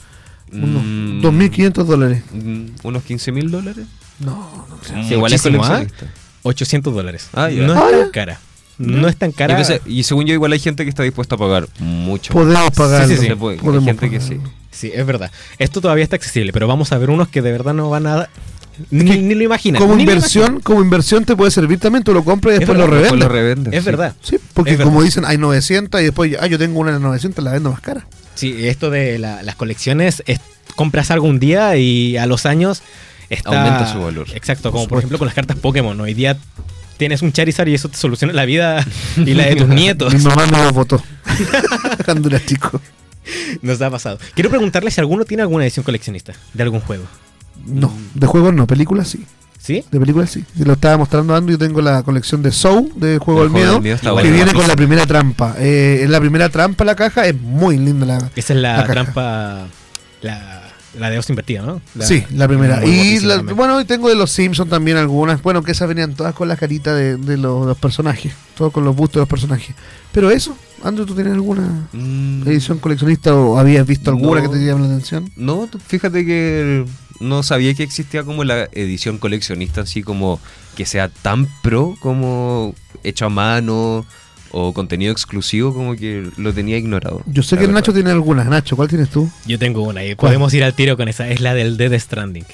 Unos 0.52 0.82
Mm, 0.82 1.20
2.500 1.22 1.84
dólares. 1.84 2.22
mm, 2.32 2.64
¿Unos 2.82 3.02
15 3.04 3.32
mil 3.32 3.50
dólares? 3.50 3.86
No, 4.20 4.66
no 4.68 4.78
sé. 4.86 4.94
Sí, 5.08 5.14
igual 5.14 5.32
es 5.32 5.42
Muchísimo, 5.44 5.64
¿ah? 5.64 5.68
coleccionista. 5.68 6.06
800 6.42 6.94
dólares. 6.94 7.28
Ah. 7.34 7.48
No 7.52 7.72
Ah, 7.74 7.86
es 7.90 7.92
ya. 7.96 8.02
tan 8.02 8.10
cara. 8.10 8.40
No 8.78 9.08
es 9.08 9.16
tan 9.16 9.32
cara. 9.32 9.56
Pensé- 9.58 9.82
y 9.84 10.02
según 10.04 10.24
yo, 10.26 10.32
igual 10.32 10.52
hay 10.52 10.58
gente 10.58 10.84
que 10.84 10.88
está 10.90 11.02
dispuesta 11.02 11.34
a 11.34 11.38
pagar 11.38 11.68
mucho. 11.80 12.32
Podemos 12.32 12.70
pagarlo. 12.70 13.08
Sí, 13.08 13.14
sí, 13.16 13.20
sí. 13.22 13.26
Se 13.28 13.36
puede, 13.36 13.56
hay 13.58 13.62
Podemos 13.64 13.84
gente 13.84 14.08
que 14.08 14.20
sí. 14.20 14.38
Sí, 14.70 14.90
es 14.94 15.04
verdad. 15.04 15.30
Esto 15.58 15.80
todavía 15.82 16.04
está 16.04 16.16
accesible, 16.16 16.52
pero 16.52 16.66
vamos 16.66 16.92
a 16.92 16.98
ver 16.98 17.10
unos 17.10 17.28
que 17.28 17.42
de 17.42 17.52
verdad 17.52 17.74
no 17.74 17.90
van 17.90 18.06
a. 18.06 18.28
Ni, 18.90 19.04
que 19.04 19.18
ni 19.18 19.34
lo 19.34 19.42
imaginan. 19.44 19.82
Como 19.82 19.94
ni 19.96 20.06
lo 20.06 20.12
inversión, 20.12 20.60
como 20.60 20.80
inversión 20.80 21.26
te 21.26 21.36
puede 21.36 21.50
servir 21.50 21.78
también, 21.78 22.02
tú 22.02 22.14
lo 22.14 22.24
compras 22.24 22.52
y 22.52 22.54
Es 22.54 22.60
después 22.60 22.78
lo 22.78 22.86
revendes. 22.86 23.10
Después 23.10 23.20
lo 23.20 23.28
revendes, 23.28 23.74
Es 23.74 23.80
sí. 23.84 23.90
verdad. 23.90 24.14
Sí, 24.22 24.36
porque 24.54 24.78
como 24.78 25.02
dicen, 25.02 25.26
hay 25.26 25.36
900 25.36 26.00
y 26.00 26.04
después, 26.04 26.34
ah, 26.40 26.46
yo 26.46 26.58
tengo 26.58 26.80
una 26.80 26.92
de 26.92 27.00
900, 27.00 27.44
la 27.44 27.52
vendo 27.52 27.70
más 27.70 27.82
cara. 27.82 28.06
Sí, 28.36 28.66
esto 28.66 28.88
de 28.88 29.18
la- 29.18 29.42
las 29.42 29.56
colecciones, 29.56 30.22
es- 30.24 30.40
compras 30.76 31.10
algo 31.10 31.26
un 31.26 31.38
día 31.38 31.76
y 31.76 32.16
a 32.16 32.24
los 32.24 32.46
años 32.46 32.80
está... 33.30 33.62
Aumenta 33.62 33.90
su 33.90 34.00
valor. 34.00 34.26
Exacto, 34.34 34.70
como 34.70 34.86
Por 34.86 34.98
ejemplo 34.98 35.18
con 35.18 35.26
las 35.26 35.34
cartas 35.34 35.56
Pokémon. 35.56 35.98
Hoy 36.00 36.14
día 36.14 36.36
tienes 36.98 37.22
un 37.22 37.32
Charizard 37.32 37.68
y 37.68 37.74
eso 37.74 37.88
te 37.88 37.96
soluciona 37.96 38.34
la 38.34 38.44
vida 38.44 38.84
y 39.16 39.32
la 39.34 39.46
de 39.46 39.56
tus 39.56 39.68
nietos. 39.68 40.12
Mi 40.12 40.22
mamá 40.22 40.46
no 40.46 40.62
lo 40.64 40.72
votó 40.72 41.02
cuando 42.04 42.28
era 42.28 42.44
chico. 42.44 42.80
Nos 43.62 43.80
ha 43.80 43.90
pasado. 43.90 44.18
Quiero 44.34 44.50
preguntarle 44.50 44.90
si 44.90 45.00
alguno 45.00 45.24
tiene 45.24 45.42
alguna 45.42 45.64
edición 45.64 45.84
coleccionista 45.84 46.34
de 46.52 46.62
algún 46.62 46.80
juego. 46.80 47.04
No, 47.66 47.92
de 48.14 48.26
juegos 48.26 48.52
no, 48.52 48.66
películas 48.66 49.08
sí. 49.08 49.24
¿Sí? 49.58 49.84
De 49.90 50.00
películas 50.00 50.30
sí. 50.30 50.44
Lo 50.58 50.72
estaba 50.72 50.96
mostrando 50.96 51.34
Andrew. 51.34 51.58
Yo 51.58 51.66
tengo 51.66 51.82
la 51.82 52.02
colección 52.02 52.42
de 52.42 52.50
Soul, 52.50 52.92
de 52.96 53.18
Juego 53.18 53.42
del 53.42 53.50
Miedo, 53.50 53.80
Miedo 53.80 53.98
que 54.00 54.10
bueno. 54.10 54.30
viene 54.32 54.52
con 54.54 54.66
la 54.66 54.74
primera 54.74 55.06
trampa. 55.06 55.54
Eh, 55.58 56.00
en 56.02 56.10
la 56.10 56.18
primera 56.18 56.48
trampa 56.48 56.84
la 56.84 56.96
caja 56.96 57.26
es 57.26 57.38
muy 57.38 57.76
linda 57.76 58.06
la, 58.06 58.30
Esa 58.34 58.54
es 58.54 58.60
la, 58.60 58.76
la 58.78 58.82
caja. 58.82 58.92
trampa... 58.92 59.66
La, 60.22 60.59
la 60.98 61.08
de 61.10 61.18
os 61.18 61.28
invertida, 61.30 61.62
¿no? 61.62 61.80
La- 61.94 62.04
sí, 62.06 62.24
la 62.34 62.48
primera. 62.48 62.84
Y 62.84 63.20
la- 63.20 63.42
bueno, 63.42 63.80
y 63.80 63.84
tengo 63.84 64.08
de 64.08 64.14
los 64.16 64.30
Simpsons 64.30 64.68
también 64.70 64.96
algunas. 64.96 65.40
Bueno, 65.42 65.62
que 65.62 65.72
esas 65.72 65.88
venían 65.88 66.14
todas 66.14 66.34
con 66.34 66.48
la 66.48 66.56
carita 66.56 66.94
de, 66.94 67.16
de 67.16 67.36
los, 67.36 67.66
los 67.66 67.78
personajes. 67.78 68.32
Todos 68.56 68.72
con 68.72 68.84
los 68.84 68.94
bustos 68.96 69.14
de 69.14 69.20
los 69.20 69.28
personajes. 69.28 69.74
Pero 70.12 70.30
eso, 70.30 70.56
Andrew, 70.82 71.06
¿tú 71.06 71.14
tienes 71.14 71.32
alguna 71.34 71.88
Mm, 71.92 72.42
edición 72.48 72.78
coleccionista 72.78 73.34
o 73.34 73.58
habías 73.58 73.86
visto 73.86 74.10
alguna 74.10 74.40
No. 74.42 74.50
que 74.50 74.58
te 74.58 74.64
llame 74.64 74.80
la 74.86 74.94
atención? 74.94 75.30
No, 75.36 75.68
fíjate 75.86 76.26
que 76.26 76.84
no 77.20 77.42
sabía 77.42 77.72
que 77.74 77.82
existía 77.84 78.24
como 78.24 78.44
la 78.44 78.64
edición 78.72 79.18
coleccionista, 79.18 79.82
así 79.82 80.02
como 80.02 80.40
que 80.76 80.86
sea 80.86 81.08
tan 81.08 81.46
pro 81.62 81.94
como 82.00 82.74
hecho 83.04 83.26
a 83.26 83.28
mano, 83.28 84.04
o 84.52 84.72
contenido 84.72 85.12
exclusivo 85.12 85.72
como 85.74 85.94
que 85.96 86.28
lo 86.36 86.52
tenía 86.52 86.76
ignorado. 86.76 87.22
Yo 87.26 87.42
sé 87.42 87.56
que 87.56 87.62
el 87.62 87.68
verdad. 87.68 87.80
Nacho 87.80 87.92
tiene 87.92 88.10
algunas. 88.10 88.46
Nacho, 88.46 88.76
¿cuál 88.76 88.88
tienes 88.88 89.08
tú? 89.10 89.30
Yo 89.46 89.58
tengo 89.58 89.82
una 89.82 90.04
y 90.04 90.14
¿Cuál? 90.14 90.30
podemos 90.30 90.52
ir 90.54 90.64
al 90.64 90.74
tiro 90.74 90.96
con 90.96 91.08
esa. 91.08 91.28
Es 91.28 91.40
la 91.40 91.54
del 91.54 91.76
Dead 91.76 91.98
Stranding. 91.98 92.44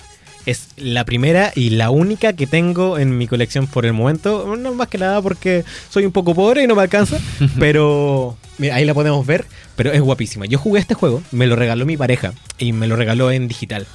Es 0.45 0.69
la 0.77 1.05
primera 1.05 1.53
y 1.57 1.71
la 1.71 1.91
única 1.91 2.35
que 2.35 2.47
tengo 2.47 2.99
en 2.99 3.19
mi 3.19 3.27
colección 3.27 3.67
por 3.67 3.85
el 3.85 3.93
momento. 3.95 4.55
No 4.57 4.75
más 4.75 4.87
que 4.89 4.99
nada 4.99 5.21
porque 5.21 5.65
soy 5.91 6.05
un 6.07 6.13
poco 6.13 6.35
pobre 6.35 6.63
y 6.63 6.67
no 6.67 6.77
me 6.77 6.83
alcanza. 6.83 7.19
pero 7.59 8.37
mira, 8.59 8.77
ahí 8.77 8.85
la 8.85 8.95
podemos 8.95 9.27
ver. 9.27 9.45
Pero 9.75 9.91
es 9.93 10.01
guapísima. 10.01 10.47
Yo 10.47 10.59
jugué 10.59 10.81
este 10.81 10.95
juego, 10.95 11.23
me 11.33 11.47
lo 11.47 11.57
regaló 11.57 11.85
mi 11.85 11.97
pareja 11.97 12.33
y 12.59 12.73
me 12.73 12.87
lo 12.87 12.95
regaló 12.97 13.31
en 13.33 13.49
digital. 13.49 13.87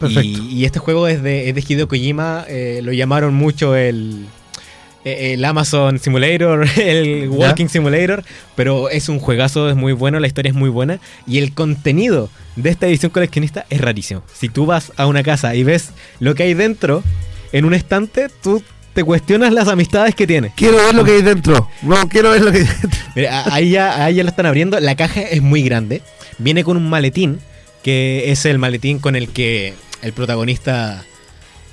Perfecto. 0.00 0.22
Y, 0.42 0.52
y 0.52 0.64
este 0.64 0.80
juego 0.80 1.06
es 1.06 1.22
de, 1.22 1.48
es 1.48 1.54
de 1.54 1.64
Hideo 1.66 1.86
Kojima. 1.88 2.44
eh, 2.48 2.80
lo 2.82 2.92
llamaron 2.92 3.32
mucho 3.32 3.76
el, 3.76 4.26
eh, 4.26 4.26
el 5.04 5.44
Amazon 5.44 5.98
Simulator, 5.98 6.66
el 6.76 7.28
Walking 7.28 7.68
Simulator. 7.68 8.24
Pero 8.56 8.90
es 8.90 9.08
un 9.08 9.18
juegazo, 9.18 9.68
es 9.68 9.76
muy 9.76 9.92
bueno, 9.92 10.20
la 10.20 10.26
historia 10.26 10.50
es 10.50 10.56
muy 10.56 10.70
buena. 10.70 11.00
Y 11.26 11.38
el 11.38 11.52
contenido 11.52 12.30
de 12.56 12.70
esta 12.70 12.86
edición 12.86 13.10
coleccionista 13.10 13.66
es 13.70 13.80
rarísimo. 13.80 14.22
Si 14.32 14.48
tú 14.48 14.66
vas 14.66 14.92
a 14.96 15.06
una 15.06 15.22
casa 15.22 15.54
y 15.54 15.64
ves 15.64 15.90
lo 16.20 16.34
que 16.34 16.44
hay 16.44 16.54
dentro, 16.54 17.02
en 17.52 17.64
un 17.64 17.74
estante, 17.74 18.28
tú 18.42 18.62
te 18.94 19.04
cuestionas 19.04 19.52
las 19.52 19.68
amistades 19.68 20.14
que 20.14 20.26
tiene. 20.26 20.52
Quiero 20.56 20.76
ver 20.76 20.94
lo 20.94 21.04
que 21.04 21.12
hay 21.12 21.22
dentro. 21.22 21.68
No, 21.82 22.08
quiero 22.08 22.30
ver 22.30 22.42
lo 22.42 22.52
que 22.52 22.58
hay 22.58 22.64
dentro. 22.64 23.00
Mira, 23.14 23.44
ahí 23.52 23.70
ya, 23.70 24.04
ahí 24.04 24.14
ya 24.14 24.22
lo 24.22 24.30
están 24.30 24.46
abriendo. 24.46 24.78
La 24.80 24.96
caja 24.96 25.20
es 25.20 25.42
muy 25.42 25.62
grande. 25.62 26.02
Viene 26.38 26.64
con 26.64 26.76
un 26.76 26.88
maletín, 26.88 27.40
que 27.82 28.30
es 28.30 28.44
el 28.44 28.58
maletín 28.58 28.98
con 29.00 29.16
el 29.16 29.28
que 29.28 29.74
el 30.02 30.12
protagonista 30.12 31.04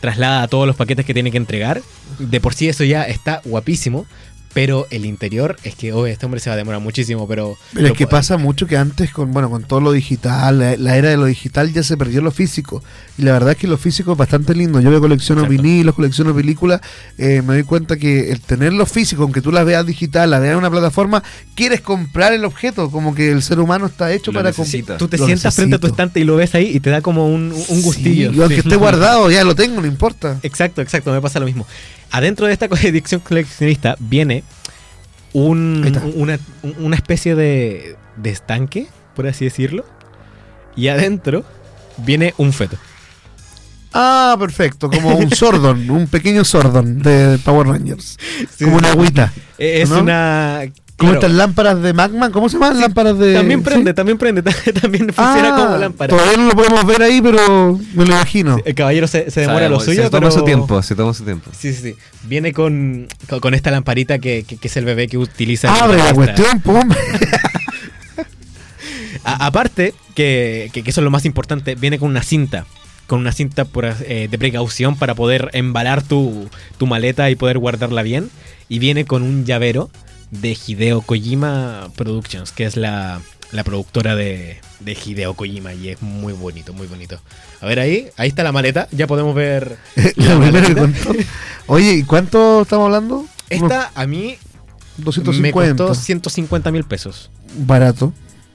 traslada 0.01 0.47
todos 0.47 0.67
los 0.67 0.75
paquetes 0.75 1.05
que 1.05 1.13
tiene 1.13 1.31
que 1.31 1.37
entregar. 1.37 1.81
De 2.19 2.41
por 2.41 2.53
sí 2.53 2.67
eso 2.67 2.83
ya 2.83 3.03
está 3.03 3.41
guapísimo. 3.45 4.05
Pero 4.53 4.85
el 4.89 5.05
interior 5.05 5.55
es 5.63 5.75
que, 5.75 5.93
oh, 5.93 6.05
este 6.05 6.25
hombre 6.25 6.41
se 6.41 6.49
va 6.49 6.55
a 6.55 6.57
demorar 6.57 6.81
muchísimo, 6.81 7.25
pero... 7.25 7.55
Pero 7.73 7.85
es 7.85 7.91
lo 7.91 7.95
que 7.95 8.05
pasa 8.05 8.35
mucho 8.37 8.67
que 8.67 8.75
antes, 8.75 9.11
con 9.11 9.31
bueno 9.31 9.49
con 9.49 9.63
todo 9.63 9.79
lo 9.79 9.93
digital, 9.93 10.59
la, 10.59 10.75
la 10.75 10.97
era 10.97 11.09
de 11.09 11.15
lo 11.15 11.23
digital, 11.25 11.71
ya 11.71 11.83
se 11.83 11.95
perdió 11.95 12.21
lo 12.21 12.31
físico. 12.31 12.83
Y 13.17 13.21
la 13.21 13.31
verdad 13.31 13.51
es 13.51 13.57
que 13.57 13.67
lo 13.67 13.77
físico 13.77 14.11
es 14.11 14.17
bastante 14.17 14.53
lindo. 14.53 14.81
Yo 14.81 14.91
que 14.91 14.99
colecciono 14.99 15.43
Exacto. 15.43 15.61
vinilos, 15.61 15.95
colecciono 15.95 16.35
películas, 16.35 16.81
eh, 17.17 17.41
me 17.45 17.53
doy 17.53 17.63
cuenta 17.63 17.95
que 17.95 18.31
el 18.31 18.41
tener 18.41 18.73
lo 18.73 18.85
físico, 18.85 19.23
aunque 19.23 19.41
tú 19.41 19.53
las 19.53 19.65
veas 19.65 19.85
digital, 19.85 20.29
las 20.29 20.41
veas 20.41 20.51
en 20.51 20.57
una 20.57 20.69
plataforma, 20.69 21.23
quieres 21.55 21.79
comprar 21.79 22.33
el 22.33 22.43
objeto, 22.43 22.91
como 22.91 23.15
que 23.15 23.31
el 23.31 23.41
ser 23.43 23.59
humano 23.61 23.85
está 23.85 24.11
hecho 24.11 24.31
Lo 24.33 24.39
para 24.39 24.49
necesita. 24.49 24.97
Tú 24.97 25.07
te 25.07 25.17
Lo 25.17 25.27
sientas 25.27 25.55
frente 25.55 25.77
a 25.77 25.79
tu 25.79 25.87
estante 25.87 26.19
y 26.19 26.25
lo 26.25 26.35
ves 26.35 26.53
ahí 26.55 26.71
y 26.75 26.81
te 26.81 26.89
da 26.89 26.99
como 27.01 27.27
un, 27.27 27.53
un 27.69 27.81
gustillo. 27.83 28.31
Sí, 28.31 28.37
y 28.37 28.41
aunque 28.41 28.55
Sí. 28.55 28.61
esté 28.67 28.75
guardado, 28.75 29.31
ya 29.31 29.45
lo 29.45 29.55
tengo, 29.55 29.79
no 29.79 29.87
importa. 29.87 30.39
Exacto, 30.43 30.81
exacto, 30.81 31.11
me 31.13 31.21
pasa 31.21 31.39
lo 31.39 31.45
mismo. 31.45 31.65
Adentro 32.11 32.47
de 32.47 32.53
esta 32.53 32.65
edición 32.83 33.21
coleccionista 33.21 33.95
viene 33.99 34.43
un, 35.33 36.13
una, 36.15 36.39
una 36.79 36.95
especie 36.95 37.35
de, 37.35 37.95
de 38.17 38.29
estanque, 38.29 38.87
por 39.15 39.27
así 39.27 39.45
decirlo. 39.45 39.85
Y 40.75 40.87
adentro 40.87 41.43
viene 41.97 42.33
un 42.37 42.53
feto. 42.53 42.77
Ah, 43.93 44.35
perfecto, 44.39 44.89
como 44.89 45.15
un 45.15 45.29
Sordon, 45.35 45.89
un 45.89 46.07
pequeño 46.07 46.45
Sordon 46.45 46.99
de 46.99 47.37
Power 47.43 47.67
Rangers. 47.67 48.17
Sí, 48.55 48.65
como 48.65 48.77
una 48.77 48.91
agüita. 48.91 49.33
Es 49.57 49.89
¿no? 49.89 49.99
una... 49.99 50.61
Como 51.01 51.11
claro, 51.13 51.27
estas 51.27 51.37
lámparas 51.37 51.81
de 51.81 51.93
Magma, 51.93 52.31
¿cómo 52.31 52.47
se 52.47 52.57
llaman? 52.57 52.79
lámparas 52.79 53.17
de. 53.19 53.33
también 53.33 53.61
prende, 53.63 53.91
¿sí? 53.91 53.95
también 53.95 54.17
prende, 54.17 54.41
también 54.81 55.05
funciona 55.13 55.49
Ah, 55.53 55.65
como 55.65 55.77
lámpara. 55.77 56.09
Todavía 56.15 56.37
no 56.37 56.45
lo 56.47 56.53
podemos 56.55 56.85
ver 56.85 57.01
ahí, 57.01 57.21
pero 57.21 57.77
me 57.93 58.05
lo 58.05 58.11
imagino. 58.11 58.57
El 58.63 58.75
caballero 58.75 59.07
se, 59.07 59.29
se 59.31 59.41
demora 59.41 59.59
Sabemos, 59.65 59.79
lo 59.79 59.85
suyo, 59.85 60.03
Se 60.03 60.09
toma 60.09 60.29
pero... 60.29 60.31
su 60.39 60.45
tiempo, 60.45 60.81
se 60.81 60.95
toma 60.95 61.13
su 61.13 61.23
tiempo. 61.25 61.51
Sí, 61.57 61.73
sí, 61.73 61.81
sí. 61.81 61.95
Viene 62.23 62.53
con, 62.53 63.07
con, 63.27 63.39
con 63.39 63.53
esta 63.53 63.71
lamparita 63.71 64.19
que, 64.19 64.43
que- 64.47 64.57
que 64.57 64.67
es 64.67 64.77
el 64.77 64.85
bebé 64.85 65.07
que 65.07 65.17
utiliza. 65.17 65.67
el 65.75 65.83
Abre 65.83 65.97
la 65.97 66.13
cuestión. 66.13 66.61
A- 69.23 69.45
aparte, 69.45 69.93
que, 70.15 70.69
que- 70.73 70.83
que 70.83 70.89
eso 70.89 71.01
es 71.01 71.03
lo 71.05 71.11
más 71.11 71.25
importante, 71.25 71.75
viene 71.75 71.99
con 71.99 72.09
una 72.09 72.23
cinta. 72.23 72.65
Con 73.07 73.19
una 73.19 73.31
cinta 73.33 73.65
por, 73.65 73.85
eh, 73.85 74.27
de 74.31 74.37
precaución 74.39 74.95
para 74.95 75.15
poder 75.15 75.49
embalar 75.53 76.01
tu, 76.01 76.49
tu 76.77 76.87
maleta 76.87 77.29
y 77.29 77.35
poder 77.35 77.57
guardarla 77.57 78.03
bien. 78.03 78.29
Y 78.69 78.79
viene 78.79 79.03
con 79.05 79.21
un 79.23 79.45
llavero 79.45 79.89
de 80.31 80.57
Hideo 80.65 81.01
Kojima 81.01 81.89
Productions, 81.95 82.51
que 82.51 82.65
es 82.65 82.77
la, 82.77 83.21
la 83.51 83.63
productora 83.63 84.15
de, 84.15 84.59
de 84.79 84.91
Hideo 85.05 85.33
Kojima. 85.35 85.73
Y 85.73 85.89
es 85.89 86.01
muy 86.01 86.33
bonito, 86.33 86.73
muy 86.73 86.87
bonito. 86.87 87.19
A 87.59 87.65
ver 87.67 87.79
ahí, 87.79 88.07
ahí 88.17 88.29
está 88.29 88.43
la 88.43 88.51
maleta. 88.51 88.87
Ya 88.91 89.07
podemos 89.07 89.35
ver. 89.35 89.77
la 90.15 90.37
maleta. 90.37 90.87
Oye, 91.67 91.93
¿y 91.93 92.03
cuánto 92.03 92.63
estamos 92.63 92.85
hablando? 92.85 93.25
Esta 93.49 93.91
a 93.93 94.07
mí 94.07 94.37
Unos 94.97 95.17
me 95.17 95.51
250. 95.51 95.83
costó 95.85 95.95
150 96.01 96.71
mil 96.71 96.83
pesos. 96.85 97.29
Barato. 97.57 98.13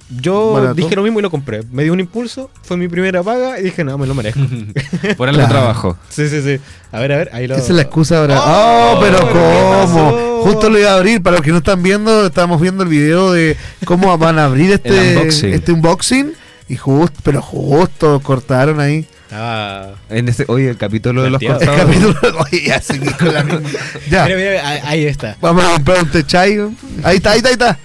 Yo 0.09 0.53
Barato. 0.53 0.75
dije 0.75 0.95
lo 0.95 1.03
mismo 1.03 1.19
y 1.19 1.23
lo 1.23 1.31
compré. 1.31 1.63
Me 1.73 1.83
dio 1.83 1.93
un 1.93 1.99
impulso, 2.01 2.51
fue 2.63 2.77
mi 2.77 2.87
primera 2.87 3.23
paga 3.25 3.59
y 3.59 3.65
dije, 3.65 3.83
no, 3.83 3.99
me 3.99 4.07
lo 4.07 4.15
merezco. 4.15 4.41
Por 5.17 5.29
algo 5.29 5.41
Claro. 5.41 5.49
trabajo. 5.53 5.99
sí, 6.09 6.29
sí, 6.29 6.43
sí. 6.43 6.61
A 6.93 7.01
ver, 7.01 7.13
a 7.13 7.17
ver, 7.17 7.31
ahí 7.33 7.47
lo. 7.49 7.55
Esa 7.57 7.65
es 7.65 7.71
la 7.71 7.83
excusa 7.83 8.19
ahora. 8.19 8.41
Oh, 8.41 8.95
¡Oh, 8.97 9.01
pero 9.01 9.19
pero 9.19 9.33
¿qué 9.33 9.87
cómo! 9.87 10.43
Justo 10.45 10.71
lo 10.71 10.79
iba 10.79 10.93
a 10.93 10.97
abrir. 10.97 11.23
Para 11.23 11.37
los 11.39 11.45
que 11.45 11.51
no 11.51 11.59
están 11.59 11.83
viendo, 11.83 12.27
estamos 12.27 12.61
viendo 12.61 12.85
el 12.85 12.89
video 12.89 13.33
de 13.33 13.57
cómo 13.85 14.17
van 14.17 14.39
a 14.39 14.45
abrir 14.45 14.71
este 14.85 15.17
unboxing. 15.17 15.53
este 15.55 15.73
unboxing. 15.73 16.33
Y 16.69 16.77
justo, 16.77 17.19
pero 17.25 17.43
justo 17.43 18.21
cortaron 18.21 18.79
ahí. 18.81 19.07
Ah. 19.33 19.89
En 20.09 20.29
este, 20.29 20.45
oye, 20.47 20.69
el 20.71 20.77
capítulo 20.77 21.23
de 21.25 21.31
los 21.31 21.41
Planteado. 21.43 21.83
El 21.83 21.89
cortados. 21.99 22.15
capítulo. 22.15 22.45
Oye, 22.45 22.63
ya. 22.65 22.81
Ya. 24.11 24.25
Mira, 24.25 24.37
mira, 24.37 24.69
ahí, 24.69 24.81
ahí 24.85 25.05
está. 25.07 25.37
Vamos 25.41 25.65
a 25.65 25.75
comprar 25.75 26.03
un 26.05 26.11
techay. 26.11 26.59
Ahí 27.03 27.17
está, 27.17 27.33
ahí 27.33 27.39
está, 27.39 27.49
ahí 27.49 27.53
está. 27.55 27.79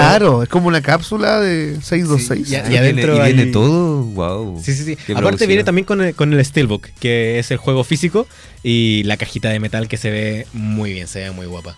Claro, 0.00 0.42
es 0.42 0.48
como 0.48 0.68
una 0.68 0.80
cápsula 0.82 1.40
de 1.40 1.76
626. 1.82 2.50
Y- 2.50 2.54
Ah, 2.54 2.62
y 2.64 2.68
viene- 2.70 2.78
adentro 2.78 3.16
y 3.16 3.24
viene 3.24 3.42
hay- 3.44 3.52
todo, 3.52 4.02
wow. 4.02 4.62
Sí, 4.62 4.74
sí, 4.74 4.84
sí. 4.84 4.96
Qué 5.06 5.12
Aparte 5.12 5.46
viene 5.46 5.64
también 5.64 5.84
con 5.84 6.00
el, 6.00 6.14
con 6.14 6.32
el 6.32 6.44
Steelbook, 6.44 6.88
que 7.00 7.38
es 7.38 7.50
el 7.50 7.56
juego 7.58 7.84
físico, 7.84 8.26
y 8.62 9.02
la 9.04 9.16
cajita 9.16 9.48
de 9.50 9.60
metal 9.60 9.88
que 9.88 9.96
se 9.96 10.10
ve 10.10 10.46
muy 10.52 10.92
bien, 10.92 11.06
se 11.08 11.20
ve 11.20 11.30
muy 11.30 11.46
guapa. 11.46 11.76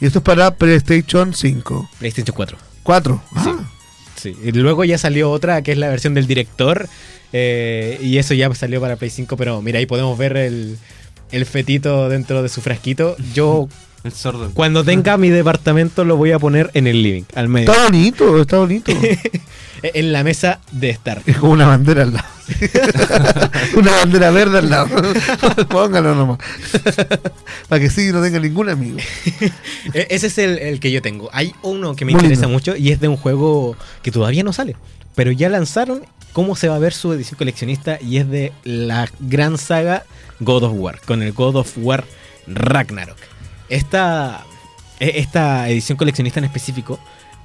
Y 0.00 0.06
esto 0.06 0.18
es 0.18 0.24
para 0.24 0.54
PlayStation 0.56 1.32
5. 1.34 1.88
PlayStation 1.98 2.34
4. 2.34 2.58
4. 2.82 3.22
Sí. 3.42 3.50
Ah, 3.52 3.68
Sí. 4.16 4.36
Y 4.44 4.52
luego 4.52 4.84
ya 4.84 4.98
salió 4.98 5.30
otra 5.32 5.62
que 5.62 5.72
es 5.72 5.78
la 5.78 5.88
versión 5.88 6.14
del 6.14 6.26
director. 6.26 6.88
eh, 7.34 7.98
y 8.02 8.18
eso 8.18 8.34
ya 8.34 8.54
salió 8.54 8.80
para 8.80 8.96
Play 8.96 9.10
5. 9.10 9.36
Pero 9.38 9.62
mira, 9.62 9.78
ahí 9.78 9.86
podemos 9.86 10.16
ver 10.18 10.36
el, 10.36 10.76
el 11.32 11.46
fetito 11.46 12.08
dentro 12.10 12.42
de 12.42 12.48
su 12.50 12.60
frasquito. 12.60 13.16
Yo, 13.34 13.68
El 14.04 14.12
sordo. 14.12 14.50
cuando 14.52 14.82
tenga 14.84 15.16
mi 15.16 15.28
departamento, 15.30 16.04
lo 16.04 16.16
voy 16.16 16.32
a 16.32 16.38
poner 16.38 16.70
en 16.74 16.86
el 16.86 17.02
living, 17.02 17.22
al 17.34 17.48
medio. 17.48 17.70
Está 17.70 17.84
bonito, 17.84 18.40
está 18.40 18.58
bonito. 18.58 18.92
En 19.84 20.12
la 20.12 20.22
mesa 20.22 20.60
de 20.70 20.90
estar. 20.90 21.22
Es 21.26 21.38
como 21.38 21.50
una 21.54 21.66
bandera 21.66 22.04
al 22.04 22.12
lado. 22.12 22.28
una 23.76 23.90
bandera 23.96 24.30
verde 24.30 24.58
al 24.58 24.70
lado. 24.70 24.88
Póngalo 25.68 26.14
nomás. 26.14 26.38
Para 27.68 27.80
que 27.80 27.90
sí 27.90 28.12
no 28.12 28.22
tenga 28.22 28.38
ningún 28.38 28.68
amigo. 28.68 28.98
E- 29.92 30.06
Ese 30.10 30.28
es 30.28 30.38
el, 30.38 30.58
el 30.58 30.78
que 30.78 30.92
yo 30.92 31.02
tengo. 31.02 31.30
Hay 31.32 31.52
uno 31.62 31.96
que 31.96 32.04
me 32.04 32.12
Muy 32.12 32.20
interesa 32.20 32.42
lindo. 32.42 32.54
mucho 32.54 32.76
y 32.76 32.92
es 32.92 33.00
de 33.00 33.08
un 33.08 33.16
juego 33.16 33.76
que 34.04 34.12
todavía 34.12 34.44
no 34.44 34.52
sale. 34.52 34.76
Pero 35.16 35.32
ya 35.32 35.48
lanzaron 35.48 36.02
cómo 36.32 36.54
se 36.54 36.68
va 36.68 36.76
a 36.76 36.78
ver 36.78 36.92
su 36.92 37.12
edición 37.12 37.36
coleccionista 37.36 37.98
y 38.00 38.18
es 38.18 38.28
de 38.30 38.52
la 38.62 39.08
gran 39.18 39.58
saga 39.58 40.04
God 40.38 40.62
of 40.62 40.72
War, 40.76 41.00
con 41.04 41.22
el 41.24 41.32
God 41.32 41.56
of 41.56 41.72
War 41.78 42.04
Ragnarok. 42.46 43.16
Esta, 43.68 44.44
e- 45.00 45.18
esta 45.18 45.68
edición 45.68 45.96
coleccionista 45.98 46.40
en 46.40 46.44
específico, 46.44 46.98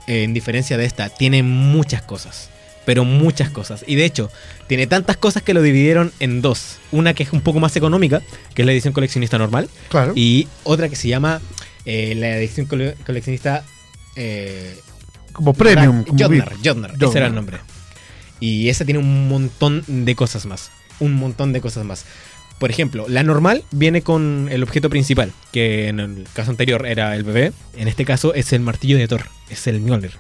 en 0.07 0.34
diferencia 0.34 0.78
de 0.78 0.86
esta, 0.86 1.09
tiene 1.09 1.43
muchas 1.43 2.01
cosas. 2.01 2.49
Pero 2.86 3.03
muchas 3.03 3.49
cosas. 3.49 3.84
Y 3.86 3.95
de 3.95 4.05
hecho, 4.05 4.32
tiene 4.68 4.88
tantas 4.88 5.18
cosas 5.18 5.43
que 5.43 5.53
lo 5.53 5.61
dividieron 5.61 6.13
en 6.22 6.41
dos. 6.41 6.78
Una 6.93 7.13
que 7.13 7.24
es 7.24 7.34
un 7.34 7.41
poco 7.41 7.59
más 7.59 7.76
económica, 7.76 8.22
que 8.53 8.61
es 8.61 8.65
la 8.65 8.72
edición 8.72 8.93
coleccionista 8.93 9.38
normal. 9.38 9.70
Claro. 9.89 10.13
Y 10.15 10.47
otra 10.63 10.88
que 10.88 10.95
se 10.95 11.09
llama 11.09 11.41
eh, 11.86 12.13
la 12.15 12.38
edición 12.38 12.65
cole- 12.65 12.95
coleccionista. 13.05 13.65
Eh, 14.15 14.78
Como 15.34 15.53
premium. 15.53 16.03
Como 16.05 16.18
ese 17.09 17.18
era 17.18 17.28
el 17.28 17.36
nombre. 17.36 17.57
Y 18.39 18.70
esa 18.70 18.86
tiene 18.86 18.99
un 19.01 19.28
montón 19.28 19.84
de 19.88 20.15
cosas 20.15 20.45
más. 20.45 20.72
Un 21.01 21.13
montón 21.15 21.51
de 21.51 21.59
cosas 21.59 21.84
más. 21.84 22.05
Por 22.60 22.72
ejemplo, 22.72 23.05
la 23.08 23.24
normal 23.24 23.64
viene 23.72 24.01
con 24.01 24.49
el 24.51 24.64
objeto 24.64 24.89
principal, 24.89 25.32
que 25.51 25.89
en 25.89 25.99
el 25.99 26.28
caso 26.34 26.49
anterior 26.49 26.88
era 26.88 27.16
el 27.16 27.24
bebé. 27.24 27.53
En 27.76 27.88
este 27.88 28.03
caso 28.03 28.34
es 28.34 28.51
el 28.51 28.62
martillo 28.62 28.97
de 28.97 29.08
Thor, 29.08 29.26
es 29.49 29.68
el 29.68 29.80
Mjolnir. 29.80 30.14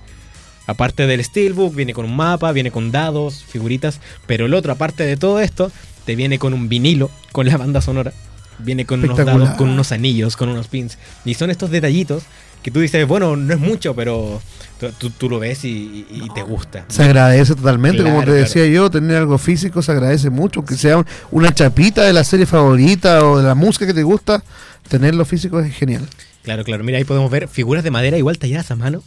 Aparte 0.67 1.07
del 1.07 1.23
Steelbook, 1.23 1.73
viene 1.73 1.93
con 1.93 2.05
un 2.05 2.15
mapa, 2.15 2.51
viene 2.51 2.71
con 2.71 2.91
dados, 2.91 3.43
figuritas. 3.47 4.01
Pero 4.27 4.45
el 4.45 4.53
otro, 4.53 4.73
aparte 4.73 5.03
de 5.03 5.17
todo 5.17 5.39
esto, 5.39 5.71
te 6.05 6.15
viene 6.15 6.37
con 6.37 6.53
un 6.53 6.69
vinilo, 6.69 7.09
con 7.31 7.47
la 7.47 7.57
banda 7.57 7.81
sonora. 7.81 8.13
Viene 8.59 8.85
con 8.85 9.03
unos 9.03 9.17
dados, 9.17 9.49
con 9.51 9.69
unos 9.69 9.91
anillos, 9.91 10.35
con 10.35 10.49
unos 10.49 10.67
pins. 10.67 10.97
Y 11.25 11.33
son 11.35 11.49
estos 11.49 11.71
detallitos 11.71 12.23
que 12.63 12.69
tú 12.69 12.81
dices, 12.81 13.07
bueno, 13.07 13.35
no 13.35 13.53
es 13.53 13.59
mucho, 13.59 13.95
pero 13.95 14.41
tú, 14.79 14.87
tú- 14.97 15.09
tú 15.11 15.29
lo 15.29 15.39
ves 15.39 15.63
y, 15.65 15.69
y- 15.69 16.21
y 16.25 16.29
te 16.33 16.43
gusta. 16.43 16.85
Se 16.87 17.03
agradece 17.03 17.55
totalmente, 17.55 18.03
como 18.03 18.19
te 18.19 18.25
Claro, 18.25 18.39
decía 18.39 18.65
yo, 18.67 18.89
tener 18.89 19.17
algo 19.17 19.37
físico 19.37 19.81
se 19.81 19.91
agradece 19.91 20.29
mucho, 20.29 20.63
que 20.65 20.75
sea 20.75 20.97
un- 20.97 21.05
una 21.31 21.53
chapita 21.53 22.03
de 22.03 22.13
la 22.13 22.23
serie 22.23 22.45
favorita 22.45 23.25
o 23.25 23.37
de 23.39 23.43
la 23.43 23.55
música 23.55 23.85
que 23.87 23.93
te 23.93 24.03
gusta, 24.03 24.43
tenerlo 24.89 25.25
físico 25.25 25.59
es 25.59 25.73
genial. 25.75 26.07
Claro, 26.43 26.63
claro. 26.63 26.83
Mira, 26.83 26.97
ahí 26.97 27.03
podemos 27.03 27.29
ver 27.29 27.47
figuras 27.47 27.83
de 27.83 27.91
madera 27.91 28.17
igual 28.17 28.37
talladas 28.37 28.71
a 28.71 28.75
mano. 28.75 29.03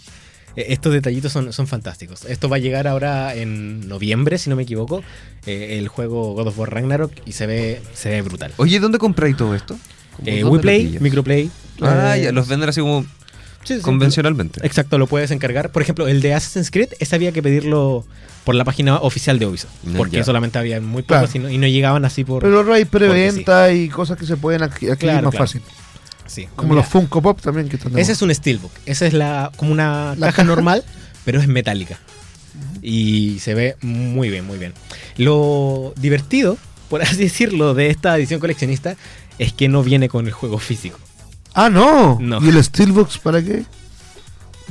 Eh, 0.56 0.66
estos 0.70 0.92
detallitos 0.92 1.32
son, 1.32 1.52
son 1.52 1.66
fantásticos. 1.68 2.24
Esto 2.24 2.48
va 2.48 2.56
a 2.56 2.58
llegar 2.58 2.86
ahora 2.88 3.34
en 3.34 3.88
noviembre, 3.88 4.36
si 4.36 4.50
no 4.50 4.56
me 4.56 4.64
equivoco, 4.64 5.02
eh, 5.46 5.78
el 5.78 5.88
juego 5.88 6.34
God 6.34 6.48
of 6.48 6.58
War 6.58 6.74
Ragnarok 6.74 7.12
y 7.24 7.32
se 7.32 7.46
ve, 7.46 7.80
se 7.94 8.10
ve 8.10 8.20
brutal. 8.22 8.52
Oye, 8.56 8.80
¿dónde 8.80 8.98
compráis 8.98 9.36
todo 9.36 9.54
esto? 9.54 9.78
Eh, 10.26 10.40
¿dónde 10.40 10.56
WePlay? 10.56 10.98
Microplay. 11.00 11.50
Ah, 11.80 12.18
eh, 12.18 12.24
ya, 12.24 12.32
los 12.32 12.46
venden 12.48 12.68
así 12.68 12.80
como 12.80 13.06
sí, 13.64 13.76
sí, 13.76 13.80
convencionalmente. 13.80 14.60
Exacto, 14.66 14.98
lo 14.98 15.06
puedes 15.06 15.30
encargar. 15.30 15.70
Por 15.70 15.82
ejemplo, 15.82 16.08
el 16.08 16.20
de 16.20 16.34
Assassin's 16.34 16.70
Creed, 16.70 16.90
ese 16.98 17.14
había 17.14 17.32
que 17.32 17.42
pedirlo 17.42 18.04
por 18.44 18.54
la 18.54 18.64
página 18.64 18.96
oficial 18.96 19.38
de 19.38 19.46
Ubisoft. 19.46 19.70
Porque 19.96 20.16
ya. 20.18 20.24
solamente 20.24 20.58
había 20.58 20.80
muy 20.80 21.02
Claro. 21.02 21.26
pocos 21.26 21.36
y, 21.36 21.38
no, 21.38 21.50
y 21.50 21.58
no 21.58 21.66
llegaban 21.66 22.04
así 22.04 22.24
por. 22.24 22.42
Pero 22.42 22.58
ahora 22.58 22.74
hay 22.76 22.84
porque 22.84 23.06
sí. 23.06 23.10
preventa 23.10 23.72
y 23.72 23.88
cosas 23.88 24.16
que 24.18 24.26
se 24.26 24.36
pueden 24.36 24.58
Claro, 24.68 24.96
más 24.96 24.98
claro. 24.98 25.32
fácil. 25.32 25.62
Sí. 26.26 26.46
Como 26.54 26.70
Mira, 26.74 26.82
los 26.82 26.90
Funko 26.90 27.20
Pop 27.20 27.40
también 27.40 27.68
que 27.68 27.76
están 27.76 27.98
Ese 27.98 28.12
es 28.12 28.22
un 28.22 28.32
Steelbook. 28.34 28.70
Esa 28.86 29.04
es 29.06 29.12
la 29.14 29.50
como 29.56 29.72
una 29.72 30.14
La 30.16 30.26
caja, 30.28 30.36
caja. 30.36 30.44
normal, 30.44 30.84
pero 31.24 31.40
es 31.40 31.48
metálica. 31.48 31.98
Y 32.82 33.38
se 33.40 33.54
ve 33.54 33.76
muy 33.82 34.30
bien, 34.30 34.46
muy 34.46 34.56
bien. 34.58 34.72
Lo 35.16 35.92
divertido, 35.96 36.56
por 36.88 37.02
así 37.02 37.16
decirlo, 37.16 37.74
de 37.74 37.90
esta 37.90 38.16
edición 38.16 38.40
coleccionista 38.40 38.96
es 39.38 39.52
que 39.52 39.68
no 39.68 39.82
viene 39.82 40.08
con 40.08 40.26
el 40.26 40.32
juego 40.32 40.58
físico. 40.58 40.98
Ah, 41.54 41.68
no. 41.68 42.18
No. 42.20 42.44
¿Y 42.44 42.48
el 42.48 42.62
Steelbox 42.62 43.18
para 43.18 43.42
qué? 43.42 43.64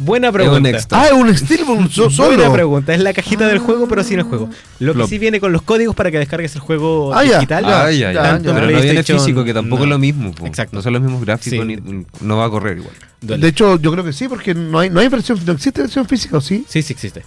Buena 0.02 0.32
pregunta. 0.32 0.70
Ah, 0.92 1.08
es 1.08 1.12
un 1.12 1.36
Steelbox 1.38 1.92
so- 1.94 2.10
solo. 2.10 2.38
Buena 2.38 2.54
pregunta. 2.54 2.94
Es 2.94 3.02
la 3.02 3.12
cajita 3.12 3.48
del 3.48 3.60
juego, 3.60 3.86
pero 3.90 4.02
sin 4.06 4.20
el 4.20 4.24
juego. 4.24 4.50
Lo 4.80 4.94
que 4.94 5.08
sí 5.08 5.18
viene 5.18 5.42
con 5.42 5.52
los 5.52 5.62
códigos 5.62 5.94
para 5.94 6.10
que 6.10 6.18
descargues 6.20 6.56
el 6.56 6.62
juego 6.62 7.14
Ah, 7.14 7.26
ya, 7.26 7.36
digital. 7.36 7.66
Ah, 7.66 7.92
ya, 7.92 8.14
ya. 8.14 8.24
tanto 8.24 8.54
Pero 8.54 8.68
no 8.72 8.82
viene 8.82 9.04
físico, 9.04 9.44
que 9.44 9.54
tampoco 9.54 9.80
no. 9.80 9.84
es 9.86 9.90
lo 9.90 10.00
mismo. 10.00 10.32
po. 10.32 10.46
Exacto. 10.48 10.78
No 10.78 10.82
son 10.82 10.94
los 10.94 11.02
mismos 11.02 11.22
gráficos, 11.26 11.66
Sí. 11.68 11.78
ni, 11.84 12.06
no 12.22 12.38
va 12.38 12.46
a 12.46 12.50
correr 12.50 12.78
igual. 12.78 12.94
Duele. 13.20 13.42
De 13.44 13.50
hecho, 13.50 13.78
yo 13.78 13.92
creo 13.92 14.06
que 14.06 14.14
sí, 14.14 14.30
porque 14.30 14.54
no 14.56 14.80
hay, 14.80 14.90
no 14.90 15.02
hay 15.02 15.10
versión, 15.10 15.38
no 15.46 15.52
existe 15.52 15.82
versión 15.82 16.06
física, 16.08 16.38
¿o 16.38 16.42
sí? 16.42 16.64
Sí, 16.70 16.82
sí 16.82 16.94
existe. 16.94 17.26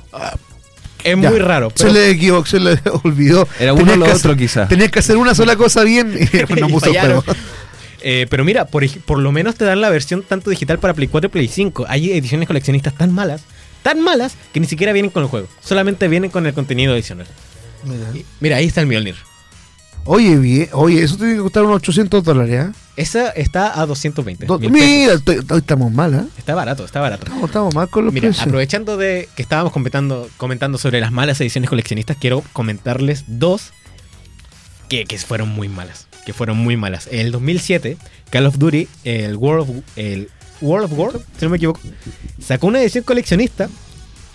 es 1.04 1.20
Ya. 1.20 1.28
muy 1.28 1.40
raro. 1.40 1.70
Se 1.74 1.92
le 1.92 2.08
equivocó, 2.08 2.46
se 2.46 2.58
le 2.58 2.78
olvidó. 3.04 3.46
Era 3.60 3.74
uno 3.74 3.92
o 3.92 3.96
lo 3.96 4.04
otro, 4.06 4.16
hacer- 4.16 4.36
quizás. 4.38 4.68
Tenías 4.70 4.90
que 4.90 5.00
hacer 5.00 5.18
una 5.18 5.34
sola 5.34 5.56
cosa 5.56 5.82
bien 5.84 6.14
y 6.18 6.36
no 6.60 6.68
puso 6.68 6.86
juego. 6.90 7.22
Eh, 8.04 8.26
pero 8.28 8.44
mira, 8.44 8.66
por, 8.66 8.86
por 9.02 9.18
lo 9.18 9.32
menos 9.32 9.54
te 9.54 9.64
dan 9.64 9.80
la 9.80 9.90
versión 9.90 10.22
tanto 10.22 10.50
digital 10.50 10.78
para 10.78 10.94
Play 10.94 11.08
4 11.08 11.26
y 11.28 11.30
Play 11.30 11.48
5. 11.48 11.86
Hay 11.88 12.12
ediciones 12.12 12.46
coleccionistas 12.46 12.94
tan 12.94 13.12
malas, 13.12 13.42
tan 13.82 14.00
malas, 14.00 14.34
que 14.52 14.60
ni 14.60 14.66
siquiera 14.66 14.92
vienen 14.92 15.10
con 15.10 15.22
el 15.22 15.28
juego. 15.28 15.48
Solamente 15.60 16.08
vienen 16.08 16.30
con 16.30 16.46
el 16.46 16.54
contenido 16.54 16.92
adicional. 16.92 17.26
Y- 18.14 18.24
Mira, 18.40 18.56
ahí 18.56 18.66
está 18.66 18.80
el 18.80 18.86
Mjolnir. 18.86 19.16
Oye, 20.04 20.36
bien, 20.36 20.68
oye, 20.72 21.00
eso 21.02 21.16
tiene 21.16 21.34
que 21.34 21.40
costar 21.42 21.62
unos 21.62 21.76
800 21.76 22.24
dólares, 22.24 22.60
¿ah? 22.60 22.72
Esa 22.96 23.28
está 23.30 23.80
a 23.80 23.86
220. 23.86 24.46
Do- 24.46 24.58
Mira, 24.58 25.14
hoy 25.48 25.58
estamos 25.58 25.92
mal, 25.92 26.12
¿ah? 26.14 26.24
Está 26.36 26.56
barato, 26.56 26.84
está 26.84 27.00
barato. 27.00 27.22
Estamos, 27.26 27.44
estamos 27.48 27.72
mal 27.74 27.88
con 27.88 28.04
los 28.06 28.12
Mira, 28.12 28.26
precios. 28.28 28.44
aprovechando 28.46 28.96
de 28.96 29.28
que 29.36 29.42
estábamos 29.42 29.72
comentando, 29.72 30.28
comentando 30.38 30.76
sobre 30.76 30.98
las 31.00 31.12
malas 31.12 31.40
ediciones 31.40 31.70
coleccionistas, 31.70 32.16
quiero 32.20 32.42
comentarles 32.52 33.24
dos 33.28 33.70
que, 34.88 35.04
que 35.04 35.18
fueron 35.18 35.50
muy 35.50 35.68
malas. 35.68 36.08
Que 36.24 36.32
fueron 36.32 36.56
muy 36.58 36.76
malas. 36.76 37.08
En 37.10 37.20
el 37.20 37.32
2007, 37.32 37.96
Call 38.30 38.46
of 38.46 38.58
Duty, 38.58 38.88
el 39.04 39.36
World 39.36 39.62
of, 39.70 39.76
el 39.96 40.28
World 40.60 40.84
of 40.92 40.98
War, 40.98 41.12
si 41.38 41.44
no 41.44 41.50
me 41.50 41.56
equivoco, 41.56 41.80
sacó 42.40 42.68
una 42.68 42.80
edición 42.80 43.04
coleccionista 43.04 43.68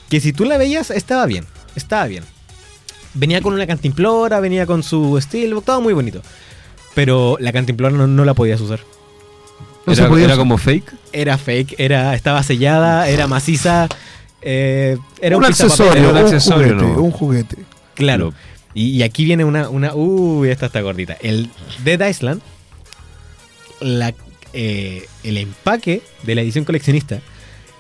que 0.10 0.20
si 0.20 0.34
tú 0.34 0.46
la 0.46 0.58
veías 0.58 0.92
estaba 0.92 1.26
bien. 1.26 1.46
Estaba 1.76 2.08
bien. 2.08 2.24
Venía 3.14 3.42
con 3.42 3.54
una 3.54 3.66
cantimplora, 3.68 4.40
venía 4.40 4.66
con 4.66 4.84
su 4.84 5.18
steelbook, 5.22 5.64
todo 5.66 5.82
muy 5.82 5.94
bonito. 5.94 6.22
Pero 6.94 7.38
la 7.40 7.52
cantimplora 7.54 7.96
no, 7.96 8.08
no 8.08 8.26
la 8.26 8.34
podías 8.34 8.60
usar. 8.60 8.80
No 9.86 9.96
se 9.96 10.02
era, 10.02 10.10
podía 10.10 10.26
era 10.26 10.34
usar. 10.34 10.42
como 10.42 10.58
fake. 10.58 10.94
Era 11.14 11.38
fake, 11.38 11.76
era, 11.78 12.14
estaba 12.16 12.44
sellada, 12.44 13.08
era 13.08 13.28
maciza. 13.28 13.88
eh, 14.42 14.98
era 15.22 15.38
un, 15.38 15.44
un, 15.44 15.50
accesorio, 15.50 15.94
era 15.94 16.10
un 16.10 16.18
un, 16.18 16.24
accesorio, 16.24 16.74
juguete, 16.74 16.94
¿no? 16.94 17.02
un 17.02 17.12
juguete. 17.12 17.58
Claro. 17.96 18.34
Y, 18.78 18.90
y 18.92 19.02
aquí 19.02 19.26
viene 19.26 19.44
una, 19.44 19.70
una. 19.70 19.96
Uy, 19.96 20.50
esta 20.50 20.68
está 20.68 20.82
gordita. 20.82 21.18
El 21.20 21.50
Dead 21.84 22.08
Island. 22.08 22.42
La, 23.80 24.14
eh, 24.54 25.08
el 25.24 25.38
empaque 25.38 26.04
de 26.22 26.36
la 26.36 26.42
edición 26.42 26.64
coleccionista 26.64 27.20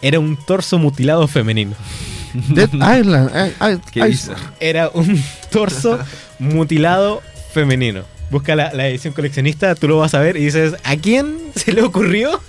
era 0.02 0.20
un 0.20 0.38
torso 0.38 0.80
mutilado 0.80 1.28
femenino. 1.28 1.76
Dead 2.50 2.70
Island. 2.74 3.54
Qué 3.92 4.02
ay, 4.02 4.10
bizarro. 4.10 4.40
Era 4.60 4.90
un 4.90 5.24
torso 5.52 6.00
mutilado 6.40 7.22
femenino. 7.54 8.04
Busca 8.32 8.56
la, 8.56 8.74
la 8.74 8.88
edición 8.88 9.14
coleccionista, 9.14 9.76
tú 9.76 9.88
lo 9.88 10.00
vas 10.00 10.16
a 10.16 10.20
ver 10.20 10.36
y 10.36 10.46
dices, 10.46 10.76
¿a 10.84 10.98
quién 10.98 11.38
se 11.56 11.74
le 11.74 11.84
ocurrió? 11.84 12.42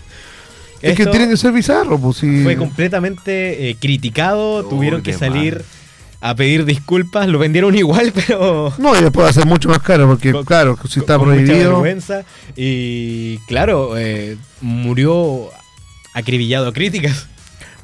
Es 0.80 0.96
que 0.96 1.06
tiene 1.06 1.28
que 1.28 1.36
ser 1.36 1.52
bizarro, 1.52 1.98
pues 2.00 2.16
sí. 2.18 2.42
Fue 2.44 2.56
completamente 2.56 3.68
eh, 3.68 3.76
criticado, 3.78 4.56
Oh, 4.56 4.64
tuvieron 4.64 5.02
que 5.02 5.12
salir 5.12 5.56
mal. 5.56 5.64
A 6.20 6.34
pedir 6.34 6.64
disculpas, 6.64 7.28
lo 7.28 7.38
vendieron 7.38 7.74
igual, 7.76 8.12
pero 8.14 8.72
No, 8.78 8.96
y 8.98 9.02
después 9.02 9.24
va 9.26 9.30
a 9.30 9.32
ser 9.32 9.46
mucho 9.46 9.68
más 9.68 9.80
caro, 9.80 10.06
porque 10.08 10.32
Con- 10.32 10.44
claro, 10.44 10.76
si 10.88 11.00
está 11.00 11.16
con 11.18 11.28
mucha 11.28 11.42
prohibido. 11.44 11.70
vergüenza. 11.70 12.24
Y 12.56 13.38
claro, 13.46 13.96
eh, 13.96 14.36
murió 14.60 15.48
acribillado 16.14 16.68
a 16.68 16.72
críticas. 16.72 17.26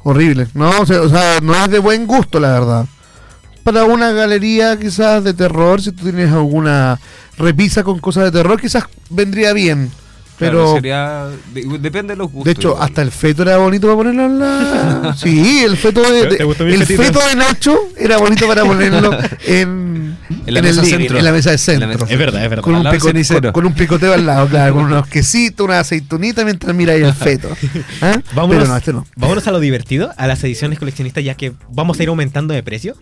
Horrible. 0.03 0.47
No, 0.53 0.81
o 0.81 0.85
sea, 0.85 1.01
o 1.01 1.09
sea, 1.09 1.39
no 1.41 1.55
es 1.55 1.69
de 1.71 1.79
buen 1.79 2.05
gusto, 2.05 2.39
la 2.39 2.51
verdad. 2.51 2.85
Para 3.63 3.85
una 3.85 4.11
galería 4.11 4.77
quizás 4.77 5.23
de 5.23 5.33
terror, 5.33 5.81
si 5.81 5.91
tú 5.91 6.03
tienes 6.03 6.31
alguna 6.31 6.99
repisa 7.37 7.83
con 7.83 7.97
cosas 7.99 8.25
de 8.25 8.31
terror, 8.31 8.61
quizás 8.61 8.83
vendría 9.09 9.53
bien. 9.53 9.89
Pero, 10.37 10.57
Claro, 10.57 10.75
sería, 10.75 11.27
de- 11.53 11.79
depende 11.79 12.13
de 12.13 12.17
los 12.17 12.27
gustos. 12.29 12.43
de 12.45 12.51
hecho, 12.51 12.69
igual. 12.71 12.83
hasta 12.83 13.01
el 13.01 13.11
feto 13.11 13.43
era 13.43 13.57
bonito 13.57 13.87
para 13.87 13.95
ponerlo 13.97 14.25
en 14.25 14.39
la... 14.39 15.15
Sí, 15.17 15.63
el 15.63 15.77
feto 15.77 16.01
de, 16.11 16.27
¿Te- 16.27 16.35
te 16.37 16.43
gustó 16.43 16.65
mi 16.65 16.73
el 16.73 16.79
fetito? 16.85 17.03
feto 17.03 17.19
de 17.27 17.35
Nacho 17.35 17.77
era 17.97 18.17
bonito 18.17 18.45
para 18.47 18.65
ponerlo 18.65 19.17
en, 19.45 20.17
En 20.45 20.53
la 20.53 20.59
en 20.59 20.65
mesa 20.65 20.81
el 20.81 20.87
centro. 20.87 21.17
en 21.17 21.23
la 21.23 21.31
mesa 21.31 21.51
de 21.51 21.55
En 21.55 21.59
la 21.79 21.87
centro. 21.87 21.87
mesa 21.87 22.05
Es 22.13 22.19
verdad, 22.19 22.43
es 22.43 22.49
verdad. 22.49 22.63
Con 22.63 22.75
un, 22.75 23.51
con, 23.53 23.73
picoteo 23.73 24.13
al 24.13 24.25
lado, 24.25 24.47
claro, 24.49 24.73
con 24.73 24.83
unos 24.83 25.07
quesitos, 25.07 25.63
una 25.65 25.79
aceitunita 25.79 26.43
mientras 26.43 26.75
mira 26.75 26.91
ahí 26.93 27.01
el 27.03 27.13
feto. 27.13 27.49
¿Ah? 28.01 28.19
Vámonos, 28.33 28.57
Pero 28.63 28.67
no, 28.71 28.77
este 28.77 28.91
no. 28.93 29.05
vámonos 29.15 29.47
a 29.47 29.51
lo 29.51 29.59
divertido, 29.61 30.11
a 30.17 30.27
las 30.27 30.43
ediciones 30.43 30.79
coleccionistas, 30.79 31.23
ya 31.23 31.35
que 31.35 31.53
vamos 31.69 31.97
a 31.99 32.03
ir 32.03 32.09
aumentando 32.09 32.53
de 32.53 32.61
precio. 32.61 32.95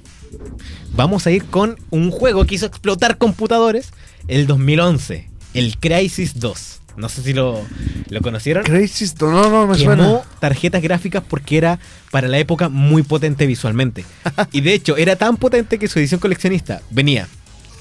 Vamos 0.96 1.26
a 1.26 1.32
ir 1.32 1.46
con 1.46 1.78
un 1.90 2.12
juego 2.12 2.46
que 2.46 2.56
hizo 2.56 2.68
explotar 2.68 3.18
computadores 3.18 3.92
el 4.28 4.46
2011, 4.46 5.30
el 5.56 5.78
Crisis 5.80 6.40
2. 6.40 6.82
No 6.96 7.10
sé 7.10 7.24
si 7.24 7.34
lo, 7.34 7.62
lo 8.10 8.22
conocieron. 8.22 8.64
Crazy 8.64 9.06
Stone, 9.06 9.34
no, 9.34 9.50
no 9.50 9.68
me 9.68 9.78
quemó 9.78 9.86
suena. 9.96 10.22
tarjetas 10.40 10.82
gráficas 10.82 11.24
porque 11.28 11.58
era 11.58 11.80
para 12.12 12.28
la 12.28 12.38
época 12.38 12.70
muy 12.70 13.02
potente 13.04 13.48
visualmente. 13.48 14.06
y 14.52 14.62
de 14.62 14.74
hecho, 14.74 14.96
era 14.98 15.16
tan 15.16 15.38
potente 15.38 15.80
que 15.80 15.88
su 15.88 16.00
edición 16.00 16.20
coleccionista 16.20 16.82
venía 16.92 17.28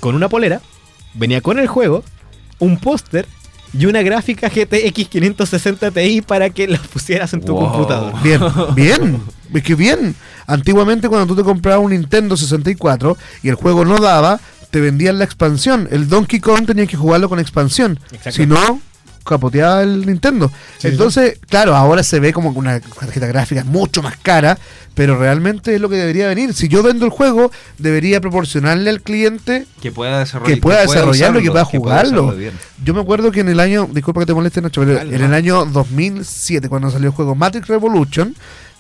con 0.01 0.15
una 0.15 0.29
polera, 0.29 0.61
venía 1.15 1.41
con 1.43 1.59
el 1.59 1.67
juego, 1.69 2.03
un 2.59 2.79
póster 2.79 3.27
y 3.79 3.87
una 3.87 4.03
gráfica 4.03 4.49
GTX 4.49 5.09
560 5.09 5.91
Ti 5.91 6.23
para 6.23 6.51
que 6.51 6.67
la 6.69 6.79
pusieras 6.79 7.33
en 7.35 7.43
tu 7.45 7.53
Wow. 7.55 7.71
computador. 7.71 8.23
Bien, 8.23 8.41
bien, 8.75 9.23
es 9.53 9.63
que 9.63 9.75
bien. 9.75 10.15
Antiguamente 10.47 11.09
cuando 11.09 11.27
tú 11.27 11.37
te 11.37 11.45
comprabas 11.45 11.85
un 11.85 11.93
Nintendo 11.93 12.37
64 12.37 13.17
y 13.43 13.49
el 13.49 13.55
juego 13.55 13.85
no 13.85 13.99
daba, 13.99 14.41
te 14.71 14.81
vendían 14.81 15.19
la 15.19 15.25
expansión. 15.25 15.87
El 15.91 16.09
Donkey 16.09 16.41
Kong 16.41 16.67
tenía 16.67 16.87
que 16.87 16.97
jugarlo 16.97 17.29
con 17.29 17.39
expansión. 17.39 17.99
Si 18.31 18.47
no, 18.47 18.81
capoteaba 19.25 19.83
el 19.83 20.07
Nintendo. 20.07 20.51
Sí, 20.79 20.89
Entonces, 20.89 21.39
claro, 21.49 21.75
ahora 21.77 22.03
se 22.03 22.21
ve 22.21 22.33
como 22.33 22.51
una 22.51 22.81
tarjeta 22.81 23.27
gráfica 23.27 23.65
mucho 23.65 24.03
más 24.03 24.17
cara, 24.17 24.59
pero 24.95 25.19
realmente 25.19 25.75
es 25.75 25.81
lo 25.81 25.89
que 25.89 25.97
debería 25.97 26.29
venir. 26.29 26.53
Si 26.55 26.69
yo 26.69 26.83
vendo 26.83 27.05
el 27.07 27.11
juego, 27.11 27.51
debería 27.79 28.21
proporcionarle 28.21 28.91
al 28.91 29.01
cliente 29.01 29.67
que 29.81 29.91
pueda 29.93 30.19
desarrollar 30.19 30.55
que 30.55 30.61
pueda 30.61 30.81
desarrollarlo 30.83 31.41
y 31.41 31.43
que 31.45 31.51
pueda 31.51 31.65
jugarlo. 31.65 32.27
Yo 32.85 32.95
me 32.95 33.01
acuerdo 33.01 33.33
que 33.33 33.41
en 33.41 33.49
el 33.49 33.61
año, 33.61 33.89
disculpa 33.93 34.21
que 34.21 34.27
te 34.27 34.35
moleste 34.35 34.61
Nacho, 34.61 34.83
pero 34.83 35.01
en 35.01 35.23
el 35.25 35.33
año 35.35 35.65
2007 35.65 36.69
cuando 36.69 36.91
salió 36.91 37.09
el 37.09 37.15
juego 37.15 37.35
Matrix 37.35 37.69
Revolution, 37.69 38.35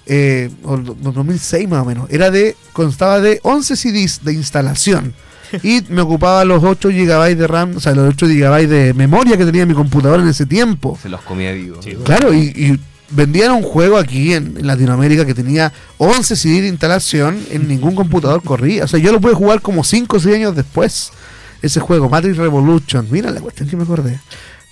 eh, 0.06 0.50
o 0.64 0.76
do- 0.76 0.96
2006 1.12 1.68
más 1.68 1.82
o 1.82 1.84
menos, 1.84 2.10
era 2.10 2.30
de 2.30 2.56
constaba 2.72 3.20
de 3.20 3.38
11 3.44 3.76
CDs 3.76 4.24
de 4.24 4.32
instalación 4.32 5.14
y 5.62 5.82
me 5.88 6.02
ocupaba 6.02 6.44
los 6.44 6.62
8 6.62 6.88
GB 6.88 7.36
de 7.36 7.46
RAM, 7.46 7.76
o 7.76 7.80
sea, 7.80 7.94
los 7.94 8.08
8 8.14 8.26
GB 8.26 8.68
de 8.68 8.94
memoria 8.94 9.36
que 9.36 9.44
tenía 9.44 9.66
mi 9.66 9.74
computador 9.74 10.20
en 10.20 10.28
ese 10.28 10.46
tiempo. 10.46 10.98
Se 11.00 11.08
los 11.08 11.20
comía 11.22 11.52
vivo. 11.52 11.80
Claro, 12.04 12.32
y, 12.32 12.52
y 12.56 12.80
vendían 13.10 13.52
un 13.52 13.62
juego 13.62 13.96
aquí 13.96 14.32
en, 14.32 14.56
en 14.58 14.66
Latinoamérica 14.66 15.24
que 15.24 15.34
tenía 15.34 15.72
11 15.98 16.36
CD 16.36 16.62
de 16.62 16.68
instalación, 16.68 17.38
en 17.50 17.68
ningún 17.68 17.94
computador 17.94 18.42
corría. 18.42 18.84
O 18.84 18.88
sea, 18.88 18.98
yo 18.98 19.12
lo 19.12 19.20
pude 19.20 19.34
jugar 19.34 19.60
como 19.60 19.84
5 19.84 20.16
o 20.16 20.20
6 20.20 20.34
años 20.36 20.56
después. 20.56 21.12
Ese 21.60 21.78
juego, 21.78 22.08
Matrix 22.08 22.38
Revolution. 22.38 23.06
Mira 23.10 23.30
la 23.30 23.40
cuestión 23.40 23.68
que 23.68 23.76
me 23.76 23.84
acordé. 23.84 24.18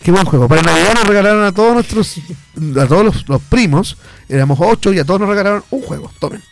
Qué 0.02 0.10
buen 0.10 0.24
juego. 0.24 0.48
Para 0.48 0.62
Navidad 0.62 0.94
nos 0.94 1.06
regalaron 1.06 1.44
a 1.44 1.52
todos 1.52 1.74
nuestros, 1.74 2.16
a 2.80 2.86
todos 2.86 3.04
los, 3.04 3.28
los 3.28 3.42
primos, 3.42 3.96
éramos 4.28 4.58
8 4.60 4.94
y 4.94 4.98
a 4.98 5.04
todos 5.04 5.20
nos 5.20 5.28
regalaron 5.28 5.62
un 5.70 5.82
juego. 5.82 6.10
Tomen. 6.18 6.42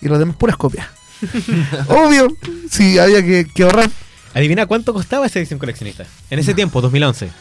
Y 0.00 0.08
los 0.08 0.18
demás 0.18 0.36
puras 0.36 0.56
copias. 0.56 0.86
Obvio, 1.88 2.28
sí, 2.70 2.98
había 2.98 3.22
que, 3.22 3.46
que 3.52 3.62
ahorrar. 3.62 3.90
Adivina 4.34 4.66
cuánto 4.66 4.92
costaba 4.92 5.26
esa 5.26 5.38
edición 5.38 5.58
coleccionista. 5.58 6.04
En 6.30 6.38
ese 6.38 6.54
tiempo, 6.54 6.80
2011. 6.80 7.26
Yo 7.26 7.32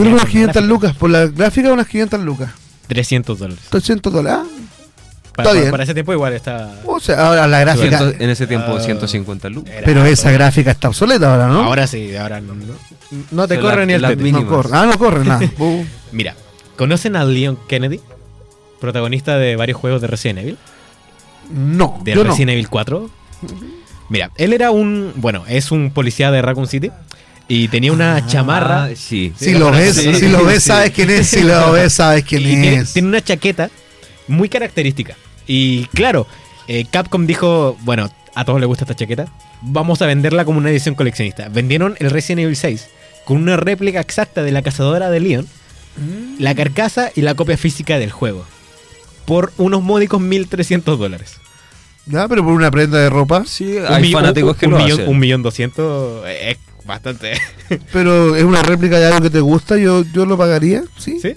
creo 0.00 0.04
que 0.04 0.08
unas 0.10 0.22
Con 0.22 0.30
500 0.30 0.54
gráfica. 0.54 0.66
lucas, 0.74 0.96
por 0.96 1.10
la 1.10 1.26
gráfica 1.26 1.72
unas 1.72 1.86
500 1.86 2.20
lucas. 2.20 2.50
300 2.88 3.38
dólares. 3.38 3.64
300 3.70 4.12
dólares. 4.12 4.38
Ah, 4.42 4.46
Para, 4.46 4.62
Está 5.30 5.42
para- 5.44 5.52
bien. 5.60 5.70
para 5.70 5.82
ese 5.84 5.94
tiempo 5.94 6.12
igual 6.12 6.32
está... 6.34 6.80
O 6.84 7.00
sea, 7.00 7.26
ahora 7.28 7.46
la 7.46 7.60
gráfica. 7.60 8.12
En 8.18 8.28
ese 8.30 8.46
tiempo 8.46 8.76
Ah, 8.76 8.80
150 8.80 9.48
luz. 9.48 9.64
era 9.68 9.84
Pero 9.84 10.04
esa 10.04 10.30
gráfica 10.30 10.70
está 10.72 10.88
obsoleta 10.88 11.32
ahora, 11.32 11.48
¿no? 11.48 11.62
Ahora 11.64 11.86
sí, 11.86 12.14
ahora 12.14 12.40
no, 12.40 12.54
no, 12.54 12.74
no 13.30 13.48
te 13.48 13.58
corre 13.58 13.86
ni 13.86 13.94
el 13.94 14.16
mínimas. 14.16 14.42
no 14.42 14.48
corre. 14.48 14.68
Ah, 14.72 14.86
no 14.86 14.98
corre 14.98 15.24
nada. 15.24 15.40
Uh. 15.58 15.84
Mira, 16.12 16.36
¿conocen 16.76 17.16
a 17.16 17.24
Leon 17.24 17.58
Kennedy? 17.68 18.00
Protagonista 18.80 19.38
de 19.38 19.56
varios 19.56 19.78
juegos 19.78 20.02
de 20.02 20.08
Resident 20.08 20.40
Evil. 20.40 20.58
no, 21.50 22.00
De 22.04 22.14
yo 22.14 22.22
no. 22.24 22.30
Resident 22.30 22.50
Evil 22.52 22.68
4. 22.68 23.10
Mira, 24.08 24.30
él 24.36 24.52
era 24.52 24.70
un. 24.70 25.12
Bueno, 25.16 25.44
es 25.48 25.70
un 25.70 25.90
policía 25.90 26.30
de 26.30 26.42
Raccoon 26.42 26.66
City. 26.66 26.90
Y 27.46 27.68
tenía 27.68 27.92
una 27.92 28.26
chamarra. 28.26 28.84
Ah, 28.84 28.90
sí. 28.96 29.32
Si 29.36 29.52
lo 29.52 29.70
ves, 29.70 29.96
Sí, 29.96 30.14
si 30.14 30.28
lo 30.28 30.44
ves, 30.44 30.62
sí. 30.62 30.68
sabes 30.68 30.90
quién 30.92 31.10
es. 31.10 31.26
Si 31.26 31.42
lo 31.42 31.72
ves, 31.72 31.92
sabes 31.92 32.24
quién 32.24 32.40
y 32.42 32.44
tiene, 32.46 32.74
es. 32.76 32.92
tiene 32.94 33.08
una 33.08 33.20
chaqueta 33.22 33.70
muy 34.28 34.48
característica. 34.48 35.14
Y 35.46 35.84
claro, 35.88 36.26
eh, 36.68 36.86
Capcom 36.90 37.26
dijo: 37.26 37.76
Bueno, 37.82 38.10
a 38.34 38.44
todos 38.46 38.60
les 38.60 38.66
gusta 38.66 38.84
esta 38.84 38.94
chaqueta. 38.94 39.26
Vamos 39.60 40.00
a 40.00 40.06
venderla 40.06 40.44
como 40.46 40.58
una 40.58 40.70
edición 40.70 40.94
coleccionista. 40.94 41.48
Vendieron 41.50 41.96
el 41.98 42.10
Resident 42.10 42.40
Evil 42.44 42.56
6 42.56 42.88
con 43.26 43.36
una 43.38 43.56
réplica 43.58 44.00
exacta 44.00 44.42
de 44.42 44.52
la 44.52 44.62
cazadora 44.62 45.10
de 45.10 45.20
Leon, 45.20 45.46
la 46.38 46.54
carcasa 46.54 47.10
y 47.14 47.20
la 47.22 47.34
copia 47.34 47.56
física 47.58 47.98
del 47.98 48.10
juego. 48.10 48.44
Por 49.26 49.52
unos 49.58 49.82
módicos 49.82 50.20
1300 50.20 50.98
dólares. 50.98 51.36
Ya, 52.06 52.28
pero 52.28 52.44
por 52.44 52.52
una 52.52 52.70
prenda 52.70 52.98
de 52.98 53.08
ropa. 53.10 53.44
Sí, 53.46 53.76
Un 53.78 53.86
hay 53.92 54.02
mi- 54.02 54.12
fanáticos 54.12 54.52
un- 54.52 54.58
que 54.58 54.66
un 54.66 54.72
lo 54.72 54.78
millón, 54.78 55.00
hacen. 55.00 55.08
Un 55.10 55.18
millón 55.18 55.42
doscientos 55.42 56.22
es 56.28 56.58
bastante. 56.84 57.32
Pero 57.92 58.36
es 58.36 58.44
una 58.44 58.62
réplica 58.62 58.98
de 58.98 59.06
algo 59.06 59.22
que 59.22 59.30
te 59.30 59.40
gusta. 59.40 59.78
Yo, 59.78 60.04
yo 60.12 60.26
lo 60.26 60.36
pagaría. 60.36 60.82
Sí. 60.98 61.18
¿Sí? 61.20 61.32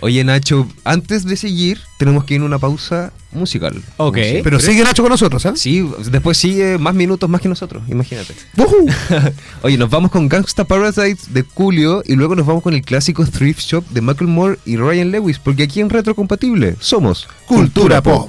Oye, 0.00 0.22
Nacho, 0.24 0.66
antes 0.84 1.24
de 1.24 1.36
seguir, 1.36 1.80
tenemos 1.96 2.24
que 2.24 2.34
ir 2.34 2.40
a 2.40 2.44
una 2.44 2.58
pausa 2.58 3.12
musical. 3.30 3.80
Ok. 3.98 4.18
Pero 4.42 4.58
sigue 4.58 4.82
Nacho 4.82 5.02
con 5.02 5.10
nosotros, 5.10 5.46
¿ah? 5.46 5.52
Sí, 5.56 5.88
después 6.10 6.36
sigue 6.36 6.76
más 6.76 6.92
minutos 6.94 7.30
más 7.30 7.40
que 7.40 7.48
nosotros, 7.48 7.84
imagínate. 7.88 8.34
Ujú. 8.58 8.86
Oye, 9.62 9.78
nos 9.78 9.88
vamos 9.88 10.10
con 10.10 10.28
Gangsta 10.28 10.64
Parasites 10.64 11.32
de 11.32 11.42
Julio 11.54 12.02
y 12.04 12.16
luego 12.16 12.34
nos 12.34 12.44
vamos 12.46 12.62
con 12.64 12.74
el 12.74 12.82
clásico 12.82 13.24
Thrift 13.24 13.60
Shop 13.60 13.84
de 13.90 14.00
Macklemore 14.00 14.58
y 14.66 14.76
Ryan 14.76 15.12
Lewis, 15.12 15.38
porque 15.38 15.62
aquí 15.62 15.80
en 15.80 15.88
Retrocompatible 15.88 16.74
somos 16.80 17.28
Cultura 17.46 18.02
Pop. 18.02 18.28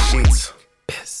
sheets. 0.09 0.53
Piss. 0.87 1.20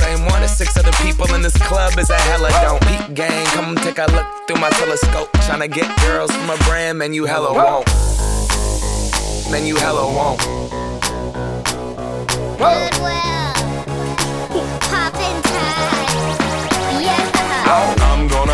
same 0.00 0.24
one 0.26 0.42
as 0.42 0.56
six 0.56 0.76
other 0.76 0.92
people 1.02 1.32
in 1.34 1.42
this 1.42 1.56
club 1.58 1.98
is 1.98 2.10
a 2.10 2.18
hella 2.30 2.50
don't. 2.62 2.80
Peak 2.82 3.14
gang, 3.14 3.46
come 3.48 3.76
take 3.76 3.98
a 3.98 4.06
look 4.12 4.26
through 4.46 4.60
my 4.60 4.70
telescope. 4.70 5.30
Tryna 5.44 5.70
get 5.72 5.88
girls 6.00 6.30
from 6.30 6.50
a 6.50 6.56
brand, 6.64 6.98
man, 6.98 7.12
you 7.12 7.24
hella 7.24 7.52
won't. 7.52 7.86
Man, 9.50 9.66
you 9.66 9.76
hella 9.76 10.06
won't. 10.06 10.40
Goodwill. 12.58 13.52
Poppin' 14.88 15.42
tags. 15.42 16.38
Yeah. 17.02 17.30
Uh-huh. 17.34 17.96
Oh, 17.98 18.01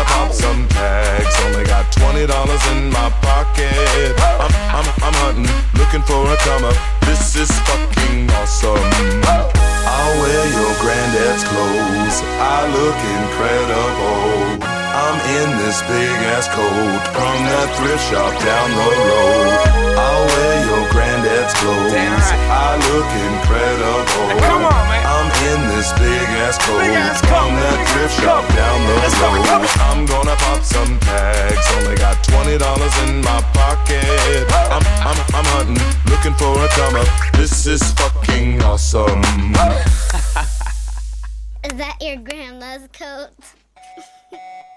Pop 0.09 0.31
some 0.31 0.67
tags. 0.69 1.35
Only 1.45 1.65
got 1.65 1.91
twenty 1.91 2.25
dollars 2.25 2.63
in 2.73 2.89
my 2.89 3.09
pocket. 3.21 4.13
I'm, 4.39 4.51
I'm, 4.73 4.87
I'm 5.05 5.15
hunting, 5.21 5.49
looking 5.79 6.03
for 6.03 6.25
a 6.25 6.37
come 6.37 6.65
up. 6.65 6.77
This 7.05 7.35
is 7.35 7.51
fucking 7.67 8.29
awesome. 8.31 8.89
I'll 9.25 10.15
wear 10.21 10.43
your 10.57 10.73
granddad's 10.81 11.43
clothes. 11.43 12.17
I 12.41 12.67
look 12.73 12.99
incredible. 13.17 14.78
I'm 14.89 15.17
in 15.37 15.49
this 15.61 15.81
big 15.85 16.17
ass 16.33 16.47
coat 16.49 17.01
from 17.13 17.37
that 17.45 17.69
thrift 17.77 18.03
shop 18.09 18.33
down 18.41 18.69
the 18.73 18.89
road. 19.05 19.53
I'll 19.95 20.25
wear 20.25 20.53
your 20.65 20.83
granddad's 20.89 21.53
clothes. 21.61 21.93
I 22.49 22.73
look 22.89 23.09
incredible. 23.29 24.27
Come 24.49 24.65
on, 24.65 24.83
man. 24.89 25.03
I'm 25.05 25.29
in 25.53 25.61
this 25.77 25.93
big 26.01 26.27
ass 26.41 26.57
coat 26.65 26.81
Big 26.81 26.95
ass 26.97 27.21
from 27.21 27.53
coat. 27.53 27.61
that 27.61 27.79
thrift 27.93 28.15
shop 28.23 28.43
down 28.57 28.77
the 28.89 28.95
Let's 28.97 29.13
road. 29.21 29.45
come 29.45 29.61
on. 29.61 29.69
I'm 29.93 30.01
gonna 30.09 30.35
pop 30.41 30.61
some 30.65 30.97
tags. 31.05 31.65
Only 31.77 31.95
got 31.95 32.17
twenty 32.25 32.57
dollars 32.57 32.95
in 33.05 33.21
my 33.21 33.39
pocket. 33.53 34.03
I'm, 34.73 34.81
I'm, 35.05 35.19
I'm 35.37 35.47
hunting, 35.53 35.77
looking 36.09 36.33
for 36.33 36.57
a 36.57 36.67
come 36.73 36.95
up. 36.97 37.09
This 37.37 37.65
is 37.67 37.83
fucking 37.93 38.61
awesome. 38.63 39.21
Is 41.61 41.73
that 41.77 41.97
your 42.01 42.17
grandma's 42.17 42.87
coat? 42.91 43.29